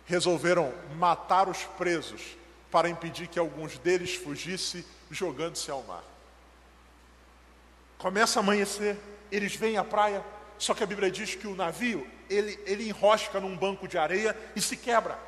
resolveram 0.06 0.74
matar 0.96 1.48
os 1.48 1.64
presos 1.78 2.36
para 2.70 2.88
impedir 2.88 3.28
que 3.28 3.38
alguns 3.38 3.78
deles 3.78 4.14
fugissem 4.14 4.84
jogando-se 5.10 5.70
ao 5.70 5.82
mar. 5.82 6.04
Começa 7.98 8.38
a 8.38 8.42
amanhecer, 8.42 8.96
eles 9.30 9.54
vêm 9.54 9.76
à 9.76 9.84
praia, 9.84 10.24
só 10.58 10.74
que 10.74 10.82
a 10.82 10.86
Bíblia 10.86 11.10
diz 11.10 11.34
que 11.34 11.46
o 11.46 11.54
navio, 11.54 12.06
ele, 12.30 12.58
ele 12.64 12.88
enrosca 12.88 13.40
num 13.40 13.56
banco 13.56 13.86
de 13.86 13.98
areia 13.98 14.36
e 14.54 14.62
se 14.62 14.76
quebra. 14.76 15.18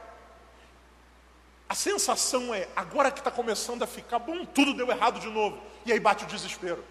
A 1.68 1.74
sensação 1.74 2.54
é, 2.54 2.68
agora 2.76 3.10
que 3.10 3.18
está 3.18 3.30
começando 3.30 3.82
a 3.82 3.86
ficar 3.86 4.18
bom, 4.18 4.44
tudo 4.44 4.74
deu 4.74 4.90
errado 4.90 5.18
de 5.18 5.28
novo. 5.28 5.60
E 5.84 5.92
aí 5.92 5.98
bate 5.98 6.24
o 6.24 6.26
desespero. 6.26 6.84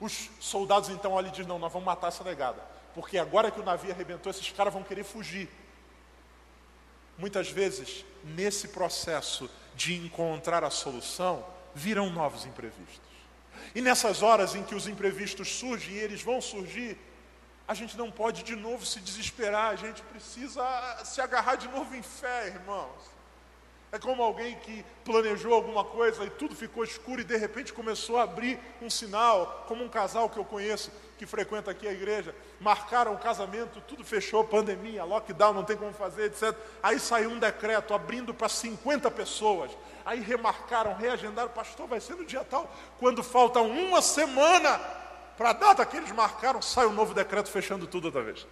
Os 0.00 0.30
soldados 0.40 0.88
então 0.88 1.12
olham 1.12 1.28
e 1.28 1.32
dizem, 1.32 1.46
não, 1.46 1.58
nós 1.58 1.72
vamos 1.72 1.86
matar 1.86 2.08
essa 2.08 2.24
negada. 2.24 2.62
Porque 2.94 3.18
agora 3.18 3.50
que 3.50 3.60
o 3.60 3.64
navio 3.64 3.92
arrebentou, 3.92 4.30
esses 4.30 4.50
caras 4.50 4.72
vão 4.72 4.82
querer 4.82 5.04
fugir. 5.04 5.48
Muitas 7.18 7.50
vezes, 7.50 8.04
nesse 8.24 8.68
processo 8.68 9.50
de 9.74 9.94
encontrar 9.94 10.64
a 10.64 10.70
solução, 10.70 11.44
virão 11.74 12.08
novos 12.08 12.46
imprevistos. 12.46 13.00
E 13.74 13.80
nessas 13.80 14.22
horas 14.22 14.54
em 14.54 14.62
que 14.62 14.74
os 14.74 14.86
imprevistos 14.86 15.48
surgem 15.48 15.94
e 15.94 15.98
eles 15.98 16.22
vão 16.22 16.40
surgir, 16.40 16.98
a 17.68 17.74
gente 17.74 17.96
não 17.96 18.10
pode 18.10 18.42
de 18.42 18.54
novo 18.54 18.86
se 18.86 19.00
desesperar, 19.00 19.72
a 19.72 19.76
gente 19.76 20.00
precisa 20.02 20.64
se 21.04 21.20
agarrar 21.20 21.56
de 21.56 21.68
novo 21.68 21.94
em 21.94 22.02
fé, 22.02 22.48
irmãos. 22.48 23.16
É 23.92 23.98
como 23.98 24.22
alguém 24.22 24.56
que 24.56 24.84
planejou 25.04 25.54
alguma 25.54 25.84
coisa 25.84 26.24
e 26.24 26.30
tudo 26.30 26.54
ficou 26.54 26.84
escuro 26.84 27.20
e 27.20 27.24
de 27.24 27.36
repente 27.36 27.72
começou 27.72 28.18
a 28.18 28.24
abrir 28.24 28.58
um 28.82 28.90
sinal, 28.90 29.64
como 29.68 29.84
um 29.84 29.88
casal 29.88 30.28
que 30.28 30.36
eu 30.36 30.44
conheço, 30.44 30.90
que 31.16 31.24
frequenta 31.24 31.70
aqui 31.70 31.86
a 31.88 31.92
igreja, 31.92 32.34
marcaram 32.60 33.14
o 33.14 33.18
casamento, 33.18 33.80
tudo 33.88 34.04
fechou, 34.04 34.44
pandemia, 34.44 35.04
lockdown, 35.04 35.54
não 35.54 35.64
tem 35.64 35.76
como 35.76 35.92
fazer, 35.92 36.26
etc. 36.26 36.54
Aí 36.82 36.98
saiu 36.98 37.30
um 37.30 37.38
decreto 37.38 37.94
abrindo 37.94 38.34
para 38.34 38.48
50 38.48 39.10
pessoas. 39.12 39.70
Aí 40.04 40.20
remarcaram, 40.20 40.94
reagendaram, 40.94 41.50
pastor, 41.50 41.86
vai 41.86 42.00
ser 42.00 42.16
no 42.16 42.24
dia 42.24 42.44
tal. 42.44 42.70
Quando 42.98 43.22
falta 43.22 43.60
uma 43.60 44.02
semana 44.02 44.78
para 45.36 45.50
a 45.50 45.52
data 45.52 45.84
que 45.84 45.96
eles 45.96 46.12
marcaram, 46.12 46.62
sai 46.62 46.86
um 46.86 46.92
novo 46.92 47.12
decreto 47.12 47.50
fechando 47.50 47.86
tudo 47.86 48.06
outra 48.06 48.22
vez. 48.22 48.46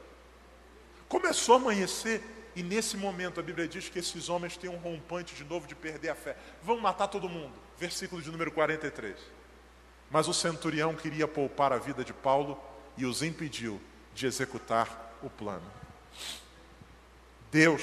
Começou 1.09 1.57
a 1.57 1.59
amanhecer 1.59 2.22
e 2.57 2.62
nesse 2.62 2.97
momento 2.97 3.41
a 3.41 3.43
Bíblia 3.43 3.66
diz 3.66 3.89
que 3.89 3.99
esses 3.99 4.28
homens 4.28 4.57
têm 4.57 4.70
um 4.70 4.76
rompante 4.76 5.35
de 5.35 5.45
novo 5.45 5.66
de 5.66 5.74
perder 5.74 6.11
a 6.11 6.14
fé. 6.14 6.37
Vão 6.62 6.78
matar 6.78 7.09
todo 7.09 7.28
mundo. 7.28 7.53
Versículo 7.78 8.22
de 8.22 8.30
número 8.30 8.53
43. 8.53 9.16
Mas 10.11 10.28
o 10.28 10.35
centurião 10.35 10.95
queria 10.95 11.26
poupar 11.26 11.72
a 11.72 11.78
vida 11.78 12.05
de 12.05 12.12
Paulo 12.12 12.61
e 12.97 13.05
os 13.05 13.22
impediu 13.22 13.80
de 14.14 14.26
executar 14.26 15.16
o 15.22 15.28
plano. 15.28 15.68
Deus, 17.51 17.82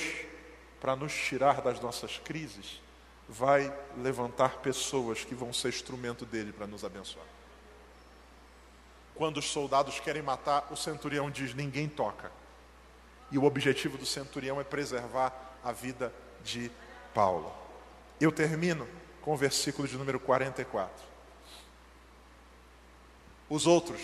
para 0.79 0.95
nos 0.95 1.13
tirar 1.13 1.61
das 1.61 1.79
nossas 1.81 2.17
crises, 2.19 2.81
vai 3.27 3.73
levantar 3.97 4.57
pessoas 4.57 5.23
que 5.23 5.35
vão 5.35 5.51
ser 5.51 5.69
instrumento 5.69 6.25
dele 6.25 6.53
para 6.53 6.67
nos 6.67 6.83
abençoar. 6.85 7.25
Quando 9.15 9.37
os 9.37 9.49
soldados 9.49 9.99
querem 9.99 10.21
matar, 10.21 10.67
o 10.71 10.75
centurião 10.75 11.29
diz: 11.29 11.53
ninguém 11.53 11.87
toca. 11.87 12.31
E 13.31 13.37
o 13.37 13.43
objetivo 13.43 13.97
do 13.97 14.05
centurião 14.05 14.59
é 14.59 14.63
preservar 14.63 15.33
a 15.63 15.71
vida 15.71 16.13
de 16.43 16.71
Paulo. 17.13 17.53
Eu 18.19 18.31
termino 18.31 18.87
com 19.21 19.33
o 19.33 19.37
versículo 19.37 19.87
de 19.87 19.97
número 19.97 20.19
44. 20.19 20.91
Os 23.49 23.67
outros 23.67 24.01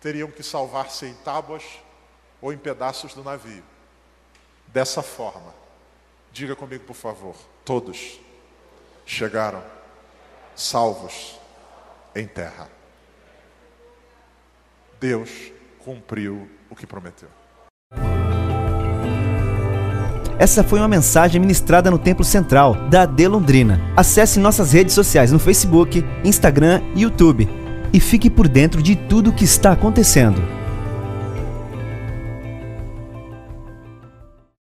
teriam 0.00 0.30
que 0.30 0.42
salvar-se 0.42 1.06
em 1.06 1.14
tábuas 1.14 1.62
ou 2.40 2.52
em 2.52 2.58
pedaços 2.58 3.14
do 3.14 3.22
navio. 3.22 3.62
Dessa 4.66 5.02
forma, 5.02 5.54
diga 6.32 6.56
comigo 6.56 6.84
por 6.84 6.96
favor, 6.96 7.36
todos 7.64 8.18
chegaram 9.04 9.62
salvos 10.56 11.38
em 12.14 12.26
terra. 12.26 12.68
Deus 15.02 15.52
cumpriu 15.84 16.48
o 16.70 16.76
que 16.76 16.86
prometeu. 16.86 17.28
Essa 20.38 20.62
foi 20.62 20.78
uma 20.78 20.86
mensagem 20.86 21.40
ministrada 21.40 21.90
no 21.90 21.98
Templo 21.98 22.24
Central 22.24 22.88
da 22.88 23.02
AD 23.02 23.26
Londrina. 23.26 23.80
Acesse 23.96 24.38
nossas 24.38 24.72
redes 24.72 24.94
sociais 24.94 25.32
no 25.32 25.40
Facebook, 25.40 26.04
Instagram 26.24 26.80
e 26.94 27.02
YouTube 27.02 27.48
e 27.92 27.98
fique 27.98 28.30
por 28.30 28.46
dentro 28.46 28.80
de 28.80 28.94
tudo 28.94 29.30
o 29.30 29.32
que 29.32 29.44
está 29.44 29.72
acontecendo. 29.72 30.40